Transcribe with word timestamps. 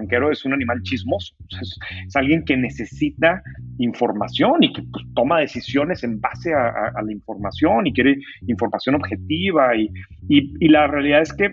banquero 0.00 0.30
es 0.30 0.44
un 0.44 0.52
animal 0.52 0.82
chismoso, 0.82 1.34
es, 1.60 1.78
alguien 2.14 2.44
que 2.44 2.56
necesita 2.56 3.42
información 3.78 4.62
y 4.62 4.72
que 4.72 4.82
pues, 4.82 5.04
toma 5.14 5.40
decisiones 5.40 6.02
en 6.04 6.20
base 6.20 6.52
a, 6.52 7.02
la 7.02 7.12
información 7.12 7.86
y 7.86 7.92
quiere 7.92 8.18
información 8.46 8.94
objetiva. 8.96 9.76
Y, 9.76 9.90
y, 10.28 10.68
la 10.68 10.86
realidad 10.86 11.22
es 11.22 11.32
que, 11.32 11.50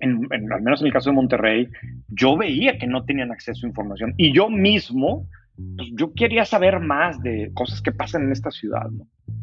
en, 0.00 0.26
al 0.30 0.62
menos 0.62 0.80
en 0.80 0.86
el 0.86 0.92
caso 0.92 1.10
de 1.10 1.16
Monterrey, 1.16 1.68
yo 2.08 2.36
veía 2.36 2.78
que 2.78 2.86
no 2.86 3.04
tenían 3.04 3.30
acceso 3.30 3.66
a 3.66 3.68
información 3.68 4.14
y 4.16 4.32
yo 4.32 4.48
mismo 4.48 5.26
pues, 5.56 5.88
yo 5.94 6.12
quería 6.14 6.44
saber 6.44 6.80
más 6.80 7.20
de 7.22 7.50
cosas 7.54 7.80
que 7.82 7.92
pasan 7.92 8.24
en 8.24 8.32
esta 8.32 8.50
ciudad. 8.50 8.88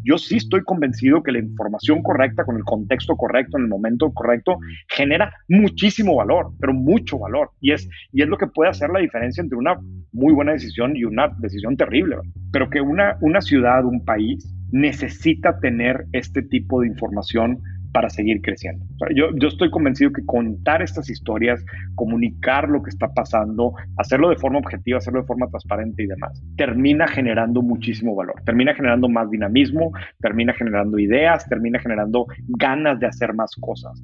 Yo 0.04 0.18
sí 0.18 0.38
estoy 0.38 0.64
convencido 0.64 1.24
que 1.24 1.32
la 1.32 1.40
información 1.40 2.02
correcta, 2.02 2.46
con 2.46 2.58
el 2.58 2.64
contexto 2.64 3.16
correcto, 3.16 3.58
en 3.58 3.64
el 3.64 3.70
momento 3.70 4.12
correcto, 4.14 4.58
genera 4.88 5.34
muchísimo 5.48 6.16
valor, 6.16 6.52
pero 6.60 6.74
mucho 6.74 7.20
valor. 7.20 7.52
Y 7.62 7.72
es, 7.72 7.90
y 8.12 8.22
es 8.22 8.28
lo 8.28 8.38
que 8.38 8.48
puede 8.48 8.70
hacer 8.70 8.90
la 8.90 9.00
diferencia 9.00 9.42
entre 9.42 9.58
una 9.58 9.78
muy 10.12 10.34
buena 10.34 10.54
decisión 10.54 10.96
y 10.96 11.04
una 11.04 11.30
decisión 11.40 11.76
terrible. 11.76 12.18
Pero 12.52 12.70
que 12.70 12.82
una, 12.82 13.18
una 13.22 13.42
ciudad, 13.42 13.86
un 13.86 14.04
país, 14.04 14.54
necesita 14.72 15.60
tener 15.60 16.06
este 16.12 16.42
tipo 16.42 16.82
de 16.82 16.88
información 16.88 17.62
para 17.92 18.10
seguir 18.10 18.42
creciendo. 18.42 18.86
yo, 19.16 19.30
yo 19.36 19.48
estoy 19.48 19.70
convencido 19.70 20.12
que 20.12 20.26
contar 20.26 20.82
estas 20.82 21.10
historias, 21.10 21.64
comunicar 21.96 22.70
lo 22.70 22.82
que 22.84 22.90
está 22.90 23.14
pasando, 23.14 23.74
hacerlo 23.98 24.30
de 24.30 24.38
forma 24.38 24.60
objetiva, 24.60 24.98
hacerlo 24.98 25.22
de 25.22 25.28
forma 25.28 25.48
transparente 25.48 26.04
y 26.04 26.08
demás, 26.08 26.42
termina 26.56 27.08
generando 27.08 27.62
muchísimo 27.62 28.16
valor, 28.16 28.42
termina 28.46 28.74
generando 28.74 29.10
más 29.10 29.30
dinamismo, 29.30 29.92
termina 30.20 30.54
generando 30.54 31.00
ideas, 31.00 31.48
termina 31.48 31.80
generando 31.80 32.28
ganas 32.48 33.00
de 33.00 33.08
hacer 33.08 33.34
más 33.34 33.56
cosas. 33.60 34.04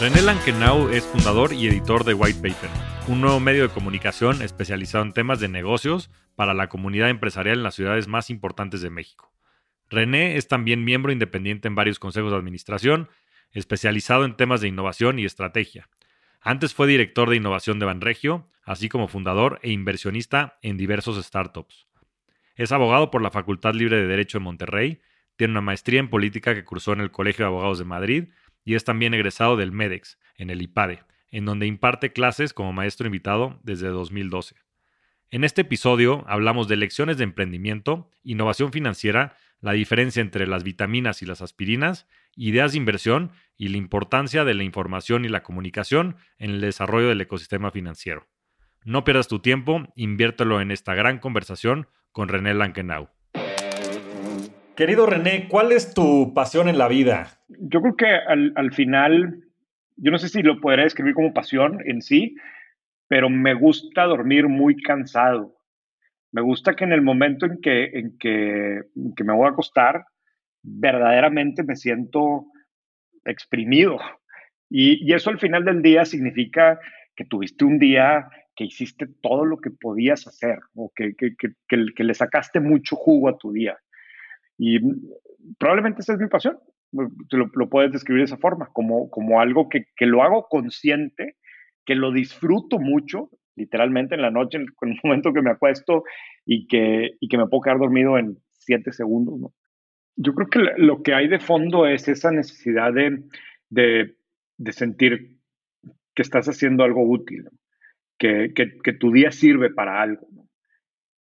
René 0.00 0.22
Lankenau 0.22 0.90
es 0.90 1.04
fundador 1.04 1.52
y 1.52 1.66
editor 1.66 2.04
de 2.04 2.14
White 2.14 2.38
Paper, 2.38 2.70
un 3.08 3.20
nuevo 3.20 3.40
medio 3.40 3.64
de 3.64 3.74
comunicación 3.74 4.42
especializado 4.42 5.02
en 5.02 5.12
temas 5.12 5.40
de 5.40 5.48
negocios 5.48 6.08
para 6.36 6.54
la 6.54 6.68
comunidad 6.68 7.10
empresarial 7.10 7.56
en 7.56 7.62
las 7.64 7.74
ciudades 7.74 8.06
más 8.06 8.30
importantes 8.30 8.80
de 8.80 8.90
México. 8.90 9.32
René 9.90 10.36
es 10.36 10.46
también 10.46 10.84
miembro 10.84 11.10
independiente 11.10 11.66
en 11.66 11.74
varios 11.74 11.98
consejos 11.98 12.30
de 12.30 12.36
administración, 12.36 13.08
especializado 13.50 14.24
en 14.24 14.36
temas 14.36 14.60
de 14.60 14.68
innovación 14.68 15.18
y 15.18 15.24
estrategia. 15.24 15.88
Antes 16.40 16.74
fue 16.74 16.86
director 16.86 17.28
de 17.28 17.34
innovación 17.34 17.80
de 17.80 17.86
Banregio, 17.86 18.48
así 18.62 18.88
como 18.88 19.08
fundador 19.08 19.58
e 19.64 19.72
inversionista 19.72 20.60
en 20.62 20.76
diversos 20.76 21.20
startups. 21.26 21.88
Es 22.54 22.70
abogado 22.70 23.10
por 23.10 23.20
la 23.20 23.32
Facultad 23.32 23.74
Libre 23.74 23.96
de 23.96 24.06
Derecho 24.06 24.38
de 24.38 24.44
Monterrey, 24.44 25.00
tiene 25.34 25.52
una 25.52 25.60
maestría 25.60 25.98
en 25.98 26.08
política 26.08 26.54
que 26.54 26.64
cursó 26.64 26.92
en 26.92 27.00
el 27.00 27.10
Colegio 27.10 27.44
de 27.44 27.48
Abogados 27.48 27.80
de 27.80 27.84
Madrid 27.84 28.28
y 28.68 28.74
es 28.74 28.84
también 28.84 29.14
egresado 29.14 29.56
del 29.56 29.72
MEDEX, 29.72 30.18
en 30.36 30.50
el 30.50 30.60
IPADE, 30.60 31.02
en 31.30 31.46
donde 31.46 31.66
imparte 31.66 32.12
clases 32.12 32.52
como 32.52 32.74
maestro 32.74 33.06
invitado 33.06 33.58
desde 33.62 33.88
2012. 33.88 34.56
En 35.30 35.42
este 35.42 35.62
episodio 35.62 36.22
hablamos 36.28 36.68
de 36.68 36.76
lecciones 36.76 37.16
de 37.16 37.24
emprendimiento, 37.24 38.10
innovación 38.22 38.70
financiera, 38.70 39.38
la 39.62 39.72
diferencia 39.72 40.20
entre 40.20 40.46
las 40.46 40.64
vitaminas 40.64 41.22
y 41.22 41.24
las 41.24 41.40
aspirinas, 41.40 42.06
ideas 42.36 42.72
de 42.72 42.76
inversión 42.76 43.32
y 43.56 43.68
la 43.68 43.78
importancia 43.78 44.44
de 44.44 44.52
la 44.52 44.64
información 44.64 45.24
y 45.24 45.30
la 45.30 45.42
comunicación 45.42 46.16
en 46.36 46.50
el 46.50 46.60
desarrollo 46.60 47.08
del 47.08 47.22
ecosistema 47.22 47.70
financiero. 47.70 48.28
No 48.84 49.02
pierdas 49.02 49.28
tu 49.28 49.38
tiempo, 49.38 49.90
inviértelo 49.96 50.60
en 50.60 50.72
esta 50.72 50.94
gran 50.94 51.20
conversación 51.20 51.88
con 52.12 52.28
René 52.28 52.52
Lankenau. 52.52 53.08
Querido 54.78 55.06
René, 55.06 55.48
¿cuál 55.48 55.72
es 55.72 55.92
tu 55.92 56.32
pasión 56.34 56.68
en 56.68 56.78
la 56.78 56.86
vida? 56.86 57.40
Yo 57.48 57.80
creo 57.80 57.96
que 57.96 58.06
al, 58.06 58.72
final, 58.72 59.42
yo 59.96 60.12
no 60.12 60.18
sé 60.18 60.28
si 60.28 60.40
lo 60.40 60.60
podría 60.60 60.84
describir 60.84 61.14
como 61.14 61.34
pasión 61.34 61.80
en 61.84 62.00
sí, 62.00 62.36
pero 63.08 63.28
me 63.28 63.54
gusta 63.54 64.04
dormir 64.04 64.46
muy 64.46 64.76
cansado. 64.76 65.56
Me 66.30 66.42
gusta 66.42 66.76
que 66.76 66.84
en 66.84 66.92
el 66.92 67.02
momento 67.02 67.44
en 67.44 67.60
que, 67.60 67.86
en 67.86 68.18
que, 68.18 68.84
me 69.24 69.32
voy 69.32 69.48
a 69.48 69.50
acostar, 69.50 70.04
verdaderamente 70.62 71.64
me 71.64 71.74
siento 71.74 72.46
exprimido. 73.24 73.98
Y, 74.70 75.12
eso 75.12 75.30
al 75.30 75.40
final 75.40 75.64
del 75.64 75.82
día 75.82 76.04
significa 76.04 76.78
que 77.16 77.24
tuviste 77.24 77.64
un 77.64 77.80
día 77.80 78.28
que 78.54 78.66
hiciste 78.66 79.08
todo 79.22 79.44
lo 79.44 79.58
que 79.58 79.70
podías 79.70 80.28
hacer 80.28 80.60
o 80.76 80.92
que, 80.94 81.16
que 81.16 82.04
le 82.04 82.14
sacaste 82.14 82.60
mucho 82.60 82.94
jugo 82.94 83.28
a 83.28 83.36
tu 83.36 83.50
día. 83.50 83.76
Y 84.58 84.80
probablemente 85.58 86.00
esa 86.00 86.14
es 86.14 86.18
mi 86.18 86.28
pasión. 86.28 86.58
Lo, 86.92 87.50
lo 87.54 87.68
puedes 87.68 87.92
describir 87.92 88.22
de 88.22 88.26
esa 88.26 88.38
forma, 88.38 88.68
como, 88.72 89.10
como 89.10 89.40
algo 89.40 89.68
que, 89.68 89.86
que, 89.96 90.06
lo 90.06 90.22
hago 90.22 90.46
consciente, 90.48 91.36
que 91.84 91.94
lo 91.94 92.12
disfruto 92.12 92.78
mucho, 92.78 93.30
literalmente 93.56 94.14
en 94.14 94.22
la 94.22 94.30
noche, 94.30 94.58
en 94.58 94.66
el 94.82 95.00
momento 95.04 95.32
que 95.32 95.42
me 95.42 95.50
acuesto 95.50 96.04
y 96.44 96.66
que, 96.66 97.10
y 97.20 97.28
que 97.28 97.38
me 97.38 97.46
puedo 97.46 97.62
quedar 97.62 97.78
dormido 97.78 98.18
en 98.18 98.38
siete 98.52 98.92
segundos. 98.92 99.38
¿no? 99.38 99.54
Yo 100.16 100.34
creo 100.34 100.48
que 100.48 100.58
lo 100.76 101.02
que 101.02 101.14
hay 101.14 101.28
de 101.28 101.38
fondo 101.38 101.86
es 101.86 102.08
esa 102.08 102.30
necesidad 102.32 102.92
de, 102.92 103.22
de, 103.70 104.16
de 104.56 104.72
sentir 104.72 105.36
que 106.14 106.22
estás 106.22 106.48
haciendo 106.48 106.82
algo 106.82 107.08
útil, 107.08 107.44
que, 108.18 108.52
que, 108.54 108.78
que, 108.82 108.92
tu 108.94 109.12
día 109.12 109.30
sirve 109.30 109.70
para 109.70 110.02
algo. 110.02 110.26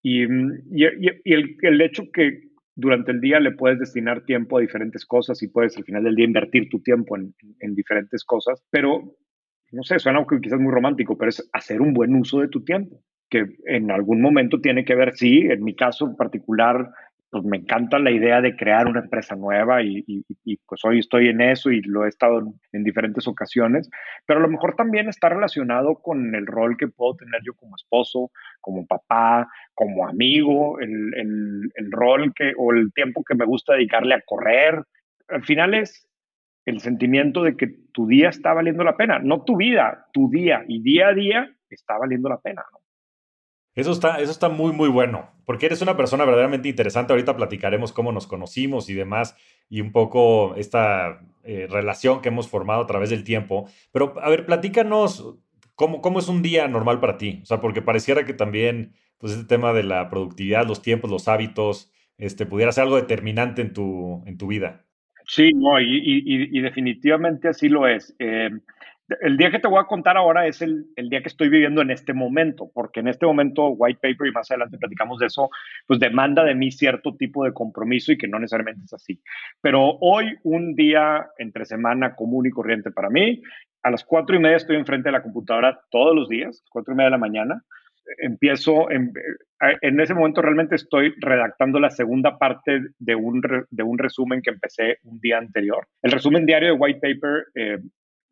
Y, 0.02 0.22
y, 0.24 0.86
y 1.24 1.32
el, 1.34 1.56
el, 1.60 1.80
hecho 1.82 2.04
que, 2.10 2.45
durante 2.76 3.10
el 3.10 3.20
día 3.20 3.40
le 3.40 3.52
puedes 3.52 3.78
destinar 3.78 4.24
tiempo 4.24 4.58
a 4.58 4.60
diferentes 4.60 5.04
cosas 5.06 5.42
y 5.42 5.48
puedes 5.48 5.76
al 5.78 5.84
final 5.84 6.04
del 6.04 6.14
día 6.14 6.26
invertir 6.26 6.68
tu 6.68 6.80
tiempo 6.80 7.16
en, 7.16 7.34
diferentes 7.74 8.22
cosas, 8.22 8.62
pero 8.70 9.16
no 9.72 9.82
sé, 9.82 9.98
suena 9.98 10.24
quizás 10.42 10.60
muy 10.60 10.72
romántico, 10.72 11.16
pero 11.18 11.30
es 11.30 11.48
hacer 11.52 11.80
un 11.80 11.94
buen 11.94 12.14
uso 12.14 12.40
de 12.40 12.48
tu 12.48 12.62
tiempo, 12.62 13.00
que 13.30 13.46
en 13.64 13.90
algún 13.90 14.20
momento 14.20 14.60
tiene 14.60 14.84
que 14.84 14.94
ver, 14.94 15.16
sí, 15.16 15.40
en 15.40 15.64
mi 15.64 15.74
caso 15.74 16.06
en 16.06 16.16
particular, 16.16 16.90
pues 17.30 17.44
me 17.44 17.58
encanta 17.58 17.98
la 17.98 18.10
idea 18.10 18.40
de 18.40 18.56
crear 18.56 18.86
una 18.86 19.00
empresa 19.00 19.34
nueva 19.34 19.82
y, 19.82 20.24
pues 20.66 20.84
hoy 20.84 21.00
estoy 21.00 21.28
en 21.28 21.40
eso 21.40 21.70
y 21.70 21.82
lo 21.82 22.04
he 22.04 22.08
estado 22.08 22.40
en, 22.72 22.84
diferentes 22.84 23.26
ocasiones, 23.26 23.90
pero 24.26 24.38
a 24.38 24.42
lo 24.42 24.48
mejor 24.48 24.76
también 24.76 25.08
está 25.08 25.28
relacionado 25.28 25.96
con 25.96 26.34
el 26.34 26.46
rol 26.46 26.76
que 26.76 26.88
puedo 26.88 27.16
tener 27.16 27.40
yo 27.44 27.54
como 27.54 27.74
esposo, 27.76 28.30
como 28.60 28.86
papá, 28.86 29.48
como 29.74 30.06
amigo, 30.06 30.78
el, 30.80 31.12
el 31.74 31.92
rol 31.92 32.32
que 32.34 32.52
o 32.56 32.72
el 32.72 32.92
tiempo 32.92 33.24
que 33.24 33.34
me 33.34 33.44
gusta 33.44 33.74
dedicarle 33.74 34.14
a 34.14 34.22
correr. 34.24 34.84
Al 35.28 35.44
final 35.44 35.74
es 35.74 36.08
el 36.64 36.80
sentimiento 36.80 37.42
de 37.42 37.56
que 37.56 37.68
tu 37.92 38.06
día 38.06 38.28
está 38.28 38.52
valiendo 38.52 38.84
la 38.84 38.96
pena, 38.96 39.18
no 39.18 39.42
tu 39.42 39.56
vida, 39.56 40.06
tu 40.12 40.30
día 40.30 40.64
y 40.68 40.82
día 40.82 41.08
a 41.08 41.14
día 41.14 41.50
está 41.70 41.98
valiendo 41.98 42.28
la 42.28 42.38
pena. 42.38 42.62
¿no? 42.72 42.85
Eso 43.76 43.92
está, 43.92 44.20
eso 44.20 44.32
está 44.32 44.48
muy, 44.48 44.72
muy 44.72 44.88
bueno, 44.88 45.30
porque 45.44 45.66
eres 45.66 45.82
una 45.82 45.98
persona 45.98 46.24
verdaderamente 46.24 46.68
interesante. 46.68 47.12
Ahorita 47.12 47.36
platicaremos 47.36 47.92
cómo 47.92 48.10
nos 48.10 48.26
conocimos 48.26 48.88
y 48.88 48.94
demás, 48.94 49.36
y 49.68 49.82
un 49.82 49.92
poco 49.92 50.54
esta 50.56 51.20
eh, 51.44 51.66
relación 51.70 52.22
que 52.22 52.30
hemos 52.30 52.48
formado 52.48 52.82
a 52.82 52.86
través 52.86 53.10
del 53.10 53.22
tiempo. 53.22 53.68
Pero, 53.92 54.14
a 54.22 54.30
ver, 54.30 54.46
platícanos 54.46 55.36
cómo, 55.74 56.00
cómo 56.00 56.18
es 56.18 56.28
un 56.28 56.40
día 56.40 56.66
normal 56.68 57.00
para 57.00 57.18
ti. 57.18 57.40
O 57.42 57.46
sea, 57.46 57.60
porque 57.60 57.82
pareciera 57.82 58.24
que 58.24 58.32
también, 58.32 58.94
pues, 59.18 59.34
este 59.34 59.44
tema 59.44 59.74
de 59.74 59.82
la 59.82 60.08
productividad, 60.08 60.66
los 60.66 60.80
tiempos, 60.80 61.10
los 61.10 61.28
hábitos, 61.28 61.92
este, 62.16 62.46
pudiera 62.46 62.72
ser 62.72 62.84
algo 62.84 62.96
determinante 62.96 63.60
en 63.60 63.74
tu, 63.74 64.22
en 64.26 64.38
tu 64.38 64.46
vida. 64.46 64.86
Sí, 65.26 65.50
no, 65.54 65.78
y, 65.80 66.60
definitivamente 66.60 67.48
así 67.48 67.68
lo 67.68 67.86
es. 67.86 68.14
Eh, 68.20 68.50
el 69.20 69.36
día 69.36 69.50
que 69.50 69.58
te 69.58 69.68
voy 69.68 69.80
a 69.80 69.86
contar 69.86 70.16
ahora 70.16 70.46
es 70.46 70.62
el, 70.62 70.86
día 70.96 71.22
que 71.22 71.28
estoy 71.28 71.48
viviendo 71.48 71.80
en 71.82 71.90
este 71.90 72.12
momento, 72.12 72.70
porque 72.74 73.00
en 73.00 73.08
este 73.08 73.26
momento 73.26 73.68
White 73.68 74.00
Paper, 74.02 74.28
y 74.28 74.32
más 74.32 74.50
adelante 74.50 74.78
platicamos 74.78 75.18
de 75.18 75.26
eso, 75.26 75.48
pues 75.86 76.00
demanda 76.00 76.42
de 76.44 76.54
mí 76.54 76.72
cierto 76.72 77.14
tipo 77.16 77.44
de 77.44 77.52
compromiso 77.52 78.12
y 78.12 78.18
que 78.18 78.28
no 78.28 78.38
necesariamente 78.38 78.84
es 78.84 78.92
así. 78.92 79.20
Pero 79.60 79.96
hoy, 80.00 80.36
un 80.42 80.74
día 80.74 81.26
entre 81.38 81.64
semana 81.64 82.14
común 82.14 82.46
y 82.46 82.50
corriente 82.50 82.90
para 82.90 83.10
mí, 83.10 83.42
a 83.82 83.90
las 83.90 84.04
cuatro 84.04 84.34
y 84.34 84.40
media 84.40 84.56
estoy 84.56 84.76
enfrente 84.76 85.08
de 85.08 85.12
la 85.12 85.22
computadora 85.22 85.80
todos 85.90 86.14
los 86.14 86.28
días, 86.28 86.64
cuatro 86.70 86.92
y 86.92 86.96
media 86.96 87.06
de 87.06 87.12
la 87.12 87.18
mañana. 87.18 87.62
Empiezo, 88.18 88.90
en, 88.90 89.12
en 89.80 90.00
ese 90.00 90.14
momento 90.14 90.42
realmente 90.42 90.74
estoy 90.74 91.12
redactando 91.18 91.78
la 91.78 91.90
segunda 91.90 92.38
parte 92.38 92.80
de 92.98 93.14
un, 93.14 93.40
de 93.70 93.82
un 93.82 93.98
resumen 93.98 94.42
que 94.42 94.50
empecé 94.50 94.98
un 95.04 95.20
día 95.20 95.38
anterior. 95.38 95.86
El 96.02 96.12
resumen 96.12 96.46
diario 96.46 96.68
de 96.70 96.78
White 96.78 97.00
Paper 97.00 97.44
eh, 97.54 97.78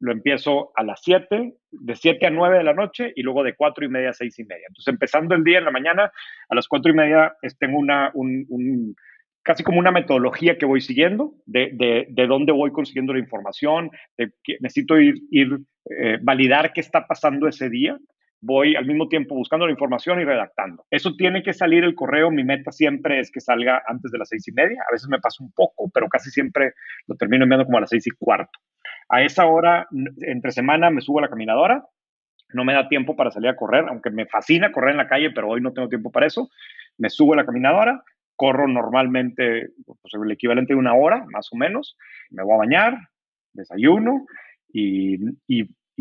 lo 0.04 0.12
empiezo 0.12 0.70
a 0.76 0.84
las 0.84 1.00
7, 1.02 1.54
de 1.70 1.96
7 1.96 2.26
a 2.26 2.30
9 2.30 2.58
de 2.58 2.64
la 2.64 2.74
noche 2.74 3.12
y 3.16 3.22
luego 3.22 3.42
de 3.42 3.54
4 3.54 3.86
y 3.86 3.88
media 3.88 4.10
a 4.10 4.12
6 4.12 4.38
y 4.38 4.44
media. 4.44 4.66
Entonces, 4.68 4.92
empezando 4.92 5.34
el 5.34 5.44
día 5.44 5.58
en 5.58 5.64
la 5.64 5.70
mañana, 5.70 6.12
a 6.48 6.54
las 6.54 6.68
4 6.68 6.92
y 6.92 6.94
media 6.94 7.34
tengo 7.58 7.78
una, 7.78 8.10
un, 8.12 8.94
casi 9.42 9.62
como 9.62 9.78
una 9.78 9.92
metodología 9.92 10.58
que 10.58 10.66
voy 10.66 10.82
siguiendo 10.82 11.32
de, 11.46 11.70
de, 11.72 12.06
de 12.10 12.26
dónde 12.26 12.52
voy 12.52 12.70
consiguiendo 12.70 13.14
la 13.14 13.20
información, 13.20 13.90
de 14.18 14.30
necesito 14.60 14.98
ir, 15.00 15.14
ir 15.30 15.58
eh, 15.98 16.18
validar 16.20 16.74
qué 16.74 16.82
está 16.82 17.06
pasando 17.06 17.48
ese 17.48 17.70
día 17.70 17.98
voy 18.44 18.76
al 18.76 18.84
mismo 18.84 19.08
tiempo 19.08 19.34
buscando 19.34 19.66
la 19.66 19.72
información 19.72 20.20
y 20.20 20.24
redactando. 20.24 20.84
Eso 20.90 21.14
tiene 21.16 21.42
que 21.42 21.54
salir 21.54 21.82
el 21.82 21.94
correo. 21.94 22.30
Mi 22.30 22.44
meta 22.44 22.72
siempre 22.72 23.18
es 23.20 23.30
que 23.30 23.40
salga 23.40 23.82
antes 23.86 24.12
de 24.12 24.18
las 24.18 24.28
seis 24.28 24.46
y 24.48 24.52
media. 24.52 24.82
A 24.86 24.92
veces 24.92 25.08
me 25.08 25.18
pasa 25.18 25.42
un 25.42 25.50
poco, 25.52 25.90
pero 25.92 26.08
casi 26.08 26.30
siempre 26.30 26.74
lo 27.06 27.16
termino 27.16 27.44
enviando 27.44 27.64
como 27.64 27.78
a 27.78 27.82
las 27.82 27.90
seis 27.90 28.06
y 28.06 28.10
cuarto. 28.10 28.58
A 29.08 29.22
esa 29.22 29.46
hora, 29.46 29.86
entre 30.22 30.52
semana, 30.52 30.90
me 30.90 31.00
subo 31.00 31.18
a 31.18 31.22
la 31.22 31.28
caminadora. 31.28 31.84
No 32.52 32.64
me 32.64 32.74
da 32.74 32.88
tiempo 32.88 33.16
para 33.16 33.30
salir 33.30 33.48
a 33.48 33.56
correr, 33.56 33.86
aunque 33.88 34.10
me 34.10 34.26
fascina 34.26 34.72
correr 34.72 34.92
en 34.92 34.98
la 34.98 35.08
calle, 35.08 35.30
pero 35.30 35.48
hoy 35.48 35.60
no 35.60 35.72
tengo 35.72 35.88
tiempo 35.88 36.10
para 36.10 36.26
eso. 36.26 36.50
Me 36.98 37.10
subo 37.10 37.34
a 37.34 37.36
la 37.36 37.46
caminadora, 37.46 38.02
corro 38.36 38.68
normalmente 38.68 39.70
pues, 39.84 40.14
el 40.14 40.30
equivalente 40.30 40.74
de 40.74 40.78
una 40.78 40.94
hora, 40.94 41.24
más 41.30 41.48
o 41.52 41.56
menos. 41.56 41.96
Me 42.30 42.42
voy 42.42 42.54
a 42.54 42.58
bañar, 42.58 42.98
desayuno 43.52 44.26
y, 44.72 45.18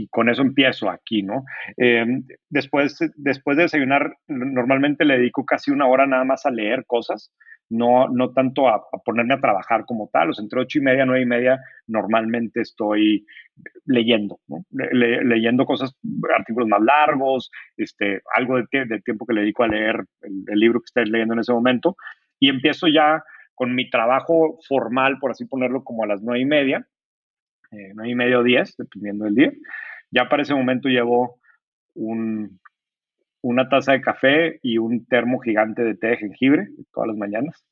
con 0.09 0.27
eso 0.27 0.41
empiezo 0.41 0.89
aquí, 0.89 1.21
¿no? 1.21 1.45
Em, 1.77 2.25
después, 2.49 2.97
después 3.15 3.57
de 3.57 3.63
desayunar, 3.63 4.17
normalmente 4.27 5.05
le 5.05 5.17
dedico 5.17 5.45
casi 5.45 5.71
una 5.71 5.87
hora 5.87 6.07
nada 6.07 6.23
más 6.23 6.45
a 6.45 6.51
leer 6.51 6.85
cosas, 6.87 7.31
no, 7.73 8.07
no 8.07 8.31
tanto 8.33 8.69
a, 8.69 8.83
ponerme 9.03 9.33
a 9.33 9.41
trabajar 9.41 9.85
como 9.85 10.09
tal. 10.13 10.29
O 10.29 10.33
sea, 10.33 10.43
entre 10.43 10.61
ocho 10.61 10.77
y 10.77 10.81
media, 10.81 11.05
nueve 11.05 11.23
y 11.23 11.25
media, 11.25 11.59
normalmente 11.87 12.61
estoy 12.61 13.25
leyendo, 13.85 14.39
¿no? 14.47 14.63
leyendo 14.71 15.65
cosas, 15.65 15.95
artículos 16.37 16.69
más 16.69 16.81
largos, 16.81 17.51
este, 17.75 18.21
algo 18.35 18.57
de, 18.57 19.01
tiempo 19.03 19.25
que 19.25 19.33
le 19.33 19.41
dedico 19.41 19.63
a 19.63 19.67
leer 19.67 20.05
el, 20.21 20.59
libro 20.59 20.79
que 20.79 20.85
estés 20.85 21.09
leyendo 21.09 21.33
en 21.33 21.39
ese 21.39 21.53
momento. 21.53 21.97
Y 22.39 22.49
empiezo 22.49 22.87
ya 22.87 23.23
con 23.55 23.73
mi 23.73 23.89
trabajo 23.89 24.59
formal, 24.67 25.17
por 25.19 25.31
así 25.31 25.45
ponerlo, 25.45 25.83
como 25.83 26.03
a 26.03 26.07
las 26.07 26.21
nueve 26.21 26.41
y 26.41 26.45
media 26.45 26.87
eh, 27.71 27.91
nueve 27.95 28.11
y 28.11 28.15
medio, 28.15 28.43
diez, 28.43 28.75
dependiendo 28.77 29.25
del 29.25 29.35
día. 29.35 29.51
Ya 30.11 30.29
para 30.29 30.43
ese 30.43 30.53
momento 30.53 30.89
llevo 30.89 31.39
un, 31.95 32.59
una 33.43 33.69
taza 33.69 33.91
de 33.91 34.01
café 34.01 34.59
y 34.63 34.77
un 34.77 35.05
termo 35.05 35.39
gigante 35.39 35.83
de 35.83 35.95
té 35.95 36.07
de 36.07 36.17
jengibre 36.17 36.69
todas 36.93 37.09
las 37.09 37.17
mañanas. 37.17 37.65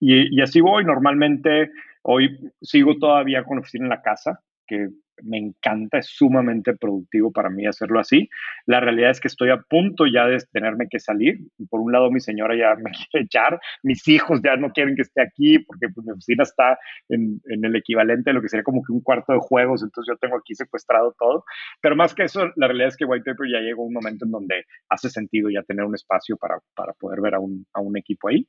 Y, 0.00 0.36
y, 0.36 0.42
así 0.42 0.60
voy. 0.60 0.84
Normalmente 0.84 1.70
hoy 2.02 2.52
sigo 2.60 2.98
todavía 2.98 3.44
con 3.44 3.58
oficina 3.58 3.84
en 3.84 3.90
la 3.90 4.02
casa, 4.02 4.40
que 4.66 4.88
me 5.22 5.38
encanta, 5.38 5.98
es 5.98 6.06
sumamente 6.06 6.74
productivo 6.76 7.32
para 7.32 7.50
mí 7.50 7.66
hacerlo 7.66 8.00
así. 8.00 8.28
La 8.66 8.80
realidad 8.80 9.10
es 9.10 9.20
que 9.20 9.28
estoy 9.28 9.50
a 9.50 9.58
punto 9.58 10.04
ya 10.06 10.26
de 10.26 10.38
tenerme 10.52 10.88
que 10.88 10.98
salir. 10.98 11.38
Por 11.68 11.80
un 11.80 11.92
lado, 11.92 12.10
mi 12.10 12.20
señora 12.20 12.56
ya 12.56 12.74
me 12.76 12.90
quiere 13.10 13.24
echar, 13.24 13.60
mis 13.82 14.06
hijos 14.08 14.40
ya 14.42 14.56
no 14.56 14.70
quieren 14.70 14.96
que 14.96 15.02
esté 15.02 15.22
aquí 15.22 15.58
porque 15.60 15.88
pues, 15.88 16.06
mi 16.06 16.12
oficina 16.12 16.42
está 16.42 16.78
en, 17.08 17.40
el 17.44 17.76
equivalente 17.76 18.30
de 18.30 18.34
lo 18.34 18.42
que 18.42 18.48
sería 18.48 18.64
como 18.64 18.82
que 18.82 18.92
un 18.92 19.00
cuarto 19.00 19.32
de 19.32 19.38
juegos, 19.40 19.82
entonces 19.82 20.12
yo 20.14 20.18
tengo 20.18 20.36
aquí 20.36 20.54
secuestrado 20.54 21.14
todo. 21.18 21.44
Pero 21.80 21.96
más 21.96 22.14
que 22.14 22.24
eso, 22.24 22.50
la 22.56 22.66
realidad 22.66 22.88
es 22.88 22.96
que 22.96 23.04
White 23.04 23.24
Paper 23.24 23.50
ya 23.50 23.60
llegó 23.60 23.84
un 23.84 23.92
momento 23.92 24.24
en 24.24 24.30
donde 24.30 24.64
hace 24.88 25.10
sentido 25.10 25.50
ya 25.50 25.62
tener 25.62 25.84
un 25.84 25.94
espacio 25.94 26.36
para, 26.36 26.58
poder 26.98 27.20
ver 27.20 27.34
a 27.34 27.40
un, 27.40 27.96
equipo 27.96 28.28
ahí. 28.28 28.46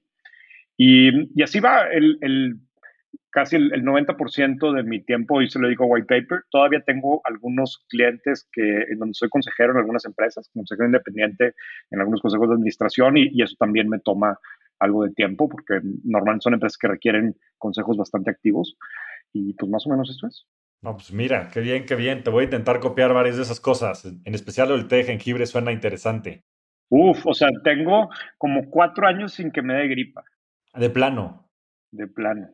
Y, 0.77 1.43
así 1.43 1.59
va 1.59 1.87
el 1.89 2.59
casi 3.31 3.55
el, 3.55 3.83
90% 3.83 4.73
de 4.73 4.83
mi 4.83 5.03
tiempo, 5.03 5.41
y 5.41 5.49
se 5.49 5.59
lo 5.59 5.67
digo 5.67 5.85
White 5.85 6.07
Paper, 6.07 6.43
todavía 6.49 6.81
tengo 6.81 7.21
algunos 7.23 7.85
clientes 7.89 8.47
que, 8.51 8.83
en 8.89 8.99
donde 8.99 9.13
soy 9.13 9.29
consejero 9.29 9.71
en 9.71 9.77
algunas 9.77 10.05
empresas, 10.05 10.49
consejero 10.53 10.87
independiente 10.87 11.53
en 11.91 11.99
algunos 11.99 12.21
consejos 12.21 12.49
de 12.49 12.55
administración, 12.55 13.17
y, 13.17 13.41
eso 13.41 13.55
también 13.59 13.89
me 13.89 13.99
toma 13.99 14.39
algo 14.79 15.03
de 15.03 15.11
tiempo, 15.11 15.49
porque 15.49 15.79
normalmente 16.03 16.43
son 16.43 16.53
empresas 16.53 16.77
que 16.77 16.87
requieren 16.87 17.35
consejos 17.57 17.97
bastante 17.97 18.31
activos, 18.31 18.77
y 19.33 19.53
pues 19.53 19.69
más 19.69 19.85
o 19.85 19.89
menos 19.89 20.09
eso 20.09 20.27
es. 20.27 20.47
No, 20.81 20.95
pues 20.95 21.11
mira, 21.11 21.49
qué 21.53 21.59
bien, 21.59 21.85
qué 21.85 21.95
bien. 21.95 22.23
Te 22.23 22.29
voy 22.29 22.41
a 22.41 22.45
intentar 22.45 22.79
copiar 22.79 23.13
varias 23.13 23.35
de 23.35 23.43
esas 23.43 23.59
cosas. 23.59 24.05
En 24.05 24.33
especial 24.33 24.71
el 24.71 24.87
té 24.87 24.97
de 24.97 25.03
jengibre 25.03 25.45
suena 25.45 25.73
interesante. 25.73 26.45
Uf, 26.89 27.27
o 27.27 27.33
sea, 27.33 27.49
tengo 27.65 28.09
como 28.37 28.69
cuatro 28.69 29.05
años 29.05 29.33
sin 29.33 29.51
que 29.51 29.61
me 29.61 29.73
dé 29.73 29.87
gripa. 29.87 30.23
De 30.73 30.89
plano. 30.89 31.49
De 31.91 32.07
plano. 32.07 32.49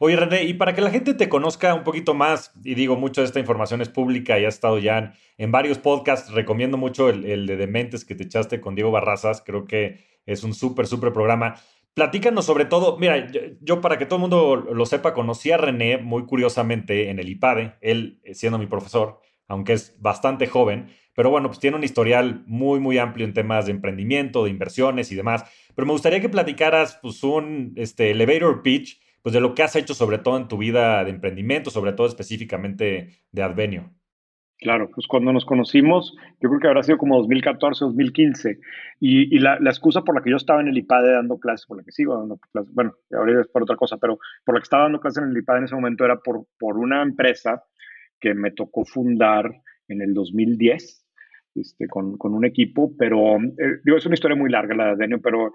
Oye, 0.00 0.14
René, 0.14 0.44
y 0.44 0.54
para 0.54 0.74
que 0.74 0.80
la 0.80 0.90
gente 0.90 1.12
te 1.12 1.28
conozca 1.28 1.74
un 1.74 1.82
poquito 1.82 2.14
más, 2.14 2.52
y 2.62 2.74
digo, 2.74 2.94
mucho 2.96 3.20
de 3.20 3.26
esta 3.26 3.40
información 3.40 3.80
es 3.80 3.88
pública 3.88 4.38
y 4.38 4.44
ha 4.44 4.48
estado 4.48 4.78
ya 4.78 5.14
en, 5.38 5.50
varios 5.50 5.78
podcasts, 5.78 6.30
recomiendo 6.30 6.76
mucho 6.76 7.08
el, 7.08 7.24
el, 7.24 7.46
de 7.46 7.56
Dementes 7.56 8.04
que 8.04 8.14
te 8.14 8.22
echaste 8.22 8.60
con 8.60 8.76
Diego 8.76 8.92
Barrazas, 8.92 9.42
creo 9.44 9.64
que 9.64 10.04
es 10.24 10.44
un 10.44 10.54
súper, 10.54 10.86
súper 10.86 11.12
programa. 11.12 11.56
Platícanos 11.94 12.44
sobre 12.44 12.64
todo, 12.64 12.96
mira, 12.96 13.26
yo, 13.60 13.80
para 13.80 13.98
que 13.98 14.06
todo 14.06 14.18
el 14.18 14.20
mundo 14.20 14.56
lo 14.72 14.86
sepa, 14.86 15.14
conocí 15.14 15.50
a 15.50 15.56
René 15.56 15.98
muy 15.98 16.26
curiosamente 16.26 17.10
en 17.10 17.18
el 17.18 17.28
IPADE, 17.28 17.74
él 17.80 18.20
eh, 18.22 18.34
siendo 18.34 18.56
mi 18.56 18.66
profesor, 18.66 19.18
aunque 19.48 19.72
es 19.72 20.00
bastante 20.00 20.46
joven, 20.46 20.90
pero 21.12 21.30
bueno, 21.30 21.48
pues 21.48 21.58
tiene 21.58 21.76
un 21.76 21.82
historial 21.82 22.44
muy, 22.46 22.78
muy 22.78 22.98
amplio 22.98 23.26
en 23.26 23.34
temas 23.34 23.66
de 23.66 23.72
emprendimiento, 23.72 24.44
de 24.44 24.50
inversiones 24.50 25.10
y 25.10 25.16
demás. 25.16 25.44
Pero 25.74 25.86
me 25.86 25.92
gustaría 25.92 26.20
que 26.20 26.28
platicaras 26.28 27.00
pues 27.02 27.24
un 27.24 27.72
este, 27.74 28.12
elevator 28.12 28.62
pitch 28.62 29.00
pues 29.28 29.34
de 29.34 29.42
lo 29.42 29.54
que 29.54 29.62
has 29.62 29.76
hecho 29.76 29.92
sobre 29.92 30.16
todo 30.16 30.38
en 30.38 30.48
tu 30.48 30.56
vida 30.56 31.04
de 31.04 31.10
emprendimiento, 31.10 31.68
sobre 31.68 31.92
todo 31.92 32.06
específicamente 32.06 33.10
de 33.30 33.42
Advenio. 33.42 33.92
Claro, 34.56 34.88
pues 34.90 35.06
cuando 35.06 35.34
nos 35.34 35.44
conocimos, 35.44 36.16
yo 36.40 36.48
creo 36.48 36.58
que 36.58 36.66
habrá 36.68 36.82
sido 36.82 36.96
como 36.96 37.18
2014, 37.18 37.84
2015, 37.84 38.58
y, 39.00 39.38
la, 39.38 39.56
excusa 39.66 40.00
por 40.00 40.14
la 40.14 40.22
que 40.22 40.30
yo 40.30 40.36
estaba 40.36 40.62
en 40.62 40.68
el 40.68 40.78
IPADE 40.78 41.12
dando 41.12 41.38
clases, 41.38 41.66
por 41.66 41.76
la 41.76 41.82
que 41.82 41.92
sigo 41.92 42.16
dando 42.16 42.38
clases, 42.38 42.72
bueno, 42.72 42.94
ahora 43.12 43.42
es 43.42 43.48
por 43.48 43.64
otra 43.64 43.76
cosa, 43.76 43.98
pero 43.98 44.18
por 44.46 44.54
la 44.54 44.60
que 44.62 44.64
estaba 44.64 44.84
dando 44.84 44.98
clases 44.98 45.22
en 45.22 45.28
el 45.28 45.36
IPADE 45.36 45.58
en 45.58 45.64
ese 45.64 45.74
momento 45.74 46.06
era 46.06 46.16
por, 46.20 46.46
por 46.58 46.78
una 46.78 47.02
empresa 47.02 47.64
que 48.18 48.32
me 48.32 48.52
tocó 48.52 48.86
fundar 48.86 49.44
en 49.88 50.00
el 50.00 50.14
2010, 50.14 51.04
este, 51.54 51.86
con, 51.86 52.16
con, 52.16 52.32
un 52.32 52.46
equipo, 52.46 52.96
pero 52.96 53.36
eh, 53.36 53.80
digo, 53.84 53.98
es 53.98 54.06
una 54.06 54.14
historia 54.14 54.38
muy 54.38 54.48
larga 54.48 54.74
la 54.74 54.84
de 54.86 54.90
Advenio, 54.92 55.20
pero 55.20 55.52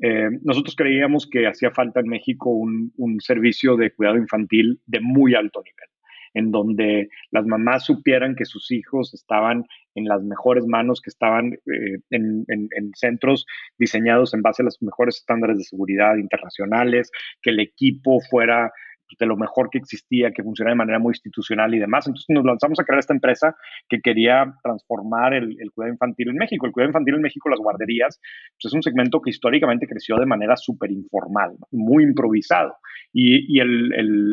eh, 0.00 0.30
nosotros 0.42 0.74
creíamos 0.76 1.26
que 1.26 1.46
hacía 1.46 1.70
falta 1.70 2.00
en 2.00 2.08
México 2.08 2.50
un, 2.50 2.92
servicio 3.20 3.76
de 3.76 3.92
cuidado 3.92 4.16
infantil 4.16 4.80
de 4.86 5.00
muy 5.00 5.34
alto 5.34 5.62
nivel, 5.62 5.88
en 6.34 6.50
donde 6.50 7.08
las 7.30 7.46
mamás 7.46 7.84
supieran 7.84 8.34
que 8.34 8.44
sus 8.44 8.70
hijos 8.70 9.14
estaban 9.14 9.64
en 9.94 10.04
las 10.04 10.22
mejores 10.22 10.66
manos, 10.66 11.00
que 11.00 11.10
estaban 11.10 11.54
eh, 11.54 11.98
en, 12.10 12.44
en, 12.48 12.90
centros 12.94 13.46
diseñados 13.78 14.34
en 14.34 14.42
base 14.42 14.62
a 14.62 14.66
los 14.66 14.80
mejores 14.82 15.16
estándares 15.16 15.58
de 15.58 15.64
seguridad 15.64 16.16
internacionales, 16.16 17.10
que 17.42 17.50
el 17.50 17.60
equipo 17.60 18.20
fuera 18.20 18.70
de 19.18 19.26
lo 19.26 19.36
mejor 19.36 19.70
que 19.70 19.78
existía, 19.78 20.32
que 20.32 20.42
funcionaba 20.42 20.72
de 20.72 20.78
manera 20.78 20.98
muy 20.98 21.10
institucional 21.10 21.74
y 21.74 21.78
demás. 21.78 22.06
Entonces 22.06 22.26
nos 22.28 22.44
lanzamos 22.44 22.80
a 22.80 22.84
crear 22.84 22.98
esta 22.98 23.14
empresa 23.14 23.54
que 23.88 24.00
quería 24.00 24.54
transformar 24.62 25.34
el, 25.34 25.56
cuidado 25.74 25.92
infantil 25.92 26.30
en 26.30 26.36
México. 26.36 26.66
El 26.66 26.72
cuidado 26.72 26.90
infantil 26.90 27.14
en 27.14 27.22
México, 27.22 27.48
las 27.48 27.60
guarderías, 27.60 28.20
pues 28.60 28.72
es 28.72 28.72
un 28.72 28.82
segmento 28.82 29.20
que 29.20 29.30
históricamente 29.30 29.86
creció 29.86 30.16
de 30.16 30.26
manera 30.26 30.56
súper 30.56 30.90
informal, 30.90 31.56
muy 31.70 32.04
improvisado. 32.04 32.74
Y, 33.12 33.58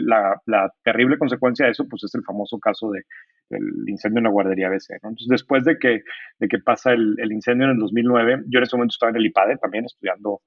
la, 0.06 0.74
terrible 0.84 1.18
consecuencia 1.18 1.66
de 1.66 1.72
eso, 1.72 1.88
pues 1.88 2.04
es 2.04 2.16
el 2.16 2.24
famoso 2.24 2.60
caso 2.60 2.90
de, 2.92 3.04
del 3.50 3.88
incendio 3.88 4.20
en 4.20 4.26
la 4.26 4.30
guardería 4.30 4.68
ABC. 4.68 4.92
Entonces, 4.96 5.28
después 5.30 5.64
de 5.64 5.78
que, 5.78 6.02
de 6.40 6.48
que 6.48 6.60
pasa 6.60 6.92
el, 6.92 7.32
incendio 7.32 7.66
en 7.66 7.72
el 7.72 7.80
2009, 7.80 8.44
yo 8.48 8.60
en 8.60 8.64
ese 8.64 8.76
momento 8.76 8.94
estaba 8.94 9.12
en 9.12 9.18
el 9.18 9.26
IPADE 9.28 9.58
también 9.58 9.86
estudiando 9.86 10.42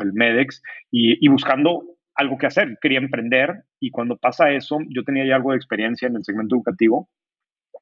el 0.00 0.12
MEDEX 0.12 0.62
y, 0.90 1.24
y 1.24 1.28
buscando 1.28 1.95
algo 2.16 2.38
que 2.38 2.46
hacer, 2.46 2.78
quería 2.80 2.98
emprender 2.98 3.64
y 3.78 3.90
cuando 3.90 4.16
pasa 4.16 4.50
eso, 4.50 4.78
yo 4.88 5.04
tenía 5.04 5.26
ya 5.26 5.36
algo 5.36 5.50
de 5.50 5.58
experiencia 5.58 6.08
en 6.08 6.16
el 6.16 6.24
segmento 6.24 6.56
educativo 6.56 7.08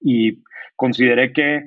y 0.00 0.42
consideré 0.76 1.32
que, 1.32 1.64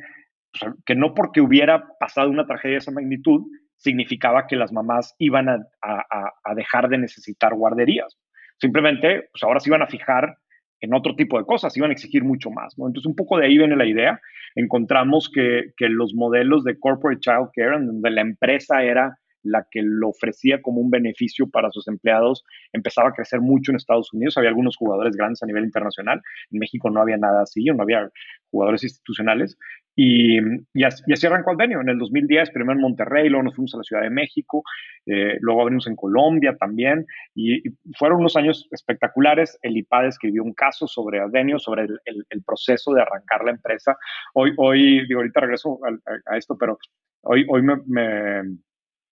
que 0.85 0.95
no 0.95 1.13
porque 1.13 1.41
hubiera 1.41 1.87
pasado 1.99 2.29
una 2.29 2.45
tragedia 2.45 2.73
de 2.73 2.79
esa 2.79 2.91
magnitud, 2.91 3.45
significaba 3.77 4.47
que 4.47 4.55
las 4.55 4.73
mamás 4.73 5.15
iban 5.19 5.49
a, 5.49 5.59
a, 5.81 6.55
dejar 6.55 6.89
de 6.89 6.97
necesitar 6.97 7.53
guarderías. 7.53 8.17
Simplemente, 8.59 9.29
pues 9.31 9.43
ahora 9.43 9.59
se 9.59 9.69
iban 9.69 9.83
a 9.83 9.87
fijar 9.87 10.37
en 10.79 10.93
otro 10.93 11.15
tipo 11.15 11.37
de 11.37 11.45
cosas, 11.45 11.75
iban 11.77 11.91
a 11.91 11.93
exigir 11.93 12.23
mucho 12.23 12.49
más. 12.49 12.77
¿no? 12.77 12.87
Entonces, 12.87 13.07
un 13.07 13.15
poco 13.15 13.37
de 13.37 13.45
ahí 13.45 13.57
viene 13.57 13.75
la 13.75 13.85
idea. 13.85 14.19
Encontramos 14.55 15.29
que, 15.33 15.73
que 15.77 15.89
los 15.89 16.13
modelos 16.15 16.63
de 16.63 16.79
corporate 16.79 17.19
child 17.19 17.49
care, 17.55 17.77
en 17.77 17.87
donde 17.87 18.09
la 18.09 18.21
empresa 18.21 18.83
era 18.83 19.17
la 19.49 19.67
que 19.69 19.81
lo 19.83 20.09
ofrecía 20.09 20.61
como 20.61 20.81
un 20.81 20.89
beneficio 20.89 21.49
para 21.49 21.71
sus 21.71 21.87
empleados 21.87 22.43
empezaba 22.73 23.09
a 23.09 23.13
crecer 23.13 23.41
mucho 23.41 23.71
en 23.71 23.77
Estados 23.77 24.13
Unidos. 24.13 24.37
Había 24.37 24.49
algunos 24.49 24.77
jugadores 24.77 25.15
grandes 25.15 25.43
a 25.43 25.45
nivel 25.45 25.65
internacional. 25.65 26.21
En 26.51 26.59
México 26.59 26.89
no 26.89 27.01
había 27.01 27.17
nada 27.17 27.41
así, 27.41 27.63
no 27.65 27.83
había 27.83 28.09
jugadores 28.51 28.83
institucionales. 28.83 29.57
Y, 29.99 30.37
y, 30.75 30.83
así, 30.83 31.25
arrancó 31.25 31.51
Advenio 31.51 31.81
en 31.81 31.89
el 31.89 31.97
2010, 31.97 32.51
primero 32.51 32.73
en 32.73 32.81
Monterrey, 32.81 33.29
luego 33.29 33.45
nos 33.45 33.55
fuimos 33.55 33.73
a 33.73 33.77
la 33.77 33.83
Ciudad 33.83 34.03
de 34.03 34.11
México, 34.11 34.61
eh, 35.07 35.39
luego 35.41 35.65
venimos 35.65 35.87
en 35.87 35.95
Colombia 35.95 36.55
también, 36.55 37.07
y, 37.33 37.63
fueron 37.97 38.19
unos 38.19 38.35
años 38.35 38.67
espectaculares. 38.69 39.57
El 39.63 39.75
IPAD 39.75 40.05
escribió 40.05 40.43
un 40.43 40.53
caso 40.53 40.87
sobre 40.87 41.19
Advenio, 41.19 41.57
sobre 41.57 41.87
el, 42.05 42.43
proceso 42.45 42.93
de 42.93 43.01
arrancar 43.01 43.43
la 43.43 43.51
empresa. 43.51 43.97
Hoy, 44.35 44.53
hoy 44.57 45.07
digo, 45.07 45.21
ahorita 45.21 45.39
regreso 45.39 45.79
a, 46.27 46.37
esto, 46.37 46.55
pero 46.59 46.77
hoy, 47.23 47.43
hoy 47.49 47.63
me, 47.63 48.43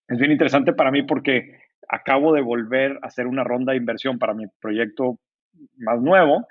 es 0.08 0.20
bien 0.20 0.32
interesante 0.32 0.74
para 0.74 0.92
mí 0.92 1.04
porque 1.04 1.60
acabo 1.88 2.34
de 2.34 2.42
volver 2.42 3.00
a 3.02 3.08
hacer 3.08 3.28
una 3.28 3.44
ronda 3.44 3.72
de 3.72 3.78
inversión 3.78 4.20
para 4.20 4.34
mi 4.34 4.46
proyecto 4.60 5.20
más 5.78 6.02
nuevo 6.02 6.48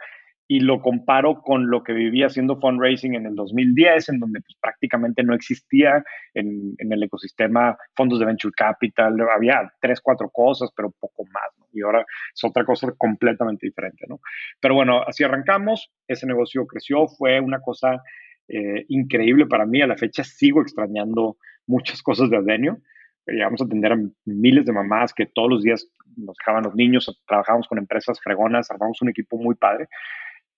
y 0.47 0.61
lo 0.61 0.83
comparo 0.83 1.41
con 1.41 1.71
lo 1.71 1.83
que 1.83 1.95
vivía 1.95 2.27
haciendo 2.27 2.61
fundraising 2.61 3.15
en 3.15 3.27
el 3.27 3.35
2010, 3.35 4.11
en 4.11 4.21
donde 4.21 4.41
pues, 4.41 4.57
prácticamente 4.61 5.23
no 5.23 5.35
existía 5.35 6.05
en, 6.35 6.75
el 6.79 7.03
ecosistema 7.03 7.79
fondos 7.95 8.19
de 8.19 8.27
venture 8.27 8.53
capital, 8.55 9.17
había 9.35 9.73
tres, 9.81 10.01
cuatro 10.03 10.29
cosas, 10.29 10.71
pero 10.77 10.93
poco 11.01 11.25
más, 11.33 11.51
y 11.73 11.81
ahora 11.81 12.05
es 12.35 12.45
otra 12.45 12.65
cosa 12.65 12.93
completamente 12.99 13.67
diferente. 13.67 14.05
¿no? 14.07 14.21
Pero 14.61 14.75
bueno, 14.75 15.03
así 15.07 15.25
arrancamos, 15.25 15.91
ese 16.07 16.27
negocio 16.27 16.67
creció, 16.67 17.09
fue 17.09 17.41
una 17.41 17.61
cosa 17.61 18.03
eh, 18.47 18.85
increíble 18.89 19.47
para 19.47 19.65
mí, 19.65 19.81
a 19.81 19.87
la 19.87 19.97
fecha 19.97 20.25
sigo 20.25 20.61
extrañando 20.61 21.39
muchas 21.67 22.03
cosas 22.03 22.29
de 22.29 22.37
Adenio, 22.37 22.83
llegamos 23.27 23.61
a 23.61 23.65
atender 23.65 23.93
a 23.93 23.99
miles 24.25 24.65
de 24.65 24.73
mamás 24.73 25.15
que 25.15 25.27
todos 25.27 25.51
los 25.51 25.63
días 25.63 25.89
nos 26.17 26.37
dejaban 26.39 26.65
los 26.65 26.75
niños, 26.75 27.23
trabajábamos 27.27 27.69
con 27.69 27.79
empresas 27.79 28.21
fregonas, 28.21 28.71
armamos 28.71 29.01
un 29.03 29.09
equipo 29.09 29.37
muy 29.39 29.55
padre. 29.55 29.89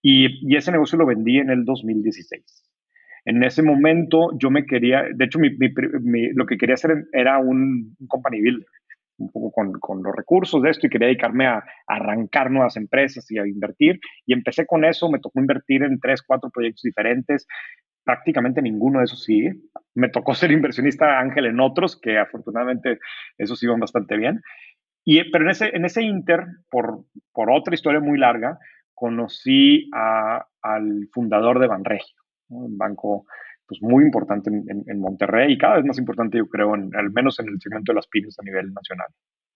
Y, 0.02 0.54
ese 0.56 0.72
negocio 0.72 0.98
lo 0.98 1.06
vendí 1.06 1.38
en 1.38 1.50
el 1.50 1.64
2016. 1.64 2.64
En 3.24 3.42
ese 3.42 3.62
momento 3.62 4.30
yo 4.38 4.50
me 4.50 4.64
quería, 4.64 5.04
de 5.12 5.24
hecho 5.24 5.40
lo 5.40 6.46
que 6.46 6.56
quería 6.56 6.74
hacer 6.74 7.06
era 7.12 7.38
un, 7.38 7.96
company 8.06 8.40
builder, 8.40 8.66
un 9.18 9.32
poco 9.32 9.50
con, 9.80 10.02
los 10.02 10.14
recursos 10.14 10.62
de 10.62 10.70
esto 10.70 10.86
y 10.86 10.90
quería 10.90 11.08
dedicarme 11.08 11.46
a, 11.46 11.64
arrancar 11.88 12.50
nuevas 12.50 12.76
empresas 12.76 13.28
y 13.30 13.38
a 13.38 13.46
invertir. 13.46 13.98
Y 14.26 14.32
empecé 14.32 14.64
con 14.66 14.84
eso, 14.84 15.10
me 15.10 15.18
tocó 15.18 15.40
invertir 15.40 15.82
en 15.82 15.98
tres, 15.98 16.22
cuatro 16.22 16.50
proyectos 16.50 16.82
diferentes, 16.82 17.46
prácticamente 18.06 18.62
ninguno 18.62 19.00
de 19.00 19.06
esos 19.06 19.24
sigue. 19.24 19.56
Me 19.94 20.08
tocó 20.08 20.32
ser 20.32 20.52
inversionista 20.52 21.18
ángel 21.18 21.46
en 21.46 21.60
otros, 21.60 22.00
que 22.00 22.18
afortunadamente 22.18 23.00
esos 23.36 23.60
iban 23.64 23.80
bastante 23.80 24.16
bien. 24.16 24.40
Y, 25.04 25.30
pero 25.30 25.44
en 25.44 25.50
ese, 25.50 25.76
en 25.76 25.84
ese 25.84 26.02
inter, 26.02 26.44
por, 26.70 27.04
por 27.32 27.50
otra 27.50 27.74
historia 27.74 28.00
muy 28.00 28.16
larga, 28.16 28.58
conocí 28.94 29.90
al 29.92 31.08
fundador 31.12 31.58
de 31.58 31.66
Banregio, 31.66 32.16
un 32.48 32.78
banco 32.78 33.26
pues, 33.66 33.82
muy 33.82 34.04
importante 34.04 34.50
en, 34.50 35.00
Monterrey 35.00 35.52
y 35.52 35.58
cada 35.58 35.76
vez 35.76 35.84
más 35.84 35.98
importante, 35.98 36.38
yo 36.38 36.48
creo, 36.48 36.74
al 36.74 37.10
menos 37.12 37.38
en 37.40 37.48
el 37.48 37.60
segmento 37.60 37.92
de 37.92 37.96
las 37.96 38.06
pymes 38.06 38.38
a 38.38 38.44
nivel 38.44 38.72
nacional. 38.72 39.08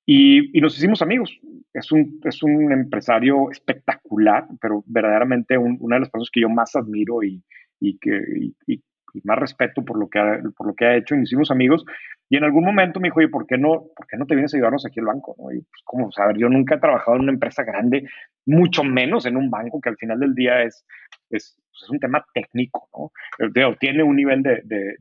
Y, 0.05 0.61
nos 0.61 0.77
hicimos 0.77 1.03
amigos. 1.03 1.39
Es 1.73 1.93
un, 1.93 2.21
es 2.25 2.43
un 2.43 2.73
empresario 2.73 3.51
espectacular, 3.51 4.49
pero 4.61 4.83
verdaderamente 4.87 5.57
una 5.57 5.97
de 5.97 6.01
las 6.01 6.11
personas 6.11 6.31
que 6.33 6.41
yo 6.41 6.49
más 6.49 6.75
admiro 6.75 7.23
y, 7.23 7.43
y 7.81 7.99
que, 7.99 8.21
y, 8.67 8.83
más 9.25 9.39
respeto 9.39 9.85
por 9.85 9.99
lo, 9.99 10.09
que 10.09 10.21
ha, 10.21 10.41
por 10.57 10.69
lo 10.69 10.75
que 10.75 10.85
ha 10.85 10.97
hecho. 10.97 11.17
Y 11.17 11.23
hicimos 11.23 11.51
amigos. 11.51 11.85
Y 12.29 12.37
en 12.37 12.45
algún 12.45 12.65
momento 12.65 13.01
me 13.01 13.09
dijo, 13.09 13.19
oye, 13.19 13.29
¿por 13.29 13.45
qué 13.45 13.59
no, 13.59 13.87
por 13.97 14.07
qué 14.07 14.17
no 14.17 14.27
te 14.27 14.35
vienes 14.35 14.55
a 14.55 14.57
ayudarnos 14.57 14.87
aquí 14.87 15.01
al 15.01 15.07
banco? 15.07 15.35
¿no? 15.37 15.51
Y 15.51 15.63
pues, 15.63 15.83
como, 15.85 16.13
saber, 16.13 16.37
yo 16.39 16.49
nunca 16.49 16.77
he 16.77 16.79
trabajado 16.79 17.17
en 17.17 17.25
una 17.25 17.33
empresa 17.33 17.65
grande, 17.65 18.09
mucho 18.47 18.85
menos 18.85 19.27
en 19.27 19.37
un 19.37 19.51
banco 19.51 19.81
que 19.81 19.89
al 19.89 19.97
final 19.97 20.21
del 20.21 20.35
día 20.35 20.63
es, 20.63 20.87
es, 21.31 21.59
pues, 21.71 21.83
es 21.83 21.91
un 21.91 21.99
tema 21.99 22.25
técnico, 22.33 22.89
¿no? 22.93 23.75
Tiene 23.81 24.03
un 24.05 24.15
nivel 24.15 24.43
de, 24.43 24.63
de, 24.65 24.95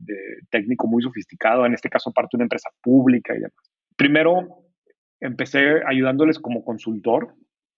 técnico 0.50 0.88
muy 0.88 1.02
sofisticado, 1.02 1.64
en 1.64 1.74
este 1.74 1.88
caso 1.88 2.12
parte 2.12 2.30
de 2.32 2.38
una 2.38 2.44
empresa 2.46 2.70
pública 2.82 3.32
y 3.34 3.38
demás. 3.38 3.70
Primero, 3.96 4.64
empecé 5.20 5.82
ayudándoles 5.86 6.38
como 6.38 6.64
consultor 6.64 7.34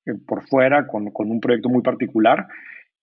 eh, 0.06 0.14
por 0.26 0.46
fuera 0.46 0.86
con, 0.86 1.10
con 1.10 1.30
un 1.30 1.40
proyecto 1.40 1.68
muy 1.68 1.82
particular 1.82 2.46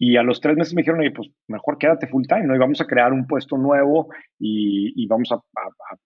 y 0.02 0.16
a 0.16 0.24
los 0.24 0.40
tres 0.40 0.56
meses 0.56 0.74
me 0.74 0.82
dijeron, 0.82 1.02
oye, 1.02 1.12
pues 1.12 1.30
mejor 1.50 1.78
quédate 1.78 2.08
full 2.08 2.24
time, 2.26 2.46
¿no? 2.46 2.56
Y 2.56 2.58
vamos 2.58 2.80
a 2.80 2.86
crear 2.86 3.12
un 3.12 3.28
puesto 3.28 3.58
nuevo 3.58 4.08
y, 4.40 4.94
y 4.96 5.08
vamos 5.08 5.30
a, 5.34 5.42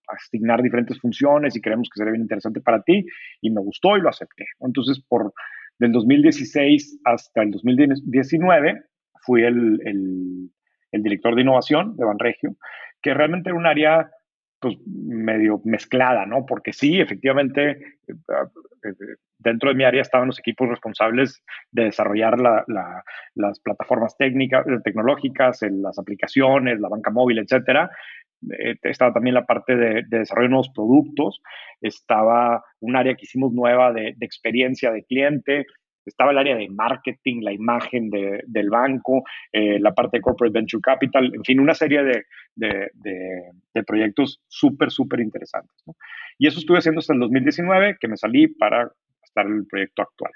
asignar 0.07 0.63
diferentes 0.63 1.00
funciones 1.00 1.55
y 1.55 1.62
creemos 1.62 1.89
que 1.89 2.00
sería 2.00 2.13
bien 2.13 2.23
interesante 2.23 2.59
para 2.59 2.81
ti. 2.81 3.05
Y 3.39 3.51
me 3.51 3.62
gustó 3.62 3.95
y 3.95 4.01
lo 4.01 4.09
acepté. 4.09 4.45
Entonces, 4.62 5.00
por 5.07 5.31
del 5.77 5.91
2016 5.91 7.01
hasta 7.05 7.43
el 7.43 7.51
2019, 7.51 8.81
fui 9.21 9.43
el, 9.43 9.79
el, 9.85 10.50
el 10.91 11.03
director 11.03 11.35
de 11.35 11.41
innovación 11.41 11.95
de 11.95 12.05
Banregio, 12.05 12.55
que 13.00 13.13
realmente 13.13 13.50
era 13.50 13.59
un 13.59 13.67
área 13.67 14.09
pues 14.63 14.77
medio 14.88 15.60
mezclada, 15.65 16.25
¿no? 16.25 16.46
Porque 16.46 16.72
sí, 16.72 17.01
efectivamente, 17.01 17.72
eh, 18.08 18.13
eh, 18.86 19.15
dentro 19.38 19.70
de 19.70 19.75
mi 19.75 19.84
área 19.84 20.01
estaban 20.01 20.27
los 20.27 20.39
equipos 20.39 20.70
responsables 20.70 21.43
de 21.72 21.84
desarrollar 21.84 22.39
las 22.39 23.60
plataformas 23.60 24.15
técnicas, 24.15 24.65
eh, 24.67 24.79
tecnológicas, 24.82 25.60
las 25.70 26.00
aplicaciones, 26.00 26.79
la 26.79 26.88
banca 26.88 27.12
móvil, 27.12 27.39
etcétera. 27.39 27.91
estaba 28.84 29.12
también 29.12 29.34
la 29.34 29.46
parte 29.46 29.75
de, 29.75 30.03
desarrollo 30.08 30.48
de 30.48 30.51
nuevos 30.51 30.72
productos, 30.74 31.41
estaba 31.82 32.63
un 32.79 32.96
área 32.96 33.15
que 33.15 33.25
hicimos 33.25 33.51
nueva 33.51 33.91
de, 33.91 34.13
de 34.15 34.25
experiencia 34.25 34.91
de 34.91 35.03
cliente, 35.03 35.65
estaba 36.10 36.31
el 36.31 36.38
área 36.38 36.55
de 36.55 36.69
marketing, 36.69 37.41
la 37.41 37.53
imagen 37.53 38.10
del 38.10 38.69
banco, 38.69 39.24
eh, 39.51 39.79
la 39.79 39.93
parte 39.93 40.17
de 40.17 40.22
corporate 40.22 40.53
venture 40.53 40.81
capital, 40.81 41.31
en 41.33 41.43
fin, 41.43 41.60
una 41.60 41.74
serie 41.74 42.03
de, 42.03 43.83
proyectos 43.86 44.41
súper, 44.48 44.91
súper 44.91 45.19
interesantes. 45.19 45.75
Y 46.38 46.48
eso 46.48 46.60
estuve 46.60 46.79
haciendo 46.79 47.00
hasta 47.00 47.13
el 47.13 47.19
2019, 47.19 47.98
que 48.00 48.07
me 48.07 48.17
salí 48.17 48.48
para 48.48 48.91
estar 49.24 49.45
en 49.45 49.57
el 49.57 49.67
proyecto 49.67 50.01
actual. 50.01 50.31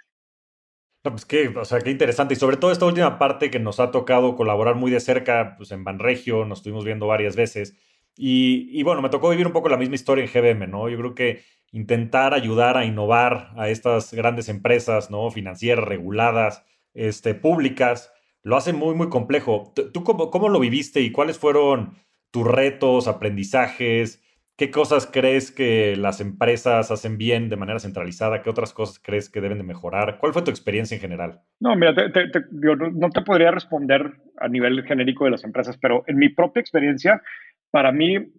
No, 1.03 1.11
pues 1.11 1.25
qué, 1.25 1.47
o 1.47 1.65
sea, 1.65 1.79
qué 1.79 1.91
interesante. 1.91 2.33
Y 2.33 2.37
sobre 2.37 2.57
todo 2.57 2.71
esta 2.71 2.85
última 2.85 3.17
parte 3.17 3.49
que 3.49 3.59
nos 3.59 3.79
ha 3.79 3.91
tocado 3.91 4.35
colaborar 4.35 4.75
muy 4.75 4.91
de 4.91 4.99
cerca, 4.99 5.55
pues 5.57 5.71
en 5.71 5.83
Banregio, 5.83 6.45
nos 6.45 6.59
estuvimos 6.59 6.85
viendo 6.85 7.07
varias 7.07 7.35
veces. 7.35 7.75
Y, 8.17 8.67
y, 8.71 8.83
bueno, 8.83 9.01
me 9.01 9.09
tocó 9.09 9.29
vivir 9.29 9.45
un 9.45 9.53
poco 9.53 9.69
la 9.69 9.77
misma 9.77 9.95
historia 9.95 10.25
en 10.25 10.31
GBM, 10.31 10.67
¿no? 10.67 10.89
Yo 10.89 10.97
creo 10.97 11.13
que 11.13 11.43
intentar 11.71 12.33
ayudar 12.33 12.77
a 12.77 12.85
innovar 12.85 13.51
a 13.57 13.69
estas 13.69 14.13
grandes 14.13 14.49
empresas, 14.49 15.11
¿no? 15.11 15.29
Financieras, 15.31 15.85
reguladas, 15.85 16.65
este, 16.93 17.35
públicas, 17.35 18.11
lo 18.43 18.55
hace 18.55 18.73
muy, 18.73 18.95
muy 18.95 19.09
complejo. 19.09 19.73
¿Tú 19.93 20.03
cómo, 20.03 20.31
cómo 20.31 20.49
lo 20.49 20.59
viviste 20.59 21.01
y 21.01 21.11
cuáles 21.11 21.37
fueron 21.37 21.93
tus 22.31 22.47
retos, 22.47 23.07
aprendizajes? 23.07 24.23
¿Qué 24.57 24.71
cosas 24.71 25.05
crees 25.05 25.51
que 25.51 25.95
las 25.95 26.19
empresas 26.19 26.89
hacen 26.89 27.19
bien 27.19 27.47
de 27.49 27.57
manera 27.57 27.79
centralizada? 27.79 28.41
¿Qué 28.41 28.49
otras 28.49 28.73
cosas 28.73 28.99
crees 28.99 29.29
que 29.29 29.41
deben 29.41 29.59
de 29.59 29.63
mejorar? 29.63 30.17
¿Cuál 30.17 30.33
fue 30.33 30.41
tu 30.41 30.49
experiencia 30.49 30.95
en 30.95 31.01
general? 31.01 31.41
No, 31.59 31.75
mira, 31.75 31.93
no 31.93 33.09
te 33.11 33.21
podría 33.21 33.51
responder 33.51 34.13
a 34.37 34.47
nivel 34.47 34.83
genérico 34.83 35.25
de 35.25 35.31
las 35.31 35.43
empresas, 35.43 35.77
pero 35.77 36.03
en 36.07 36.17
mi 36.17 36.29
propia 36.29 36.61
experiencia, 36.61 37.21
para 37.69 37.91
mí 37.91 38.33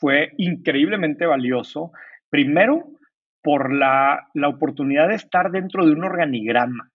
fue 0.00 0.32
increíblemente 0.36 1.24
valioso 1.24 1.92
Primero, 2.34 2.88
por 3.44 3.72
la, 3.72 4.26
oportunidad 4.44 5.06
de 5.06 5.14
estar 5.14 5.52
dentro 5.52 5.86
de 5.86 5.92
un 5.92 6.02
organigrama. 6.02 6.90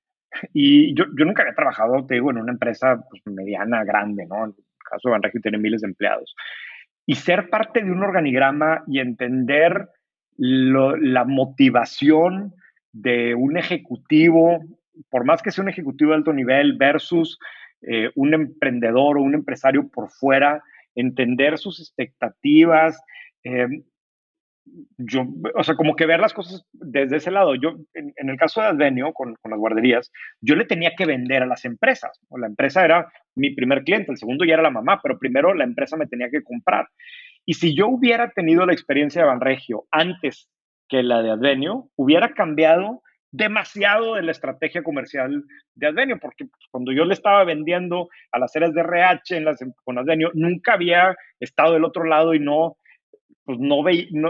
Y 0.53 0.93
yo, 0.96 1.05
nunca 1.15 1.43
había 1.43 1.55
trabajado, 1.55 2.05
te 2.05 2.15
digo, 2.15 2.29
en 2.31 2.39
una 2.39 2.51
empresa 2.51 3.01
pues, 3.10 3.22
mediana, 3.25 3.86
grande, 3.86 4.25
¿no? 4.25 4.43
En 4.43 4.50
el 4.50 4.65
caso 4.84 5.08
de 5.08 5.12
Banregio 5.12 5.39
tiene 5.39 5.58
miles 5.58 5.79
de 5.79 5.88
empleados. 5.88 6.36
Y 7.05 7.15
ser 7.15 7.50
parte 7.50 7.81
de 7.81 7.89
un 7.89 8.03
organigrama 8.03 8.84
y 8.86 9.00
entender 9.00 9.88
la 10.36 11.24
motivación 11.24 12.53
de 12.91 13.34
un 13.34 13.58
ejecutivo, 13.58 14.60
por 15.10 15.24
más 15.24 15.41
que 15.41 15.51
sea 15.51 15.63
un 15.63 15.69
ejecutivo 15.69 16.12
de 16.12 16.17
alto 16.17 16.34
nivel 16.34 16.75
versus 16.75 17.39
eh, 17.84 18.12
un 18.15 18.34
emprendedor 18.34 19.17
o 19.17 19.22
un 19.22 19.36
empresario 19.36 19.88
por 19.88 20.10
fuera, 20.10 20.62
entender 20.96 21.58
sus 21.58 21.79
expectativas, 21.79 23.01
eh, 23.46 23.67
yo, 24.97 25.25
o 25.55 25.63
sea, 25.63 25.75
como 25.75 25.95
que 25.95 26.05
ver 26.05 26.19
las 26.19 26.33
cosas 26.33 26.65
desde 26.73 27.17
ese 27.17 27.31
lado. 27.31 27.55
Yo, 27.55 27.75
en, 27.93 28.29
el 28.29 28.38
caso 28.38 28.61
de 28.61 28.67
Advenio, 28.67 29.13
con, 29.13 29.35
las 29.43 29.59
guarderías, 29.59 30.11
yo 30.41 30.55
le 30.55 30.65
tenía 30.65 30.93
que 30.97 31.05
vender 31.05 31.43
a 31.43 31.47
las 31.47 31.65
empresas. 31.65 32.19
La 32.29 32.47
empresa 32.47 32.83
era 32.83 33.11
mi 33.35 33.53
primer 33.55 33.83
cliente, 33.83 34.11
el 34.11 34.17
segundo 34.17 34.45
ya 34.45 34.55
era 34.55 34.63
la 34.63 34.71
mamá, 34.71 34.99
pero 35.01 35.17
primero 35.17 35.53
la 35.53 35.63
empresa 35.63 35.97
me 35.97 36.07
tenía 36.07 36.29
que 36.29 36.43
comprar. 36.43 36.88
Y 37.45 37.53
si 37.53 37.75
yo 37.75 37.88
hubiera 37.88 38.31
tenido 38.31 38.65
la 38.65 38.73
experiencia 38.73 39.21
de 39.21 39.27
Banregio 39.27 39.85
antes 39.91 40.49
que 40.88 41.03
la 41.03 41.21
de 41.21 41.31
Advenio, 41.31 41.89
hubiera 41.95 42.33
cambiado 42.33 43.01
demasiado 43.31 44.15
de 44.15 44.23
la 44.23 44.31
estrategia 44.31 44.81
comercial 44.83 45.43
de 45.75 45.88
Advenio, 45.88 46.19
porque 46.19 46.45
cuando 46.71 46.91
yo 46.91 47.05
le 47.05 47.13
estaba 47.13 47.43
vendiendo 47.43 48.09
a 48.31 48.39
las 48.39 48.55
áreas 48.55 48.73
de 48.73 48.81
RH 48.81 49.38
en 49.38 49.45
las, 49.45 49.59
con 49.83 49.99
Advenio, 49.99 50.31
nunca 50.33 50.73
había 50.73 51.15
estado 51.39 51.73
del 51.73 51.85
otro 51.85 52.05
lado 52.05 52.33
y 52.33 52.39
no 52.39 52.77
pues 53.50 53.60
no, 53.60 53.82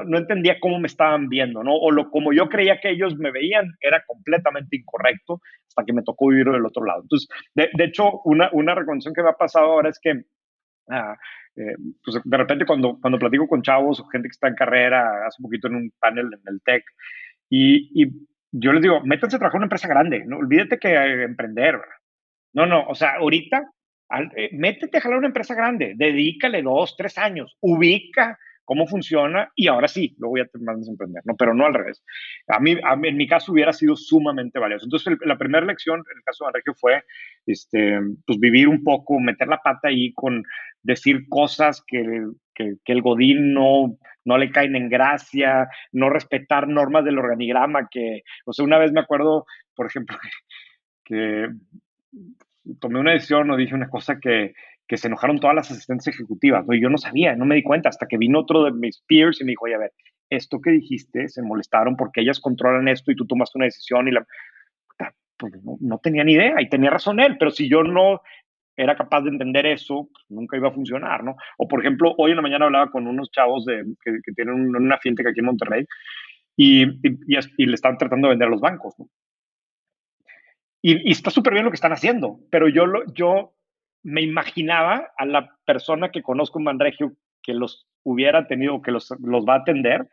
no, 0.06 0.18
entendía 0.18 0.60
cómo 0.62 0.80
me 0.80 0.88
estaban 0.88 1.28
viendo, 1.28 1.62
¿no? 1.62 1.76
O 1.76 1.92
lo, 1.92 2.10
como 2.10 2.32
yo 2.32 2.48
creía 2.48 2.80
que 2.80 2.92
ellos 2.92 3.18
me 3.18 3.32
veían 3.32 3.76
era 3.82 4.02
completamente 4.08 4.78
incorrecto 4.78 5.42
hasta 5.68 5.84
que 5.84 5.92
me 5.92 6.04
tocó 6.04 6.30
vivir 6.30 6.48
del 6.48 6.66
otro 6.66 6.86
lado. 6.86 7.02
Entonces, 7.02 7.28
de, 7.54 7.84
hecho, 7.84 8.22
una, 8.24 8.50
una 8.54 8.76
recomendación 8.76 9.14
que 9.14 9.24
me 9.24 9.30
ha 9.30 9.34
pasado 9.34 9.66
ahora 9.66 9.90
es 9.90 10.00
que 10.02 10.24
Ah, 10.90 11.16
eh, 11.56 11.76
pues 12.04 12.20
de 12.24 12.38
repente 12.38 12.66
cuando, 12.66 12.98
cuando 13.00 13.20
platico 13.20 13.48
con 13.48 13.62
chavos 13.62 14.00
o 14.00 14.06
gente 14.06 14.28
que 14.28 14.34
está 14.34 14.48
en 14.48 14.56
carrera, 14.56 15.28
hace 15.28 15.38
un 15.40 15.44
poquito 15.44 15.68
en 15.68 15.76
un 15.76 15.92
panel 16.00 16.26
en 16.34 16.42
el 16.54 16.62
TEC, 16.64 16.84
y, 17.50 18.04
y 18.04 18.28
yo 18.52 18.74
les 18.74 18.82
digo, 18.82 19.02
métanse 19.04 19.36
a 19.36 19.40
trabajar 19.40 19.58
en 19.58 19.60
una 19.60 19.66
empresa 19.66 19.88
grande, 19.88 20.24
no 20.26 20.38
olvídate 20.38 20.80
que 20.80 21.24
emprender. 21.24 21.80
No, 22.54 22.66
no, 22.66 22.88
o 22.88 22.96
sea, 22.96 23.18
ahorita 23.18 23.64
eh, 24.36 24.50
métete 24.54 24.98
a 24.98 25.02
jalar 25.02 25.20
una 25.20 25.28
empresa 25.28 25.54
grande, 25.54 25.94
dedícale 25.96 26.64
dos, 26.64 26.96
tres 26.98 27.18
años, 27.20 27.56
ubica 27.62 28.40
cómo 28.70 28.86
funciona 28.86 29.52
y 29.56 29.68
ahora 29.68 29.88
sí, 29.88 30.16
luego 30.20 30.38
ya 30.38 30.46
te 30.46 30.60
mandas 30.60 30.88
a 30.88 30.92
emprender, 30.92 31.24
¿no? 31.26 31.36
Pero 31.36 31.56
no 31.56 31.66
al 31.66 31.74
revés. 31.74 32.04
A 32.50 32.60
mí, 32.60 32.78
en 33.04 33.18
mi 33.18 33.28
caso 33.28 33.52
hubiera 33.52 33.74
sido 33.74 33.96
sumamente 33.96 34.60
valioso. 34.60 34.86
Entonces, 34.86 35.18
la 35.26 35.40
primera 35.40 35.66
lección, 35.66 36.02
en 36.02 36.18
el 36.18 36.24
caso 36.24 36.46
de 36.46 36.50
Enrique, 36.50 36.80
fue, 36.80 37.04
este, 37.48 38.00
pues, 38.28 38.40
vivir 38.40 38.68
un 38.68 38.84
poco, 38.84 39.20
meter 39.20 39.48
la 39.48 39.58
pata 39.58 39.88
ahí 39.88 40.14
con 40.14 40.44
decir 40.84 41.28
cosas 41.30 41.84
que, 41.88 42.28
que, 42.54 42.78
el 42.86 43.02
Godín 43.02 43.56
no, 43.56 43.98
no 44.24 44.38
le 44.38 44.52
caen 44.52 44.76
en 44.76 44.88
gracia, 44.88 45.68
no 45.92 46.12
respetar 46.12 46.68
normas 46.68 47.04
del 47.06 47.18
organigrama, 47.18 47.88
que, 47.90 48.22
o 48.46 48.54
sea, 48.54 48.66
una 48.66 48.78
vez 48.78 48.92
me 48.92 49.00
acuerdo, 49.00 49.48
por 49.74 49.88
ejemplo, 49.88 50.16
que 51.06 51.48
tomé 52.80 53.00
una 53.00 53.14
decisión 53.14 53.50
o 53.50 53.58
dije 53.58 53.74
una 53.74 53.90
cosa 53.90 54.20
que, 54.20 54.54
que 54.90 54.98
se 54.98 55.08
enojaron 55.08 55.40
todas 55.40 55.56
las 55.56 55.72
asistentes 55.72 56.08
ejecutivas. 56.08 56.66
¿no? 56.66 56.74
Y 56.74 56.82
yo 56.82 56.90
no 56.90 56.98
sabía, 56.98 57.36
no 57.36 57.46
me 57.46 57.56
di 57.56 57.64
cuenta 57.64 57.90
hasta 57.90 58.08
que 58.08 58.18
vino 58.18 58.40
otro 58.40 58.64
de 58.64 58.72
mis 58.72 59.02
peers 59.08 59.40
y 59.40 59.46
me 59.46 59.52
dijo, 59.52 59.66
oye, 59.66 59.76
a 59.76 59.80
ver, 59.80 59.94
esto 60.32 60.60
que 60.60 60.72
dijiste 60.72 61.30
se 61.30 61.44
molestaron 61.44 61.96
porque 61.96 62.22
ellas 62.22 62.40
controlan 62.40 62.88
esto 62.88 63.12
y 63.12 63.16
tú 63.16 63.26
tomaste 63.26 63.60
una 63.60 63.66
decisión 63.66 64.08
y 64.08 64.12
la... 64.12 64.26
Pues 65.38 65.54
no, 65.80 66.00
tenía 66.00 66.26
ni 66.26 66.34
idea 66.34 66.62
y 66.62 66.68
tenía 66.68 66.90
razón 66.90 67.22
él, 67.22 67.38
pero 67.38 67.50
si 67.50 67.70
yo 67.70 67.82
no 67.82 68.20
era 68.76 68.98
capaz 68.98 69.22
de 69.22 69.30
entender 69.30 69.66
eso, 69.68 70.10
pues 70.12 70.26
nunca 70.28 70.58
iba 70.58 70.68
a 70.68 70.74
funcionar, 70.74 71.24
¿no? 71.24 71.38
O 71.58 71.66
por 71.66 71.80
ejemplo, 71.80 72.14
hoy 72.18 72.32
en 72.32 72.36
la 72.36 72.42
mañana 72.42 72.66
hablaba 72.66 72.92
con 72.92 73.08
unos 73.08 73.32
chavos 73.32 73.64
de, 73.64 73.86
que, 74.04 74.34
tienen 74.36 74.76
una 74.76 74.98
fintech 74.98 75.28
aquí 75.28 75.40
en 75.40 75.46
Monterrey 75.46 75.86
y, 76.58 76.84
y, 76.84 77.20
y, 77.58 77.66
le 77.68 77.76
están 77.76 77.98
tratando 77.98 78.28
de 78.28 78.34
vender 78.34 78.50
a 78.50 78.52
los 78.52 78.60
bancos, 78.60 78.96
¿no? 79.00 79.08
Y, 80.82 81.10
está 81.10 81.30
súper 81.30 81.54
bien 81.54 81.64
lo 81.64 81.72
que 81.72 81.76
están 81.76 81.94
haciendo, 81.94 82.42
pero 82.52 82.68
yo, 82.68 82.86
lo, 82.86 83.06
yo 83.14 83.54
me 84.04 84.22
imaginaba 84.22 85.12
a 85.18 85.26
la 85.26 85.56
persona 85.66 86.12
que 86.12 86.22
conozco 86.22 86.60
en 86.60 86.66
Manregio 86.66 87.14
que 87.42 87.54
los 87.54 87.88
hubiera 88.04 88.48
tenido, 88.48 88.82
que 88.82 88.92
los, 88.92 89.14
los 89.20 89.46
va 89.46 89.56
a 89.56 89.60
atender. 89.60 90.08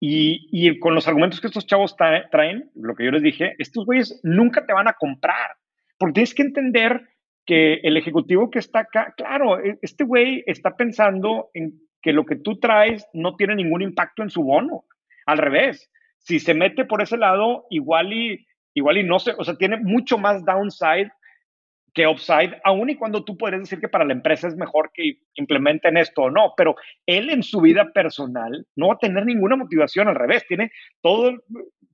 Y, 0.00 0.48
y, 0.50 0.78
con 0.78 0.94
los 0.94 1.06
argumentos 1.06 1.40
que 1.40 1.48
estos 1.48 1.66
chavos 1.66 1.94
traen, 1.96 2.70
lo 2.74 2.94
que 2.94 3.04
yo 3.04 3.10
les 3.10 3.22
dije, 3.22 3.54
estos 3.58 3.84
güeyes 3.84 4.18
nunca 4.22 4.64
te 4.64 4.72
van 4.72 4.88
a 4.88 4.94
comprar, 4.94 5.56
porque 5.98 6.14
tienes 6.14 6.34
que 6.34 6.42
entender 6.42 7.02
que 7.44 7.74
el 7.82 7.96
ejecutivo 7.96 8.50
que 8.50 8.60
está 8.60 8.80
acá, 8.80 9.12
claro, 9.16 9.62
e, 9.62 9.78
este 9.82 10.04
güey 10.04 10.42
está 10.46 10.74
pensando 10.76 11.50
en 11.52 11.74
que 12.00 12.12
lo 12.12 12.24
que 12.24 12.36
tú 12.36 12.58
traes 12.58 13.06
no 13.12 13.36
tiene 13.36 13.56
ningún 13.56 13.82
impacto 13.82 14.22
en 14.22 14.30
su 14.30 14.42
bono. 14.42 14.84
Al 15.26 15.36
revés, 15.36 15.90
si 16.18 16.40
se 16.40 16.54
mete 16.54 16.86
por 16.86 17.02
ese 17.02 17.18
lado, 17.18 17.66
igual 17.68 18.12
y, 18.12 18.46
igual 18.72 18.98
y 18.98 19.04
no 19.04 19.18
sé, 19.18 19.34
o 19.36 19.44
sea, 19.44 19.56
tiene 19.56 19.76
mucho 19.76 20.16
más 20.16 20.44
downside 20.44 21.10
que 21.94 22.06
upside, 22.06 22.60
aun 22.64 22.90
y 22.90 22.96
cuando 22.96 23.24
tú 23.24 23.36
puedes 23.36 23.60
decir 23.60 23.80
que 23.80 23.88
para 23.88 24.04
la 24.04 24.12
empresa 24.12 24.48
es 24.48 24.56
mejor 24.56 24.90
que 24.94 25.18
implementen 25.34 25.96
esto 25.96 26.22
o 26.22 26.30
no, 26.30 26.54
pero 26.56 26.76
él 27.06 27.30
en 27.30 27.42
su 27.42 27.60
vida 27.60 27.92
personal 27.92 28.66
no 28.76 28.88
va 28.88 28.94
a 28.94 28.98
tener 28.98 29.26
ninguna 29.26 29.56
motivación, 29.56 30.08
al 30.08 30.14
revés, 30.14 30.46
tiene 30.46 30.70
todos 31.00 31.34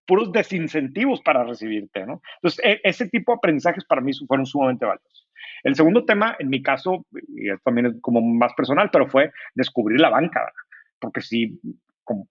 puros 0.07 0.33
desincentivos 0.33 1.21
para 1.23 1.45
recibirte, 1.45 2.07
¿no? 2.07 2.23
Entonces, 2.37 2.65
e, 2.65 2.81
ese 2.85 3.09
tipo 3.09 3.33
de 3.33 3.37
aprendizajes 3.37 3.85
para 3.85 4.00
mí 4.00 4.12
fueron 4.26 4.47
sumamente 4.47 4.87
valiosos. 4.87 5.29
El 5.65 5.75
segundo 5.75 6.05
tema, 6.05 6.37
en 6.38 6.49
mi 6.49 6.62
caso, 6.62 7.05
y 7.35 7.50
esto 7.50 7.62
también 7.65 7.87
es 7.87 7.95
como 8.00 8.21
más 8.21 8.53
personal, 8.55 8.91
pero 8.93 9.09
fue 9.09 9.33
descubrir 9.55 10.00
la 10.00 10.11
banca, 10.11 10.53
porque 11.00 11.21
si 11.21 11.59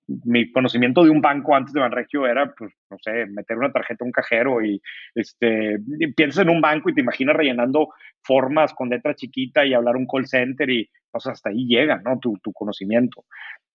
mi 0.08 0.52
conocimiento 0.52 1.04
de 1.04 1.10
un 1.10 1.22
banco 1.22 1.56
antes 1.56 1.74
de 1.74 1.80
Banregio 1.80 2.28
era, 2.28 2.54
pues, 2.58 2.72
no 2.90 2.98
sé, 3.02 3.26
meter 3.28 3.58
una 3.58 3.72
tarjeta 3.72 4.04
a 4.04 4.08
un 4.08 4.12
cajero 4.12 4.64
y, 4.64 4.82
este, 5.16 5.78
piensas 6.16 6.44
en 6.44 6.50
un 6.50 6.62
banco 6.62 6.90
y 6.90 6.94
te 6.94 7.02
imaginas 7.02 7.36
rellenando 7.36 7.90
formas 8.22 8.74
con 8.74 8.90
letra 8.90 9.16
chiquita 9.16 9.66
y 9.66 9.74
hablar 9.74 9.96
un 9.96 10.08
call 10.08 10.28
center 10.28 10.70
y, 10.70 10.90
hasta 11.16 11.50
ahí 11.50 11.66
llega, 11.68 12.02
¿no? 12.04 12.20
Tu, 12.20 12.36
conocimiento. 12.54 13.26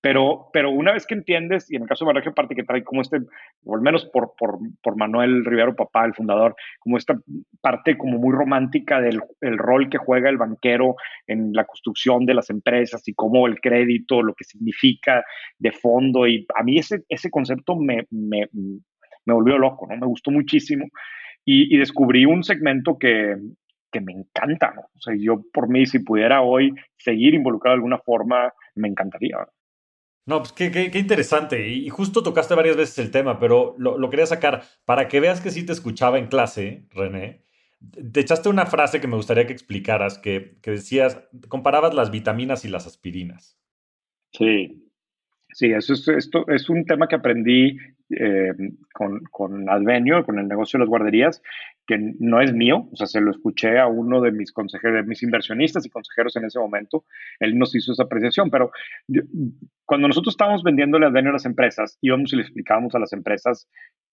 Pero, 0.03 0.49
pero 0.53 0.71
una 0.71 0.93
vez 0.93 1.07
que 1.07 1.15
entiendes, 1.15 1.71
y 1.71 1.77
en 1.77 1.83
el 1.83 1.89
caso 1.89 2.05
de 2.05 2.13
Barraje 2.13 2.33
parte 2.33 2.55
que 2.55 2.65
trae 2.65 2.83
como 2.83 3.03
este, 3.03 3.19
o 3.65 3.75
al 3.75 3.83
menos 3.83 4.07
por, 4.07 4.33
por, 4.39 4.59
por, 4.83 4.97
Manuel 4.97 5.45
Rivero 5.45 5.77
Papá, 5.77 6.07
el 6.07 6.15
fundador, 6.15 6.55
como 6.79 6.97
esta 6.97 7.19
parte 7.61 7.99
como 7.99 8.19
muy 8.19 8.35
romántica 8.35 9.01
del 9.01 9.21
el 9.43 9.59
rol 9.59 9.91
que 9.91 9.99
juega 9.99 10.31
el 10.31 10.39
banquero 10.39 10.97
en 11.27 11.53
la 11.53 11.65
construcción 11.65 12.25
de 12.25 12.35
las 12.35 12.49
empresas 12.49 13.07
y 13.09 13.15
cómo 13.15 13.47
el 13.47 13.61
crédito, 13.61 14.23
lo 14.23 14.35
que 14.35 14.45
significa 14.45 15.23
de 15.59 15.73
fondo. 15.73 16.27
Y 16.27 16.47
a 16.57 16.63
mí 16.63 16.79
ese, 16.79 17.03
ese 17.09 17.31
concepto 17.31 17.77
me, 17.77 18.07
me, 18.11 18.49
me 18.53 19.35
volvió 19.35 19.59
loco, 19.59 19.87
¿no? 19.87 19.97
Me 19.97 20.07
gustó 20.07 20.31
muchísimo. 20.31 20.87
Y 21.53 21.79
descubrí 21.79 22.27
un 22.27 22.45
segmento 22.45 22.97
que, 22.97 23.35
que 23.91 24.01
me 24.01 24.13
encanta, 24.13 24.73
¿no? 24.75 24.83
O 24.83 25.01
sea, 25.01 25.15
yo 25.19 25.43
por 25.53 25.69
mí, 25.69 25.87
si 25.87 25.99
pudiera 25.99 26.43
hoy 26.43 26.75
seguir 26.99 27.35
involucrado 27.35 27.75
de 27.75 27.79
alguna 27.79 27.99
forma, 27.99 28.53
me 28.75 28.89
encantaría. 28.89 29.37
No, 30.27 30.39
pues 30.39 30.53
qué, 30.53 30.71
qué, 30.71 30.99
interesante. 30.99 31.69
Y 31.69 31.89
justo 31.89 32.23
tocaste 32.23 32.55
varias 32.55 32.77
veces 32.77 32.99
el 32.99 33.11
tema, 33.11 33.39
pero 33.39 33.75
lo, 33.79 34.11
quería 34.11 34.27
sacar 34.27 34.63
para 34.85 35.09
que 35.09 35.21
veas 35.21 35.41
que 35.41 35.51
sí 35.51 35.65
te 35.65 35.73
escuchaba 35.73 36.19
en 36.19 36.29
clase, 36.29 36.87
René. 36.91 37.43
Te 38.13 38.21
echaste 38.21 38.49
una 38.49 38.67
frase 38.67 39.01
que 39.01 39.09
me 39.09 39.17
gustaría 39.17 39.47
que 39.47 39.53
explicaras, 39.53 40.19
que, 40.19 40.59
que 40.63 40.73
decías, 40.73 41.19
comparabas 41.49 41.95
las 41.95 42.11
vitaminas 42.11 42.65
y 42.65 42.69
las 42.69 42.87
aspirinas. 42.87 43.59
Sí, 44.33 44.91
Sí, 45.53 45.73
eso 45.73 45.95
es, 45.95 46.07
esto 46.09 46.47
es 46.49 46.69
un 46.69 46.85
tema 46.85 47.09
que 47.09 47.17
aprendí 47.17 47.77
eh, 48.11 48.53
con, 48.93 49.21
con, 49.31 49.69
Advenio, 49.69 50.25
con 50.25 50.39
el 50.39 50.49
negocio 50.49 50.79
de 50.79 50.85
las 50.85 50.89
guarderías, 50.89 51.43
que 51.87 51.99
no 52.19 52.41
es 52.41 52.53
mío, 52.53 52.89
o 52.93 52.97
sea, 52.97 53.07
se 53.07 53.21
lo 53.21 53.31
escuché 53.31 53.79
a 53.79 53.87
uno 53.87 54.21
de 54.21 54.33
mis 54.33 54.53
consejeros, 54.53 54.97
de 54.97 55.09
mis 55.09 55.23
inversionistas 55.23 55.85
y 55.87 55.91
consejeros 55.91 56.37
en 56.37 56.45
ese 56.45 56.59
momento, 56.59 57.05
él 57.39 57.59
nos 57.59 57.75
hizo 57.75 57.93
esa 57.93 58.05
apreciación, 58.05 58.51
pero 58.51 58.71
cuando 59.85 60.09
nosotros 60.09 60.35
estábamos 60.35 60.63
vendiéndole 60.63 61.07
Advenio 61.07 61.31
a 61.31 61.35
las 61.35 61.47
empresas, 61.47 61.99
íbamos 62.01 62.33
y 62.33 62.37
le 62.37 62.43
explicábamos 62.43 62.95
a 62.95 62.99
las 62.99 63.13
empresas 63.13 63.69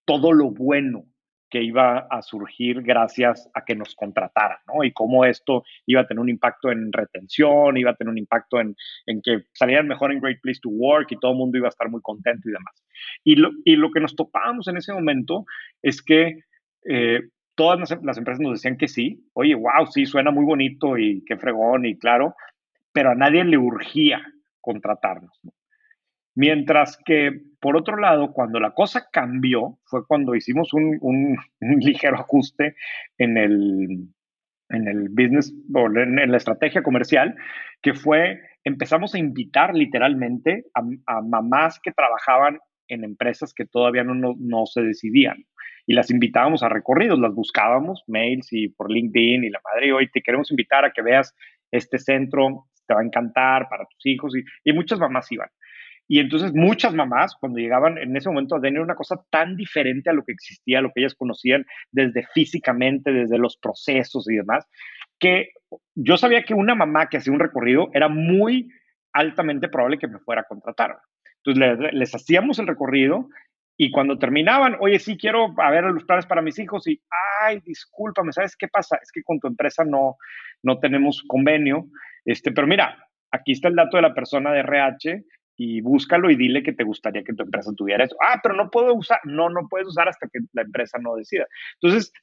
todo 0.05 0.31
lo 0.31 0.51
bueno 0.51 1.05
que 1.49 1.63
iba 1.63 1.99
a 2.09 2.21
surgir 2.21 2.81
gracias 2.81 3.49
a 3.53 3.63
que 3.63 3.75
nos 3.75 3.95
contrataran, 3.95 4.57
¿no? 4.67 4.83
Y 4.83 4.91
cómo 4.91 5.25
esto 5.25 5.63
iba 5.85 6.01
a 6.01 6.07
tener 6.07 6.19
un 6.19 6.29
impacto 6.29 6.71
en 6.71 6.91
retención, 6.91 7.77
iba 7.77 7.91
a 7.91 7.95
tener 7.95 8.11
un 8.11 8.17
impacto 8.17 8.59
en, 8.59 8.75
en 9.05 9.21
que 9.21 9.45
salieran 9.53 9.87
mejor 9.87 10.11
en 10.11 10.19
Great 10.19 10.41
Place 10.41 10.59
to 10.61 10.69
Work 10.69 11.11
y 11.11 11.19
todo 11.19 11.31
el 11.31 11.37
mundo 11.37 11.57
iba 11.57 11.67
a 11.67 11.69
estar 11.69 11.89
muy 11.89 12.01
contento 12.01 12.49
y 12.49 12.51
demás. 12.51 12.83
Y 13.23 13.35
lo, 13.35 13.51
y 13.63 13.75
lo 13.75 13.91
que 13.91 13.99
nos 13.99 14.15
topábamos 14.15 14.67
en 14.67 14.77
ese 14.77 14.93
momento 14.93 15.45
es 15.81 16.01
que 16.01 16.39
eh, 16.85 17.21
todas 17.55 17.79
las, 17.79 18.03
las, 18.03 18.17
empresas 18.17 18.41
nos 18.41 18.53
decían 18.53 18.77
que 18.77 18.87
sí, 18.87 19.27
oye, 19.33 19.55
wow, 19.55 19.87
sí, 19.89 20.05
suena 20.05 20.31
muy 20.31 20.45
bonito 20.45 20.97
y 20.97 21.23
qué 21.25 21.37
fregón 21.37 21.85
y 21.85 21.97
claro, 21.97 22.35
pero 22.91 23.11
a 23.11 23.15
nadie 23.15 23.43
le 23.43 23.57
urgía 23.57 24.21
contratarnos, 24.61 25.39
¿no? 25.43 25.51
Mientras 26.37 26.99
que, 27.03 27.31
por 27.59 27.75
otro 27.75 27.97
lado, 27.97 28.31
cuando 28.31 28.59
la 28.59 28.75
cosa 28.75 29.09
cambió, 29.11 29.79
fue 29.85 30.05
cuando 30.05 30.35
hicimos 30.35 30.71
un, 30.71 31.35
ligero 31.59 32.15
ajuste 32.15 32.75
en 33.17 33.37
el, 33.37 34.07
en 34.69 34.87
el 34.87 35.09
business 35.09 35.51
en, 35.73 36.31
la 36.31 36.37
estrategia 36.37 36.83
comercial, 36.83 37.35
que 37.81 37.95
fue, 37.95 38.39
empezamos 38.63 39.15
a 39.15 39.17
invitar 39.17 39.73
literalmente 39.73 40.65
a, 40.75 41.21
mamás 41.23 41.79
que 41.81 41.91
trabajaban 41.91 42.59
en 42.87 43.03
empresas 43.03 43.51
que 43.51 43.65
todavía 43.65 44.03
no, 44.03 44.35
no, 44.37 44.65
se 44.67 44.83
decidían. 44.83 45.43
Y 45.87 45.95
las 45.95 46.11
invitábamos 46.11 46.61
a 46.61 46.69
recorridos, 46.69 47.17
las 47.17 47.33
buscábamos, 47.33 48.03
mails 48.05 48.49
y 48.51 48.69
por 48.69 48.91
LinkedIn 48.91 49.43
y 49.43 49.49
la 49.49 49.61
madre, 49.73 49.91
hoy 49.91 50.07
te 50.11 50.21
queremos 50.21 50.51
invitar 50.51 50.85
a 50.85 50.91
que 50.91 51.01
veas 51.01 51.35
este 51.71 51.97
centro, 51.97 52.67
te 52.87 52.93
va 52.93 53.01
a 53.01 53.05
encantar 53.05 53.67
para 53.69 53.85
tus 53.85 54.05
hijos. 54.05 54.35
Y, 54.37 54.43
y 54.69 54.73
muchas 54.73 54.99
mamás 54.99 55.31
iban. 55.31 55.49
Y 56.07 56.19
entonces 56.19 56.53
muchas 56.53 56.93
mamás, 56.93 57.35
cuando 57.39 57.59
llegaban 57.59 57.97
en 57.97 58.15
ese 58.15 58.29
momento 58.29 58.55
a 58.55 58.61
tener 58.61 58.81
una 58.81 58.95
cosa 58.95 59.21
tan 59.29 59.57
diferente 59.57 60.09
a 60.09 60.13
lo 60.13 60.23
que 60.23 60.31
existía, 60.31 60.79
a 60.79 60.81
lo 60.81 60.91
que 60.93 61.01
ellas 61.01 61.15
conocían 61.15 61.65
desde 61.91 62.25
físicamente, 62.33 63.11
desde 63.11 63.37
los 63.37 63.57
procesos 63.57 64.29
y 64.29 64.35
demás, 64.35 64.65
que 65.19 65.49
yo 65.95 66.17
sabía 66.17 66.43
que 66.43 66.53
una 66.53 66.75
mamá 66.75 67.07
que 67.09 67.17
hacía 67.17 67.33
un 67.33 67.39
recorrido 67.39 67.89
era 67.93 68.07
muy 68.07 68.69
altamente 69.11 69.67
probable 69.67 69.97
que 69.97 70.07
me 70.07 70.19
fuera 70.19 70.41
a 70.41 70.45
contratar. 70.45 70.97
Entonces 71.43 71.93
les, 71.93 72.15
hacíamos 72.15 72.59
el 72.59 72.67
recorrido 72.67 73.27
y 73.77 73.91
cuando 73.91 74.17
terminaban, 74.17 74.77
oye, 74.79 74.99
sí 74.99 75.17
quiero 75.17 75.53
a 75.57 75.71
ver 75.71 75.83
los 75.85 76.03
planes 76.05 76.25
para 76.25 76.41
mis 76.41 76.57
hijos 76.57 76.87
y, 76.87 77.01
ay, 77.41 77.59
discúlpame, 77.65 78.31
¿sabes 78.31 78.55
qué 78.55 78.67
pasa? 78.67 78.97
Es 79.01 79.11
que 79.11 79.23
con 79.23 79.39
tu 79.39 79.47
empresa 79.47 79.83
no, 79.83 80.17
no 80.63 80.79
tenemos 80.79 81.23
convenio, 81.27 81.87
este, 82.25 82.51
pero 82.51 82.65
mira, 82.65 82.97
aquí 83.31 83.51
está 83.51 83.67
el 83.67 83.75
dato 83.75 83.97
de 83.97 84.03
la 84.03 84.13
persona 84.13 84.51
de 84.51 84.59
RH, 84.59 85.23
y 85.57 85.81
búscalo 85.81 86.29
y 86.29 86.35
dile 86.35 86.61
que 86.63 86.71
te 86.71 86.83
gustaría 86.83 87.23
que 87.23 87.33
tu 87.33 87.43
empresa 87.43 87.71
tuviera 87.75 88.05
eso. 88.05 88.15
Ah, 88.21 88.39
pero 88.41 88.55
no 88.55 88.69
puedo 88.69 88.93
usar. 88.93 89.19
No, 89.25 89.49
no 89.49 89.67
puedes 89.67 89.87
usar 89.87 90.07
hasta 90.07 90.27
que 90.27 90.39
la 90.53 90.61
empresa 90.61 90.99
no 90.99 91.15
decida. 91.15 91.47
Entonces, 91.81 92.13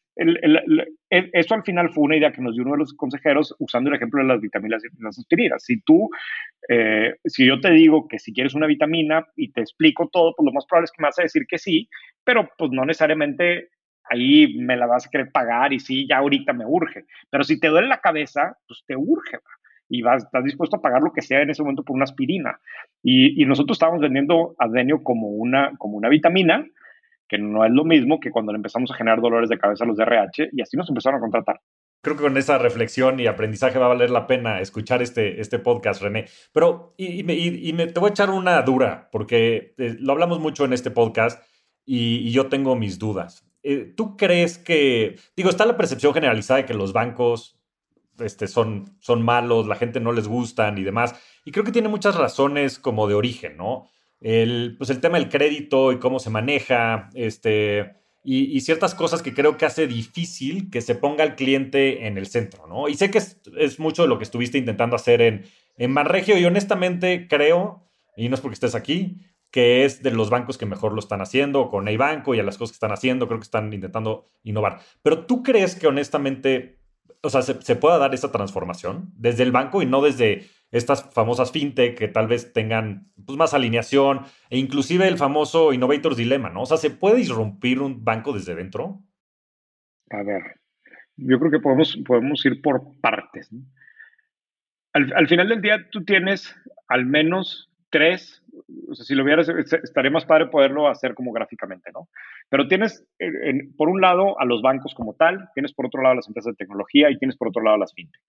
eso 1.10 1.54
al 1.54 1.64
final 1.64 1.90
fue 1.90 2.04
una 2.04 2.16
idea 2.16 2.32
que 2.32 2.40
nos 2.40 2.54
dio 2.54 2.62
uno 2.62 2.72
de 2.72 2.78
los 2.78 2.94
consejeros 2.94 3.54
usando 3.58 3.90
el 3.90 3.96
ejemplo 3.96 4.22
de 4.22 4.28
las 4.28 4.40
vitaminas 4.40 4.82
y 4.84 5.02
las 5.02 5.18
aspirinas. 5.18 5.64
Si 5.64 5.80
tú, 5.80 6.08
eh, 6.68 7.14
si 7.24 7.46
yo 7.46 7.60
te 7.60 7.72
digo 7.72 8.06
que 8.06 8.20
si 8.20 8.32
quieres 8.32 8.54
una 8.54 8.68
vitamina 8.68 9.26
y 9.34 9.50
te 9.52 9.62
explico 9.62 10.08
todo, 10.12 10.32
pues 10.36 10.46
lo 10.46 10.52
más 10.52 10.66
probable 10.66 10.84
es 10.84 10.92
que 10.92 11.02
me 11.02 11.08
vas 11.08 11.18
a 11.18 11.22
decir 11.22 11.44
que 11.48 11.58
sí, 11.58 11.88
pero 12.22 12.48
pues 12.56 12.70
no 12.70 12.84
necesariamente 12.84 13.70
ahí 14.10 14.54
me 14.58 14.76
la 14.76 14.86
vas 14.86 15.06
a 15.06 15.10
querer 15.10 15.32
pagar 15.32 15.72
y 15.72 15.80
sí, 15.80 16.06
ya 16.08 16.18
ahorita 16.18 16.52
me 16.52 16.66
urge. 16.66 17.04
Pero 17.30 17.42
si 17.42 17.58
te 17.58 17.68
duele 17.68 17.88
la 17.88 18.00
cabeza, 18.00 18.56
pues 18.68 18.84
te 18.86 18.94
urge. 18.96 19.38
Y 19.94 20.02
vas, 20.02 20.24
estás 20.24 20.42
dispuesto 20.42 20.76
a 20.76 20.82
pagar 20.82 21.02
lo 21.02 21.12
que 21.12 21.22
sea 21.22 21.42
en 21.42 21.50
ese 21.50 21.62
momento 21.62 21.84
por 21.84 21.94
una 21.94 22.04
aspirina. 22.04 22.58
Y, 23.02 23.44
nosotros 23.44 23.76
estábamos 23.76 24.00
vendiendo 24.00 24.56
Advenio 24.58 25.04
como 25.04 25.28
una, 25.28 25.72
como 25.78 25.96
una 25.96 26.08
vitamina, 26.08 26.66
que 27.28 27.38
no 27.38 27.64
es 27.64 27.70
lo 27.70 27.84
mismo 27.84 28.18
que 28.18 28.30
cuando 28.30 28.52
le 28.52 28.56
empezamos 28.56 28.90
a 28.90 28.94
generar 28.94 29.20
dolores 29.20 29.48
de 29.48 29.58
cabeza 29.58 29.84
a 29.84 29.86
los 29.86 29.98
RH 29.98 30.50
y 30.52 30.60
así 30.62 30.76
nos 30.76 30.88
empezaron 30.88 31.18
a 31.18 31.20
contratar. 31.20 31.60
Creo 32.02 32.16
que 32.16 32.22
con 32.22 32.36
esa 32.36 32.58
reflexión 32.58 33.20
y 33.20 33.28
aprendizaje 33.28 33.78
va 33.78 33.86
a 33.86 33.90
valer 33.90 34.10
la 34.10 34.26
pena 34.26 34.60
escuchar 34.60 35.00
este, 35.00 35.40
este 35.40 35.58
podcast, 35.58 36.02
René. 36.02 36.26
Pero, 36.52 36.94
y, 36.98 37.22
me, 37.22 37.86
te 37.86 38.00
voy 38.00 38.08
a 38.08 38.10
echar 38.10 38.30
una 38.30 38.60
dura, 38.62 39.08
porque 39.12 39.74
eh, 39.78 39.96
lo 40.00 40.12
hablamos 40.12 40.40
mucho 40.40 40.64
en 40.64 40.72
este 40.72 40.90
podcast 40.90 41.42
y, 41.86 42.30
yo 42.32 42.48
tengo 42.48 42.74
mis 42.74 42.98
dudas. 42.98 43.48
Eh, 43.62 43.94
¿Tú 43.96 44.16
crees 44.16 44.58
que, 44.58 45.16
digo, 45.36 45.48
está 45.48 45.64
la 45.64 45.76
percepción 45.76 46.12
generalizada 46.12 46.58
de 46.58 46.66
que 46.66 46.74
los 46.74 46.92
bancos 46.92 47.63
este, 48.18 48.46
son, 48.46 48.96
son 49.00 49.22
malos, 49.22 49.66
la 49.66 49.76
gente 49.76 50.00
no 50.00 50.12
les 50.12 50.28
gustan 50.28 50.78
y 50.78 50.82
demás? 50.82 51.14
Y 51.44 51.52
creo 51.52 51.64
que 51.64 51.72
tiene 51.72 51.88
muchas 51.88 52.16
razones 52.16 52.78
como 52.78 53.06
de 53.08 53.14
origen, 53.14 53.56
¿no? 53.56 53.88
el, 54.24 54.74
pues 54.78 54.90
el 54.90 55.00
tema 55.00 55.18
del 55.18 55.28
crédito 55.28 55.92
y 55.92 55.98
cómo 55.98 56.18
se 56.18 56.30
maneja, 56.30 57.10
este, 57.14 57.96
y, 58.24 58.58
ciertas 58.62 58.94
cosas 58.94 59.20
que 59.20 59.34
creo 59.34 59.58
que 59.58 59.66
hace 59.66 59.86
difícil 59.86 60.70
que 60.70 60.80
se 60.80 60.94
ponga 60.94 61.24
el 61.24 61.34
cliente 61.34 62.06
en 62.06 62.16
el 62.16 62.26
centro, 62.26 62.66
¿no? 62.66 62.88
Y 62.88 62.94
sé 62.94 63.10
que 63.10 63.18
es, 63.18 63.78
mucho 63.78 64.06
lo 64.06 64.16
que 64.16 64.24
estuviste 64.24 64.56
intentando 64.56 64.96
hacer 64.96 65.20
en, 65.20 65.44
en 65.76 65.90
Manregio 65.90 66.38
y 66.38 66.44
honestamente 66.46 67.28
creo, 67.28 67.84
y 68.16 68.30
no 68.30 68.34
es 68.34 68.40
porque 68.40 68.54
estés 68.54 68.74
aquí, 68.74 69.18
que 69.50 69.84
es 69.84 70.02
de 70.02 70.10
los 70.10 70.30
bancos 70.30 70.56
que 70.56 70.64
mejor 70.64 70.94
lo 70.94 71.00
están 71.00 71.20
haciendo, 71.20 71.68
con 71.68 71.84
banco 71.98 72.34
y 72.34 72.40
a 72.40 72.42
las 72.42 72.56
cosas 72.56 72.72
que 72.72 72.76
están 72.76 72.92
haciendo, 72.92 73.28
creo 73.28 73.38
que 73.38 73.44
están 73.44 73.70
intentando 73.74 74.30
innovar. 74.42 74.80
Pero 75.02 75.26
tú 75.26 75.42
crees 75.42 75.74
que 75.74 75.86
honestamente, 75.86 76.73
o 77.24 77.30
sea, 77.30 77.42
se, 77.42 77.60
se 77.62 77.76
pueda 77.76 77.98
dar 77.98 78.14
esa 78.14 78.30
transformación 78.30 79.12
desde 79.16 79.42
el 79.42 79.52
banco 79.52 79.82
y 79.82 79.86
no 79.86 80.02
desde 80.02 80.46
estas 80.74 81.08
famosas 81.12 81.52
fintech 81.52 81.96
que 81.96 82.08
tal 82.08 82.26
vez 82.26 82.52
tengan 82.52 83.06
pues, 83.24 83.38
más 83.38 83.54
alineación 83.54 84.22
e 84.50 84.58
inclusive 84.58 85.06
el 85.06 85.16
famoso 85.16 85.72
Innovators 85.72 86.16
Dilemma, 86.16 86.50
¿no? 86.50 86.62
O 86.62 86.66
sea, 86.66 86.78
¿se 86.78 86.90
puede 86.90 87.20
irrumpir 87.20 87.80
un 87.80 88.04
banco 88.04 88.32
desde 88.32 88.56
dentro? 88.56 89.00
A 90.10 90.22
ver, 90.24 90.42
yo 91.16 91.38
creo 91.38 91.52
que 91.52 91.60
podemos, 91.60 91.96
podemos 92.04 92.44
ir 92.44 92.60
por 92.60 93.00
partes. 93.00 93.50
Al, 94.92 95.28
final 95.28 95.48
del 95.48 95.60
día 95.60 95.88
tú 95.90 96.04
tienes 96.04 96.54
al 96.86 97.06
menos 97.06 97.70
tres, 97.90 98.43
o 98.88 98.94
sea, 98.94 99.04
si 99.04 99.14
lo 99.14 99.24
vieras, 99.24 99.48
estaría 99.48 100.10
más 100.10 100.24
padre 100.24 100.46
poderlo 100.46 100.88
hacer 100.88 101.14
como 101.14 101.32
gráficamente, 101.32 101.90
¿no? 101.92 102.08
Pero 102.48 102.68
tienes, 102.68 103.04
por 103.76 103.88
un 103.88 104.00
lado, 104.00 104.38
a 104.40 104.44
los 104.44 104.62
bancos 104.62 104.94
como 104.94 105.14
tal, 105.14 105.48
tienes 105.54 105.72
por 105.72 105.86
otro 105.86 106.02
lado 106.02 106.14
las 106.14 106.28
empresas 106.28 106.52
de 106.52 106.56
tecnología 106.56 107.10
y 107.10 107.18
tienes 107.18 107.36
por 107.36 107.48
otro 107.48 107.62
lado 107.62 107.76
las 107.78 107.92
fintech. 107.94 108.22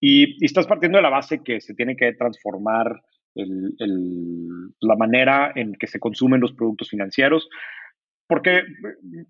Y, 0.00 0.44
estás 0.44 0.66
partiendo 0.66 0.98
de 0.98 1.02
la 1.02 1.10
base 1.10 1.42
que 1.42 1.60
se 1.60 1.74
tiene 1.74 1.96
que 1.96 2.12
transformar 2.14 3.02
la 3.36 4.96
manera 4.96 5.52
en 5.56 5.74
que 5.74 5.88
se 5.88 5.98
consumen 5.98 6.40
los 6.40 6.52
productos 6.52 6.90
financieros. 6.90 7.48
Porque, 8.26 8.62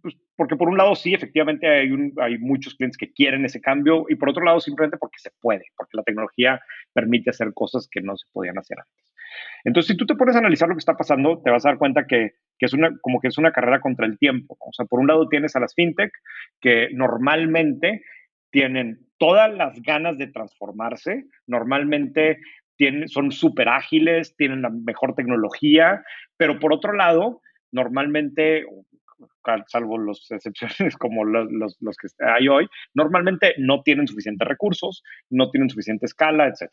pues, 0.03 0.15
porque 0.37 0.57
por 0.57 0.69
un 0.69 0.77
lado 0.77 0.95
sí, 0.95 1.15
efectivamente 1.15 1.67
hay, 1.67 1.91
hay 2.19 2.39
muchos 2.39 2.75
clientes 2.77 2.97
que 2.97 3.13
quieren 3.13 3.45
ese 3.45 3.61
cambio 3.61 4.07
y 4.09 4.15
por 4.15 4.29
otro 4.29 4.45
lado 4.45 4.61
simplemente 4.61 4.99
porque 4.99 5.19
se 5.19 5.31
puede, 5.41 5.65
porque 5.77 5.97
la 5.97 6.05
tecnología 6.05 6.61
permite 6.93 7.31
hacer 7.31 7.53
cosas 7.55 7.89
que 7.91 8.01
no 8.01 8.17
se 8.17 8.27
podían 8.33 8.59
hacer 8.59 8.79
antes. 8.79 9.04
Entonces, 9.65 9.93
si 9.93 9.97
tú 9.97 10.07
te 10.07 10.15
pones 10.15 10.37
a 10.37 10.41
analizar 10.41 10.69
lo 10.69 10.75
que 10.75 10.81
está 10.81 10.97
pasando, 10.97 11.41
te 11.43 11.51
vas 11.51 11.65
a 11.65 11.71
dar 11.71 11.79
cuenta 11.79 12.07
que, 12.07 12.33
es 12.59 12.73
una, 12.73 12.97
como 13.01 13.21
que 13.21 13.29
es 13.29 13.39
una 13.39 13.53
carrera 13.53 13.81
contra 13.81 14.07
el 14.07 14.19
tiempo. 14.19 14.57
O 14.61 14.73
sea, 14.73 14.87
por 14.87 15.01
un 15.01 15.07
lado 15.07 15.29
tienes 15.29 15.57
a 15.57 15.61
las 15.61 15.75
fintech 15.75 16.13
que 16.61 16.89
normalmente 16.93 18.03
tienen 18.51 19.01
todas 19.19 19.53
las 19.53 19.81
ganas 19.83 20.19
de 20.19 20.29
transformarse. 20.29 21.25
Normalmente 21.47 22.39
tienen, 22.77 23.09
son 23.09 23.33
súper 23.33 23.69
ágiles, 23.69 24.37
tienen 24.37 24.63
la 24.63 24.71
mejor 24.71 25.15
tecnología, 25.15 26.03
pero 26.37 26.59
por 26.59 26.73
otro 26.73 26.93
lado, 26.93 27.41
normalmente, 27.73 28.65
salvo 29.67 29.99
las 29.99 30.27
excepciones 30.31 30.97
como 30.97 31.25
los, 31.25 31.51
los, 31.51 31.97
que 31.97 32.09
hay 32.25 32.49
hoy, 32.49 32.67
normalmente 32.95 33.55
no 33.59 33.83
tienen 33.83 34.07
suficientes 34.07 34.47
recursos, 34.47 35.03
no 35.31 35.51
tienen 35.51 35.71
suficiente 35.71 36.07
escala, 36.07 36.47
etc. 36.47 36.71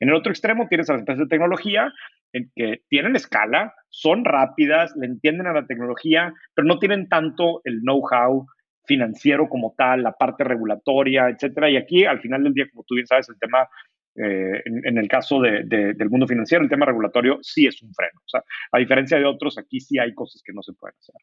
En 0.00 0.08
el 0.08 0.14
otro 0.14 0.32
extremo 0.32 0.66
tienes 0.68 0.88
a 0.90 0.94
las 0.94 1.00
empresas 1.00 1.24
de 1.24 1.28
tecnología 1.28 1.92
en 2.32 2.50
que 2.54 2.82
tienen 2.88 3.16
escala, 3.16 3.74
son 3.88 4.24
rápidas, 4.24 4.94
le 4.96 5.06
entienden 5.06 5.46
a 5.46 5.52
la 5.52 5.66
tecnología, 5.66 6.32
pero 6.54 6.66
no 6.66 6.78
tienen 6.78 7.08
tanto 7.08 7.60
el 7.64 7.80
know-how 7.80 8.46
financiero 8.86 9.48
como 9.48 9.74
tal, 9.76 10.02
la 10.02 10.12
parte 10.12 10.44
regulatoria, 10.44 11.28
etcétera. 11.28 11.70
Y 11.70 11.76
aquí, 11.76 12.04
al 12.04 12.20
final 12.20 12.42
del 12.42 12.54
día, 12.54 12.66
como 12.70 12.84
tú 12.84 12.94
bien 12.94 13.06
sabes, 13.06 13.28
el 13.28 13.38
tema, 13.38 13.68
eh, 14.16 14.62
en, 14.64 14.98
el 14.98 15.08
caso 15.08 15.40
de, 15.40 15.62
del 15.64 16.10
mundo 16.10 16.26
financiero, 16.26 16.64
el 16.64 16.70
tema 16.70 16.86
regulatorio 16.86 17.38
sí 17.42 17.66
es 17.66 17.80
un 17.82 17.92
freno. 17.94 18.20
O 18.24 18.28
sea, 18.28 18.42
a 18.72 18.78
diferencia 18.78 19.18
de 19.18 19.24
otros, 19.24 19.58
aquí 19.58 19.80
sí 19.80 19.98
hay 19.98 20.14
cosas 20.14 20.42
que 20.44 20.52
no 20.52 20.62
se 20.62 20.72
pueden 20.72 20.96
hacer. 20.98 21.14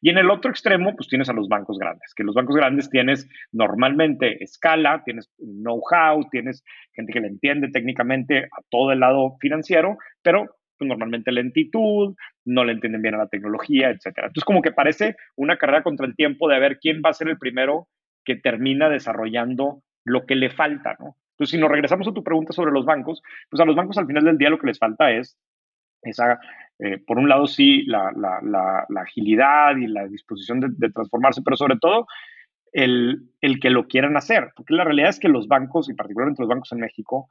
Y 0.00 0.10
en 0.10 0.18
el 0.18 0.30
otro 0.30 0.50
extremo, 0.50 0.94
pues 0.94 1.08
tienes 1.08 1.28
a 1.28 1.32
los 1.32 1.48
bancos 1.48 1.78
grandes, 1.78 2.14
que 2.14 2.22
los 2.22 2.34
bancos 2.34 2.56
grandes 2.56 2.88
tienes 2.90 3.28
normalmente 3.52 4.42
escala, 4.42 5.02
tienes 5.04 5.30
know-how, 5.38 6.28
tienes 6.30 6.64
gente 6.92 7.12
que 7.12 7.20
le 7.20 7.28
entiende 7.28 7.68
técnicamente 7.68 8.44
a 8.44 8.62
todo 8.70 8.92
el 8.92 9.00
lado 9.00 9.36
financiero, 9.40 9.98
pero 10.22 10.58
pues, 10.78 10.88
normalmente 10.88 11.32
lentitud, 11.32 12.14
no 12.44 12.64
le 12.64 12.72
entienden 12.72 13.02
bien 13.02 13.14
a 13.14 13.18
la 13.18 13.28
tecnología, 13.28 13.90
etcétera. 13.90 14.28
Entonces, 14.28 14.44
como 14.44 14.62
que 14.62 14.70
parece 14.70 15.16
una 15.34 15.56
carrera 15.56 15.82
contra 15.82 16.06
el 16.06 16.14
tiempo 16.14 16.48
de 16.48 16.60
ver 16.60 16.78
quién 16.78 17.02
va 17.04 17.10
a 17.10 17.14
ser 17.14 17.28
el 17.28 17.38
primero 17.38 17.88
que 18.24 18.36
termina 18.36 18.88
desarrollando 18.88 19.82
lo 20.04 20.26
que 20.26 20.36
le 20.36 20.50
falta, 20.50 20.96
¿no? 21.00 21.16
Entonces, 21.38 21.52
si 21.52 21.58
nos 21.58 21.70
regresamos 21.70 22.08
a 22.08 22.12
tu 22.12 22.24
pregunta 22.24 22.52
sobre 22.52 22.72
los 22.72 22.84
bancos, 22.84 23.22
pues 23.48 23.60
a 23.60 23.64
los 23.64 23.76
bancos 23.76 23.96
al 23.96 24.06
final 24.06 24.24
del 24.24 24.38
día 24.38 24.50
lo 24.50 24.58
que 24.58 24.66
les 24.66 24.78
falta 24.78 25.12
es 25.12 25.38
esa, 26.02 26.40
eh, 26.80 26.98
por 26.98 27.18
un 27.18 27.28
lado 27.28 27.46
sí, 27.46 27.84
la, 27.86 28.10
agilidad 28.96 29.76
y 29.76 29.86
la 29.86 30.06
disposición 30.08 30.60
de, 30.60 30.90
transformarse, 30.90 31.42
pero 31.42 31.56
sobre 31.56 31.76
todo 31.76 32.06
el, 32.72 33.30
el 33.40 33.60
que 33.60 33.70
lo 33.70 33.86
quieran 33.86 34.16
hacer, 34.16 34.52
porque 34.56 34.74
la 34.74 34.84
realidad 34.84 35.10
es 35.10 35.20
que 35.20 35.28
los 35.28 35.46
bancos, 35.48 35.88
y 35.88 35.94
particularmente 35.94 36.42
los 36.42 36.48
bancos 36.48 36.72
en 36.72 36.80
México, 36.80 37.28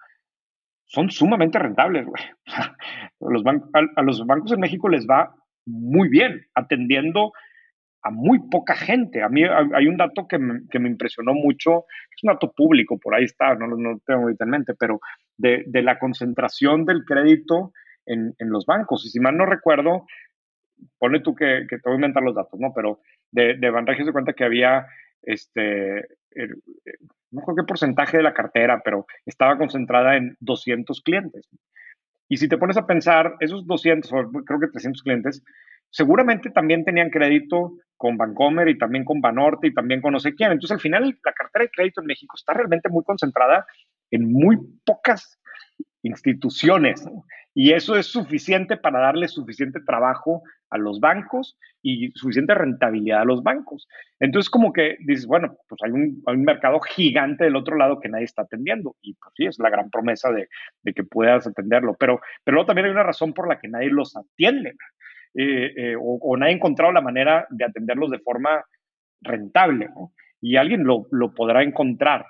son 0.86 1.12
sumamente 1.12 1.60
rentables, 1.60 2.06
güey. 2.06 2.24
Los 3.20 3.43
a, 3.46 4.02
los 4.04 4.26
bancos 4.26 4.52
en 4.52 4.60
México 4.60 4.88
les 4.88 5.08
va 5.08 5.36
muy 5.65 6.08
bien 6.08 6.46
atendiendo 6.54 7.34
a 8.08 8.10
muy 8.10 8.39
poca 8.50 8.76
gente. 8.76 9.22
A 9.22 9.30
mí 9.30 9.43
hay 9.43 9.88
un 9.88 9.98
dato 9.98 10.28
que 10.28 10.38
me, 10.38 10.62
que 10.70 10.80
me 10.80 10.89
impresionó 10.89 11.34
mucho, 11.34 11.86
es 12.15 12.24
un 12.24 12.34
dato 12.34 12.54
público, 12.54 12.98
por 12.98 13.13
ahí 13.13 13.26
está, 13.26 13.56
no 13.56 13.67
lo 13.67 14.00
tengo 14.06 14.22
ahorita 14.22 14.46
en 14.46 14.50
mente, 14.50 14.74
pero 14.80 15.00
de, 15.38 15.63
de 15.67 15.82
la 15.82 16.00
concentración 16.00 16.86
del 16.86 17.04
crédito 17.04 17.74
en, 18.06 18.34
en, 18.38 18.50
los 18.50 18.65
bancos. 18.65 19.06
Y 19.06 19.10
si 19.10 19.20
mal 19.20 19.38
no 19.38 19.46
recuerdo, 19.46 20.06
ponle 20.98 21.20
tú 21.20 21.36
que, 21.36 21.65
que 21.70 21.78
te 21.78 21.84
voy 21.84 21.93
a 21.93 21.96
inventar 21.96 22.24
los 22.24 22.36
datos, 22.36 22.60
¿no? 22.60 22.72
Pero 22.74 23.02
de, 23.32 23.56
de 23.56 23.70
Banregio 23.70 24.06
se 24.06 24.13
cuenta 24.13 24.34
que 24.34 24.46
había 24.46 24.88
este, 25.22 26.08
no 27.32 27.41
sé 27.41 27.52
qué 27.58 27.63
porcentaje 27.63 28.17
de 28.17 28.24
la 28.24 28.34
cartera, 28.34 28.82
pero 28.84 29.06
estaba 29.26 29.58
concentrada 29.58 30.15
en 30.15 30.38
200 30.39 31.02
clientes. 31.02 31.50
Y 32.30 32.38
si 32.38 32.48
te 32.48 32.58
pones 32.58 32.78
a 32.78 32.88
pensar, 32.88 33.36
esos 33.39 33.65
200, 33.67 34.12
creo 34.46 34.60
que 34.60 34.67
300 34.67 35.04
clientes, 35.04 35.43
seguramente 35.89 36.50
también 36.50 36.84
tenían 36.84 37.10
crédito 37.10 37.73
con 37.97 38.17
Bancomer 38.17 38.69
y 38.69 38.78
también 38.78 39.04
con 39.04 39.21
Banorte 39.21 39.67
y 39.67 39.73
también 39.73 40.02
con 40.02 40.13
no 40.13 40.19
sé 40.19 40.36
quién. 40.36 40.52
Entonces, 40.52 40.76
al 40.76 40.82
final, 40.82 41.17
la 41.23 41.34
cartera 41.34 41.63
de 41.63 41.71
crédito 41.71 42.02
en 42.02 42.08
México 42.08 42.36
está 42.38 42.54
realmente 42.54 42.89
muy 42.89 43.04
concentrada 43.04 43.65
en 44.12 44.32
muy 44.32 44.58
pocas 44.86 45.39
instituciones. 46.04 47.06
Y 47.54 47.73
eso 47.73 47.95
es 47.95 48.06
suficiente 48.06 48.78
para 48.78 49.00
darle 49.00 49.28
suficiente 49.28 49.80
trabajo 49.82 50.43
a 50.69 50.78
los 50.78 51.00
bancos 51.00 51.58
y 51.82 52.12
suficiente 52.12 52.54
rentabilidad 52.54 53.21
a 53.21 53.26
los 53.26 53.41
bancos. 53.41 53.88
Entonces, 54.19 54.50
como 54.50 54.71
que 54.73 54.97
dices, 55.00 55.26
bueno, 55.26 55.58
pues 55.67 55.82
hay 55.84 55.91
un, 55.91 56.21
mercado 56.43 56.80
gigante 56.82 57.45
del 57.45 57.56
otro 57.56 57.76
lado 57.76 58.00
que 58.00 58.10
nadie 58.10 58.26
está 58.26 58.43
atendiendo. 58.43 58.95
Y 59.02 59.15
pues 59.15 59.34
sí, 59.36 59.45
es 59.45 59.58
la 59.58 59.71
gran 59.71 59.89
promesa 59.89 60.30
de, 60.32 60.47
que 60.93 61.04
puedas 61.04 61.47
atenderlo. 61.47 61.95
Pero, 62.00 62.21
pero 62.43 62.56
luego 62.56 62.67
también 62.67 62.86
hay 62.86 62.91
una 62.91 63.04
razón 63.04 63.34
por 63.34 63.47
la 63.47 63.60
que 63.60 63.69
nadie 63.69 63.89
los 63.89 64.15
atiende. 64.15 64.76
Eh, 65.34 65.74
eh, 65.76 65.96
o, 66.00 66.36
nadie 66.38 66.54
ha 66.54 66.56
encontrado 66.56 66.92
la 66.92 67.02
manera 67.02 67.46
de 67.50 67.66
atenderlos 67.66 68.12
de 68.12 68.20
forma 68.20 68.63
rentable. 69.22 69.90
Y 70.42 70.56
alguien 70.56 70.84
lo, 70.84 71.08
lo 71.12 71.34
podrá 71.34 71.63
encontrar. 71.63 72.26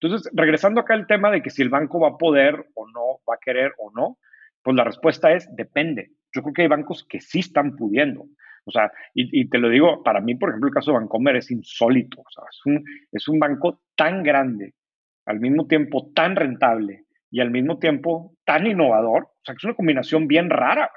Entonces, 0.00 0.30
regresando 0.32 0.80
acá 0.80 0.94
al 0.94 1.06
tema 1.06 1.30
de 1.30 1.42
que 1.42 1.50
si 1.50 1.62
el 1.62 1.70
banco 1.70 2.00
va 2.00 2.08
a 2.08 2.18
poder 2.18 2.66
o 2.74 2.88
no, 2.88 3.20
va 3.28 3.34
a 3.34 3.40
querer 3.40 3.72
o 3.78 3.90
no, 3.94 4.18
pues 4.62 4.76
la 4.76 4.84
respuesta 4.84 5.32
es 5.32 5.48
depende. 5.54 6.12
Yo 6.32 6.42
creo 6.42 6.52
que 6.52 6.62
hay 6.62 6.68
bancos 6.68 7.04
que 7.08 7.20
sí 7.20 7.40
están 7.40 7.74
pudiendo. 7.74 8.26
O 8.64 8.70
sea, 8.70 8.92
y, 9.14 9.48
te 9.48 9.56
lo 9.56 9.70
digo, 9.70 10.02
para 10.02 10.20
mí, 10.20 10.34
por 10.34 10.50
ejemplo, 10.50 10.68
el 10.68 10.74
caso 10.74 10.90
de 10.90 10.98
Bancomer 10.98 11.36
es 11.36 11.50
insólito. 11.50 12.20
O 12.20 12.30
sea, 12.30 12.44
es 12.50 12.60
un, 12.66 12.84
es 13.10 13.26
un 13.26 13.38
banco 13.38 13.80
tan 13.96 14.22
grande, 14.22 14.74
al 15.24 15.40
mismo 15.40 15.66
tiempo 15.66 16.12
tan 16.14 16.36
rentable 16.36 17.06
y 17.30 17.40
al 17.40 17.50
mismo 17.50 17.78
tiempo 17.78 18.34
tan 18.44 18.66
innovador. 18.66 19.22
O 19.22 19.40
sea, 19.42 19.54
que 19.54 19.60
es 19.60 19.64
una 19.64 19.74
combinación 19.74 20.28
bien 20.28 20.50
rara 20.50 20.90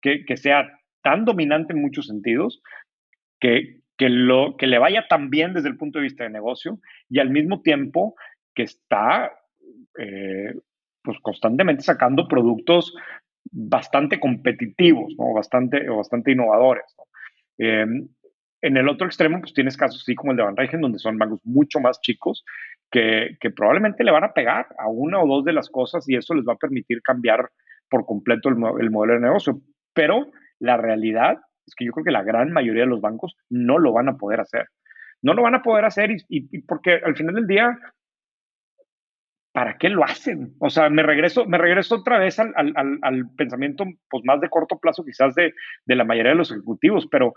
que, 0.00 0.24
que 0.24 0.36
sea 0.36 0.78
tan 1.02 1.24
dominante 1.24 1.72
en 1.72 1.82
muchos 1.82 2.06
sentidos, 2.06 2.62
que, 3.40 3.80
que, 3.96 4.08
lo, 4.08 4.56
que 4.56 4.66
le 4.66 4.78
vaya 4.78 5.06
tan 5.08 5.30
bien 5.30 5.54
desde 5.54 5.68
el 5.68 5.76
punto 5.76 5.98
de 5.98 6.04
vista 6.04 6.24
de 6.24 6.30
negocio 6.30 6.78
y 7.08 7.18
al 7.18 7.30
mismo 7.30 7.62
tiempo 7.62 8.14
que 8.54 8.64
está 8.64 9.32
eh, 9.98 10.54
pues 11.02 11.18
constantemente 11.22 11.82
sacando 11.82 12.28
productos 12.28 12.94
bastante 13.50 14.20
competitivos, 14.20 15.14
¿no? 15.16 15.32
bastante, 15.32 15.88
bastante 15.88 16.32
innovadores. 16.32 16.84
Em, 17.56 18.08
en 18.60 18.76
el 18.76 18.88
otro 18.88 19.06
extremo, 19.06 19.40
pues 19.40 19.54
tienes 19.54 19.76
casos 19.76 20.02
así 20.02 20.14
como 20.14 20.32
el 20.32 20.36
de 20.36 20.42
Van 20.42 20.56
Rijken, 20.56 20.80
donde 20.80 20.98
son 20.98 21.16
bancos 21.16 21.40
mucho 21.44 21.80
más 21.80 22.00
chicos 22.00 22.44
que, 22.90 23.36
que, 23.40 23.50
probablemente 23.50 24.04
le 24.04 24.10
van 24.10 24.24
a 24.24 24.32
pegar 24.32 24.66
a 24.78 24.88
una 24.88 25.20
o 25.20 25.26
dos 25.26 25.44
de 25.44 25.52
las 25.52 25.70
cosas 25.70 26.08
y 26.08 26.16
eso 26.16 26.34
les 26.34 26.44
va 26.44 26.54
a 26.54 26.58
permitir 26.58 27.00
cambiar 27.02 27.48
por 27.88 28.04
completo 28.04 28.48
el 28.48 28.90
modelo 28.90 29.14
de 29.14 29.20
negocio. 29.20 29.60
Pero 29.98 30.30
la 30.60 30.76
realidad 30.76 31.38
es 31.66 31.74
que 31.74 31.84
yo 31.84 31.90
creo 31.90 32.04
que 32.04 32.12
la 32.12 32.22
gran 32.22 32.52
mayoría 32.52 32.84
de 32.84 32.88
los 32.88 33.00
bancos 33.00 33.36
no 33.50 33.80
lo 33.80 33.92
van 33.92 34.08
a 34.08 34.16
poder 34.16 34.38
hacer. 34.38 34.68
No 35.22 35.34
lo 35.34 35.42
van 35.42 35.56
a 35.56 35.62
poder 35.62 35.84
hacer 35.84 36.12
y, 36.28 36.60
porque 36.60 37.00
al 37.04 37.16
final 37.16 37.34
del 37.34 37.48
día, 37.48 37.76
¿para 39.52 39.76
qué 39.76 39.88
lo 39.88 40.04
hacen? 40.04 40.54
O 40.60 40.70
sea, 40.70 40.88
me 40.88 41.02
regreso, 41.02 41.46
me 41.46 41.58
regreso 41.58 41.96
otra 41.96 42.20
vez 42.20 42.38
al, 42.38 42.54
al, 42.54 43.28
pensamiento 43.36 43.86
pues, 44.08 44.22
más 44.24 44.40
de 44.40 44.48
corto 44.48 44.78
plazo 44.78 45.04
quizás 45.04 45.34
de, 45.34 45.52
de, 45.84 45.96
la 45.96 46.04
mayoría 46.04 46.30
de 46.30 46.38
los 46.38 46.52
ejecutivos, 46.52 47.08
pero 47.10 47.34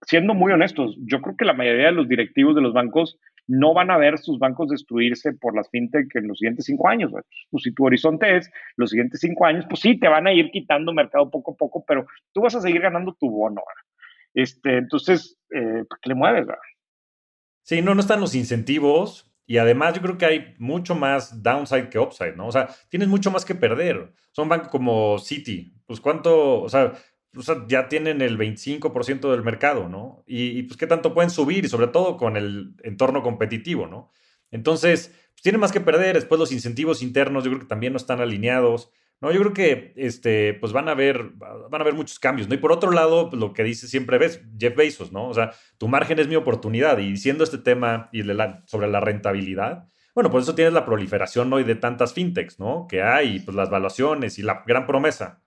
siendo 0.00 0.32
muy 0.32 0.50
honestos, 0.54 0.96
yo 1.00 1.20
creo 1.20 1.36
que 1.36 1.44
la 1.44 1.52
mayoría 1.52 1.88
de 1.88 1.92
los 1.92 2.08
directivos 2.08 2.54
de 2.54 2.62
los 2.62 2.72
bancos 2.72 3.20
no 3.46 3.74
van 3.74 3.90
a 3.90 3.96
ver 3.96 4.18
sus 4.18 4.38
bancos 4.38 4.68
destruirse 4.68 5.32
por 5.34 5.54
las 5.54 5.68
fintech 5.70 6.14
en 6.16 6.28
los 6.28 6.38
siguientes 6.38 6.64
cinco 6.64 6.88
años. 6.88 7.12
Pues 7.50 7.62
si 7.62 7.72
tu 7.72 7.84
horizonte 7.84 8.36
es 8.36 8.50
los 8.76 8.90
siguientes 8.90 9.20
cinco 9.20 9.46
años, 9.46 9.64
pues 9.68 9.80
sí, 9.80 9.98
te 9.98 10.08
van 10.08 10.26
a 10.26 10.32
ir 10.32 10.50
quitando 10.50 10.92
mercado 10.92 11.30
poco 11.30 11.52
a 11.52 11.56
poco, 11.56 11.84
pero 11.86 12.06
tú 12.32 12.40
vas 12.42 12.54
a 12.54 12.60
seguir 12.60 12.80
ganando 12.80 13.16
tu 13.18 13.30
bono. 13.30 13.62
Este, 14.34 14.78
entonces, 14.78 15.38
eh, 15.50 15.84
¿para 15.88 16.00
qué 16.02 16.08
le 16.08 16.14
mueves? 16.14 16.46
Sí, 17.62 17.82
no, 17.82 17.94
no 17.94 18.00
están 18.00 18.20
los 18.20 18.34
incentivos. 18.34 19.32
Y 19.48 19.58
además 19.58 19.94
yo 19.94 20.02
creo 20.02 20.18
que 20.18 20.26
hay 20.26 20.54
mucho 20.58 20.96
más 20.96 21.40
downside 21.42 21.88
que 21.88 22.00
upside, 22.00 22.34
¿no? 22.34 22.48
O 22.48 22.52
sea, 22.52 22.68
tienes 22.88 23.08
mucho 23.08 23.30
más 23.30 23.44
que 23.44 23.54
perder. 23.54 24.12
Son 24.32 24.48
bancos 24.48 24.68
como 24.68 25.18
City. 25.18 25.72
Pues 25.86 26.00
cuánto, 26.00 26.62
o 26.62 26.68
sea, 26.68 26.92
o 27.36 27.42
sea, 27.42 27.64
ya 27.68 27.88
tienen 27.88 28.22
el 28.22 28.38
25% 28.38 29.30
del 29.30 29.42
mercado, 29.42 29.88
¿no? 29.88 30.24
Y, 30.26 30.62
pues 30.64 30.76
qué 30.76 30.86
tanto 30.86 31.14
pueden 31.14 31.30
subir 31.30 31.64
y 31.64 31.68
sobre 31.68 31.88
todo 31.88 32.16
con 32.16 32.36
el 32.36 32.74
entorno 32.82 33.22
competitivo, 33.22 33.86
¿no? 33.86 34.10
Entonces, 34.50 35.12
pues 35.32 35.42
tienen 35.42 35.60
más 35.60 35.72
que 35.72 35.80
perder. 35.80 36.14
Después 36.14 36.38
los 36.38 36.52
incentivos 36.52 37.02
internos 37.02 37.44
yo 37.44 37.50
creo 37.50 37.60
que 37.60 37.66
también 37.66 37.92
no 37.92 37.98
están 37.98 38.20
alineados. 38.20 38.90
No, 39.20 39.32
yo 39.32 39.40
creo 39.40 39.52
que 39.54 39.92
este, 39.96 40.54
pues 40.54 40.72
van 40.72 40.88
a 40.88 40.92
haber, 40.92 41.30
van 41.30 41.74
a 41.74 41.82
haber 41.82 41.94
muchos 41.94 42.18
cambios, 42.18 42.48
¿no? 42.48 42.54
Y 42.54 42.58
por 42.58 42.72
otro 42.72 42.90
lado, 42.90 43.30
pues 43.30 43.40
lo 43.40 43.52
que 43.52 43.64
dice 43.64 43.88
siempre 43.88 44.18
ves, 44.18 44.42
Jeff 44.58 44.76
Bezos, 44.76 45.12
¿no? 45.12 45.28
O 45.28 45.34
sea, 45.34 45.52
tu 45.78 45.88
margen 45.88 46.18
es 46.18 46.28
mi 46.28 46.36
oportunidad. 46.36 46.98
Y 46.98 47.10
diciendo 47.10 47.44
este 47.44 47.58
tema 47.58 48.08
y 48.12 48.22
sobre 48.66 48.88
la 48.88 49.00
rentabilidad, 49.00 49.88
bueno, 50.14 50.30
por 50.30 50.40
eso 50.40 50.54
tienes 50.54 50.72
la 50.72 50.86
proliferación 50.86 51.52
hoy 51.52 51.64
de 51.64 51.74
tantas 51.74 52.14
fintechs, 52.14 52.58
¿no? 52.58 52.86
Que 52.88 53.02
hay, 53.02 53.40
pues 53.40 53.54
las 53.54 53.68
valuaciones 53.68 54.38
y 54.38 54.42
la 54.42 54.64
gran 54.66 54.86
promesa. 54.86 55.42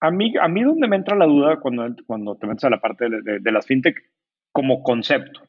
A 0.00 0.10
mí, 0.10 0.34
a 0.40 0.48
mí 0.48 0.62
donde 0.62 0.88
me 0.88 0.96
entra 0.96 1.16
la 1.16 1.26
duda 1.26 1.58
cuando, 1.60 1.94
cuando 2.06 2.36
te 2.36 2.46
metes 2.46 2.64
a 2.64 2.70
la 2.70 2.80
parte 2.80 3.06
de, 3.08 3.52
las 3.52 3.66
fintech 3.66 3.98
como 4.52 4.82
concepto. 4.82 5.42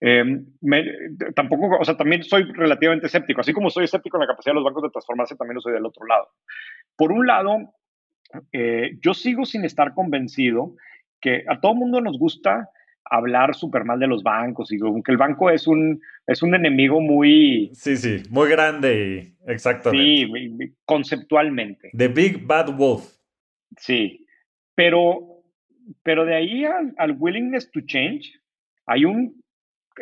Em, 0.00 0.46
tampoco, 1.36 1.78
o 1.80 1.84
sea, 1.84 1.96
también 1.96 2.24
soy 2.24 2.42
relativamente 2.52 3.06
escéptico. 3.06 3.40
Así 3.40 3.52
como 3.52 3.70
soy 3.70 3.84
escéptico 3.84 4.16
en 4.16 4.22
la 4.22 4.26
capacidad 4.26 4.52
de 4.52 4.56
los 4.56 4.64
bancos 4.64 4.82
de 4.82 4.90
transformarse, 4.90 5.36
también 5.36 5.54
lo 5.54 5.60
soy 5.60 5.72
del 5.72 5.86
otro 5.86 6.04
lado. 6.06 6.28
Por 6.96 7.12
un 7.12 7.26
lado, 7.26 7.72
eh, 8.52 8.98
yo 9.00 9.14
sigo 9.14 9.44
sin 9.44 9.64
estar 9.64 9.94
convencido 9.94 10.74
que 11.20 11.44
a 11.48 11.60
todo 11.60 11.74
mundo 11.74 12.00
nos 12.00 12.18
gusta 12.18 12.68
hablar 13.04 13.54
súper 13.54 13.84
mal 13.84 13.98
de 13.98 14.06
los 14.06 14.22
bancos 14.22 14.72
y 14.72 14.78
que 14.78 15.12
el 15.12 15.16
banco 15.16 15.50
es 15.50 15.66
un, 15.66 16.00
es 16.26 16.42
un 16.42 16.54
enemigo 16.54 17.00
muy... 17.00 17.70
Sí, 17.74 17.96
sí, 17.96 18.22
muy 18.30 18.48
grande, 18.48 19.34
exactamente. 19.46 20.26
Sí, 20.26 20.74
conceptualmente. 20.84 21.90
The 21.96 22.08
Big 22.08 22.46
Bad 22.46 22.76
Wolf. 22.76 23.04
Sí, 23.76 24.26
pero, 24.74 25.42
pero 26.02 26.24
de 26.24 26.34
ahí 26.34 26.64
al, 26.64 27.16
willingness 27.18 27.70
to 27.70 27.80
change 27.80 28.40
hay 28.86 29.04
un, 29.04 29.42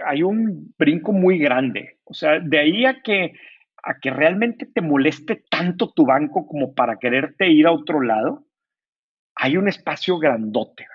hay 0.06 0.22
un 0.22 0.74
brinco 0.78 1.12
muy 1.12 1.38
grande. 1.38 1.98
O 2.04 2.14
sea, 2.14 2.38
de 2.40 2.58
ahí 2.58 2.84
a 2.84 3.02
que, 3.02 3.34
a 3.82 3.98
que 3.98 4.10
realmente 4.10 4.66
te 4.66 4.80
moleste 4.80 5.42
tanto 5.50 5.92
tu 5.92 6.06
banco 6.06 6.46
como 6.46 6.74
para 6.74 6.98
quererte 6.98 7.48
ir 7.48 7.66
a 7.66 7.72
otro 7.72 8.00
lado, 8.00 8.44
hay 9.34 9.56
un 9.56 9.68
espacio 9.68 10.18
grandote. 10.18 10.86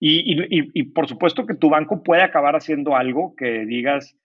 Y, 0.00 0.82
por 0.94 1.08
supuesto 1.08 1.44
que 1.46 1.54
tu 1.54 1.70
banco 1.70 2.02
puede 2.02 2.22
acabar 2.22 2.54
haciendo 2.54 2.96
algo 2.96 3.34
que 3.34 3.66
digas, 3.66 4.16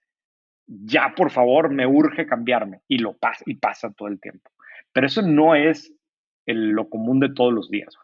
ya 0.68 1.14
por 1.16 1.32
favor, 1.32 1.72
me 1.72 1.88
urge 1.88 2.28
cambiarme. 2.28 2.82
Y 2.88 3.00
lo 3.00 3.14
pasa, 3.14 3.44
y 3.48 3.56
pasa 3.56 3.92
todo 3.92 4.08
el 4.08 4.20
tiempo. 4.20 4.52
Pero 4.92 5.08
eso 5.08 5.22
no 5.22 5.56
es 5.56 5.94
lo 6.46 6.90
común 6.90 7.20
de 7.20 7.34
todos 7.34 7.54
los 7.54 7.70
días. 7.70 7.96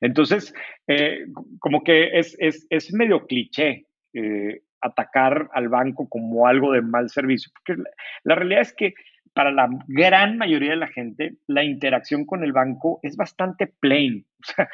Entonces, 0.00 0.54
eh, 0.86 1.26
como 1.58 1.82
que 1.82 2.18
es, 2.18 2.36
es, 2.38 2.92
medio 2.92 3.26
cliché 3.26 3.86
eh, 4.12 4.62
atacar 4.80 5.48
al 5.52 5.68
banco 5.68 6.08
como 6.08 6.46
algo 6.46 6.72
de 6.72 6.82
mal 6.82 7.08
servicio, 7.08 7.50
porque 7.54 7.82
la, 8.24 8.34
realidad 8.34 8.60
es 8.60 8.74
que 8.74 8.94
para 9.32 9.50
la 9.50 9.68
gran 9.88 10.38
mayoría 10.38 10.70
de 10.70 10.76
la 10.76 10.86
gente, 10.86 11.36
la 11.46 11.64
interacción 11.64 12.24
con 12.24 12.44
el 12.44 12.52
banco 12.52 13.00
es 13.02 13.16
bastante 13.16 13.66
plain, 13.66 14.26
o 14.40 14.44
sea, 14.44 14.68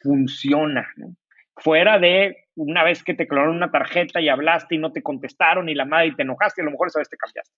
funciona. 0.00 0.88
¿no? 0.96 1.14
Fuera 1.58 1.98
de 1.98 2.48
una 2.56 2.82
vez 2.82 3.02
que 3.02 3.14
te 3.14 3.26
clonaron 3.26 3.56
una 3.56 3.70
tarjeta 3.70 4.20
y 4.20 4.28
hablaste 4.28 4.74
y 4.74 4.78
no 4.78 4.92
te 4.92 5.02
contestaron 5.02 5.68
y 5.68 5.74
la 5.74 5.84
madre 5.84 6.08
y 6.08 6.16
te 6.16 6.22
enojaste, 6.22 6.62
a 6.62 6.64
lo 6.64 6.72
mejor 6.72 6.88
esa 6.88 6.98
vez 6.98 7.08
te 7.08 7.16
cambiaste. 7.16 7.54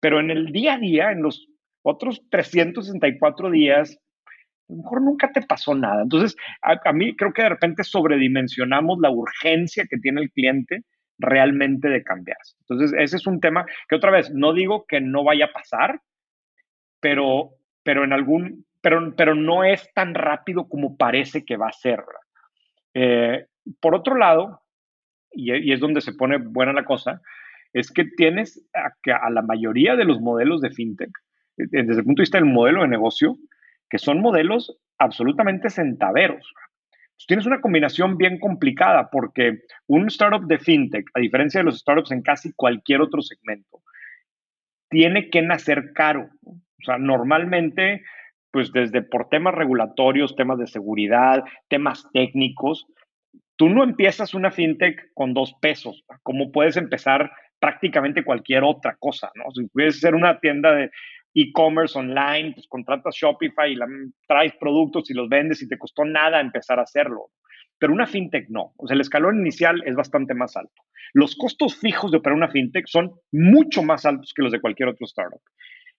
Pero 0.00 0.20
en 0.20 0.30
el 0.30 0.46
día 0.46 0.74
a 0.74 0.78
día, 0.78 1.12
en 1.12 1.22
los 1.22 1.46
otros 1.82 2.22
364 2.30 3.50
días, 3.50 3.98
a 4.68 4.72
lo 4.72 4.82
mejor 4.82 5.02
nunca 5.02 5.30
te 5.30 5.42
pasó 5.42 5.74
nada. 5.74 6.02
Entonces, 6.02 6.36
a, 6.62 6.92
mí 6.92 7.14
creo 7.16 7.32
que 7.32 7.42
de 7.42 7.50
repente 7.50 7.84
sobredimensionamos 7.84 8.98
la 9.00 9.10
urgencia 9.10 9.86
que 9.88 9.98
tiene 9.98 10.22
el 10.22 10.30
cliente 10.30 10.82
realmente 11.18 11.88
de 11.88 12.02
cambiarse. 12.02 12.56
Entonces, 12.60 12.92
ese 12.98 13.16
es 13.16 13.26
un 13.26 13.40
tema 13.40 13.64
que 13.88 13.96
otra 13.96 14.10
vez, 14.10 14.30
no 14.32 14.52
digo 14.52 14.86
que 14.88 15.00
no 15.00 15.24
vaya 15.24 15.46
a 15.46 15.52
pasar, 15.52 16.00
pero, 17.00 17.50
pero 17.82 18.04
en 18.04 18.12
algún, 18.12 18.66
pero, 18.80 19.14
pero 19.14 19.34
no 19.34 19.62
es 19.64 19.92
tan 19.94 20.14
rápido 20.14 20.68
como 20.68 20.96
parece 20.96 21.44
que 21.44 21.56
va 21.56 21.68
a 21.68 21.72
ser. 21.72 22.00
Eh, 22.94 23.46
por 23.80 23.94
otro 23.94 24.16
lado, 24.16 24.62
y, 25.32 25.72
es 25.72 25.80
donde 25.80 26.00
se 26.00 26.12
pone 26.12 26.38
buena 26.38 26.72
la 26.72 26.84
cosa, 26.84 27.22
es 27.72 27.90
que 27.90 28.04
tienes 28.04 28.68
a, 28.74 29.30
la 29.30 29.42
mayoría 29.42 29.96
de 29.96 30.04
los 30.04 30.20
modelos 30.20 30.60
de 30.60 30.70
fintech, 30.70 31.10
eh, 31.58 31.66
desde 31.70 32.00
el 32.00 32.04
punto 32.04 32.20
de 32.20 32.24
vista 32.24 32.38
del 32.38 32.52
modelo 32.52 32.82
de 32.82 32.88
negocio, 32.88 33.36
que 33.88 33.98
son 33.98 34.20
modelos 34.20 34.78
absolutamente 34.98 35.70
centaveros. 35.70 36.52
tienes 37.26 37.46
una 37.46 37.60
combinación 37.60 38.16
bien 38.16 38.38
complicada 38.38 39.08
porque 39.10 39.60
un 39.86 40.08
startup 40.08 40.46
de 40.46 40.58
fintech, 40.58 41.06
a 41.14 41.20
diferencia 41.20 41.60
de 41.60 41.64
los 41.64 41.78
startups 41.78 42.10
en 42.10 42.22
casi 42.22 42.52
cualquier 42.52 43.00
otro 43.00 43.22
segmento, 43.22 43.82
tiene 44.90 45.30
que 45.30 45.40
nacer 45.40 45.92
caro. 45.94 46.30
O 46.44 46.84
sea, 46.84 46.98
normalmente 46.98 48.02
pues 48.52 48.70
desde 48.70 49.02
por 49.02 49.28
temas 49.28 49.54
regulatorios, 49.54 50.36
temas 50.36 50.58
de 50.58 50.66
seguridad, 50.66 51.42
temas 51.68 52.06
técnicos, 52.12 52.86
tú 53.56 53.68
no 53.68 53.82
empiezas 53.82 54.34
una 54.34 54.50
fintech 54.50 55.12
con 55.14 55.34
dos 55.34 55.54
pesos, 55.60 56.04
como 56.22 56.52
puedes 56.52 56.76
empezar 56.76 57.32
prácticamente 57.58 58.24
cualquier 58.24 58.64
otra 58.64 58.96
cosa, 58.98 59.30
¿no? 59.34 59.44
Si 59.54 59.66
puedes 59.68 60.00
ser 60.00 60.14
una 60.14 60.38
tienda 60.40 60.72
de 60.72 60.90
e-commerce 61.34 61.98
online, 61.98 62.52
pues 62.52 62.66
contratas 62.68 63.14
Shopify 63.14 63.72
y 63.72 63.76
la, 63.76 63.86
traes 64.26 64.52
productos 64.60 65.10
y 65.10 65.14
los 65.14 65.28
vendes 65.28 65.62
y 65.62 65.68
te 65.68 65.78
costó 65.78 66.04
nada 66.04 66.40
empezar 66.40 66.78
a 66.78 66.82
hacerlo. 66.82 67.30
Pero 67.78 67.92
una 67.92 68.06
fintech 68.06 68.48
no. 68.48 68.74
O 68.76 68.86
sea, 68.86 68.94
el 68.94 69.00
escalón 69.00 69.40
inicial 69.40 69.82
es 69.86 69.96
bastante 69.96 70.34
más 70.34 70.56
alto. 70.56 70.82
Los 71.14 71.36
costos 71.36 71.76
fijos 71.76 72.10
de 72.10 72.18
operar 72.18 72.36
una 72.36 72.50
fintech 72.50 72.86
son 72.86 73.12
mucho 73.32 73.82
más 73.82 74.04
altos 74.04 74.32
que 74.34 74.42
los 74.42 74.52
de 74.52 74.60
cualquier 74.60 74.90
otro 74.90 75.06
startup. 75.06 75.40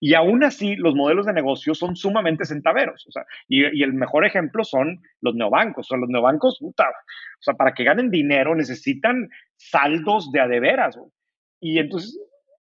Y 0.06 0.16
aún 0.16 0.44
así, 0.44 0.76
los 0.76 0.96
modelos 0.96 1.28
de 1.28 1.32
negocio 1.32 1.74
son 1.74 1.96
sumamente 1.96 2.44
centaveros. 2.44 3.08
O 3.08 3.12
sea, 3.14 3.24
y, 3.48 3.64
el 3.64 3.94
mejor 3.94 4.26
ejemplo 4.26 4.66
son 4.66 5.00
los 5.22 5.34
neobancos. 5.34 5.86
O 5.86 5.88
sea, 5.88 5.98
los 5.98 6.10
neobancos, 6.10 6.58
puta, 6.60 6.84
o 6.90 7.40
sea, 7.40 7.54
para 7.54 7.74
que 7.74 7.86
ganen 7.86 8.12
dinero 8.12 8.54
necesitan 8.54 9.30
saldos 9.56 10.30
de 10.34 10.42
adeveras. 10.42 11.00
Y 11.62 11.80
entonces, 11.80 12.20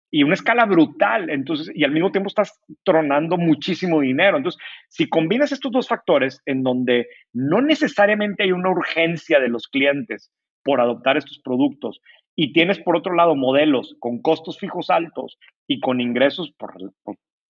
y 0.08 0.22
una 0.22 0.34
escala 0.34 0.66
brutal, 0.66 1.30
entonces, 1.30 1.72
y 1.74 1.82
al 1.82 1.90
mismo 1.90 2.12
tiempo 2.12 2.28
estás 2.28 2.60
tronando 2.84 3.36
muchísimo 3.36 4.02
dinero. 4.02 4.36
Entonces, 4.36 4.62
si 4.88 5.08
combinas 5.08 5.50
estos 5.50 5.72
dos 5.72 5.88
factores 5.88 6.40
en 6.46 6.62
donde 6.62 7.08
no 7.32 7.60
necesariamente 7.60 8.44
hay 8.44 8.52
una 8.52 8.70
urgencia 8.70 9.40
de 9.40 9.48
los 9.48 9.66
clientes 9.66 10.30
por 10.62 10.80
adoptar 10.80 11.16
estos 11.16 11.40
productos 11.40 12.00
y 12.36 12.52
tienes 12.52 12.78
por 12.78 12.96
otro 12.96 13.16
lado 13.16 13.34
modelos 13.34 13.96
con 13.98 14.22
costos 14.22 14.60
fijos 14.60 14.90
altos 14.90 15.40
y 15.66 15.80
con 15.80 16.00
ingresos 16.00 16.52
por, 16.56 16.72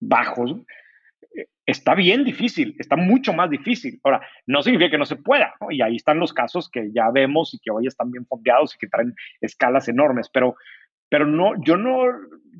bajos, 0.03 0.57
eh, 1.37 1.47
está 1.67 1.95
bien 1.95 2.25
difícil, 2.25 2.77
está 2.79 2.97
mucho 2.97 3.33
más 3.33 3.49
difícil. 3.49 4.01
Ahora, 4.03 4.27
no 4.47 4.63
significa 4.63 4.91
que 4.91 4.99
no 4.99 5.07
se 5.07 5.17
pueda, 5.17 5.55
y 5.71 5.83
ahí 5.83 5.97
están 5.97 6.19
los 6.19 6.33
casos 6.33 6.69
que 6.69 6.91
ya 6.93 7.11
vemos 7.11 7.55
y 7.55 7.59
que 7.59 7.71
hoy 7.71 7.87
están 7.87 8.11
bien 8.11 8.27
fondeados 8.27 8.75
y 8.75 8.79
que 8.79 8.89
traen 8.89 9.15
escalas 9.41 9.89
enormes, 9.89 10.29
pero 10.33 10.57
pero 11.13 11.27
no, 11.27 11.63
yo 11.63 11.77
no, 11.77 12.07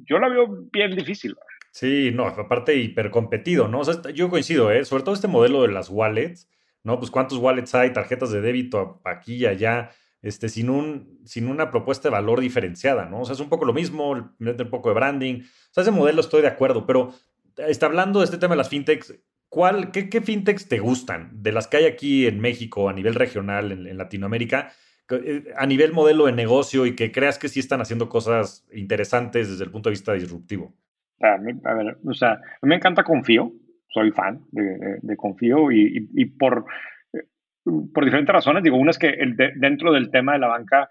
yo 0.05 0.19
la 0.19 0.29
veo 0.29 0.47
bien 0.71 0.95
difícil. 0.95 1.35
Sí, 1.71 2.11
no, 2.13 2.27
aparte 2.27 2.77
hipercompetido, 2.77 3.67
¿no? 3.67 3.81
O 3.81 3.85
sea, 3.85 4.13
yo 4.13 4.29
coincido, 4.29 4.71
¿eh? 4.71 4.85
Sobre 4.85 5.05
todo 5.05 5.15
este 5.15 5.27
modelo 5.27 5.63
de 5.63 5.69
las 5.69 5.89
wallets, 5.89 6.51
¿no? 6.85 6.99
Pues 6.99 7.11
cuántos 7.11 7.39
wallets 7.39 7.75
hay, 7.75 7.95
tarjetas 7.95 8.31
de 8.31 8.43
débito 8.43 9.01
aquí 9.07 9.37
y 9.37 9.47
allá, 9.47 9.93
este, 10.21 10.51
sin, 10.51 10.69
un, 10.69 11.19
sin 11.25 11.49
una 11.49 11.71
propuesta 11.71 12.09
de 12.09 12.13
valor 12.13 12.41
diferenciada, 12.41 13.07
¿no? 13.07 13.23
O 13.23 13.25
sea, 13.25 13.33
es 13.33 13.41
un 13.41 13.49
poco 13.49 13.65
lo 13.65 13.73
mismo, 13.73 14.11
un 14.11 14.71
poco 14.71 14.91
de 14.91 14.97
branding. 14.97 15.43
Ese 15.75 15.91
modelo 15.91 16.21
estoy 16.21 16.43
de 16.43 16.49
acuerdo, 16.49 16.87
pero 16.87 17.15
está 17.57 17.87
hablando 17.87 18.21
de 18.21 18.27
este 18.27 18.39
tema 18.39 18.55
de 18.55 18.59
las 18.59 18.69
fintechs. 18.69 19.15
¿Cuál, 19.49 19.91
qué, 19.91 20.21
fintechs 20.23 20.67
te 20.67 20.79
gustan 20.79 21.31
de 21.43 21.53
las 21.53 21.67
que 21.67 21.77
hay 21.77 21.85
aquí 21.85 22.27
en 22.27 22.41
México, 22.41 22.89
a 22.89 22.93
nivel 22.93 23.15
regional, 23.15 23.73
en 23.73 23.99
Latinoamérica? 23.99 24.73
Eh, 25.11 25.53
a 25.57 25.67
nivel 25.67 25.93
modelo 25.93 26.27
de 26.27 26.33
negocio 26.33 26.87
y 26.87 26.95
que 26.95 27.13
creas 27.13 27.39
que 27.39 27.49
sí 27.49 27.61
están 27.61 27.81
haciendo 27.81 28.09
cosas 28.09 28.67
interesantes 28.73 29.51
desde 29.51 29.65
el 29.65 29.71
punto 29.71 29.89
de 29.89 29.93
vista 29.93 30.15
disruptivo? 30.15 30.73
A, 31.21 31.37
mí, 31.39 31.53
a 31.65 31.75
ver, 31.75 31.99
o 32.05 32.15
sea, 32.15 32.33
a 32.33 32.39
mí 32.63 32.69
me 32.69 32.77
encanta 32.77 33.05
Confío, 33.05 33.53
soy 33.89 34.11
fan 34.13 34.41
de, 34.51 35.17
Confío 35.17 35.71
y, 35.71 36.25
por, 36.39 36.65
eh, 37.13 37.25
por 37.93 38.05
diferentes 38.05 38.33
razones. 38.33 38.63
Digo, 38.63 38.77
una 38.77 38.91
es 38.93 38.99
que 38.99 39.15
dentro 39.57 39.93
del 39.93 40.11
tema 40.11 40.33
de 40.33 40.39
la 40.39 40.49
banca 40.49 40.89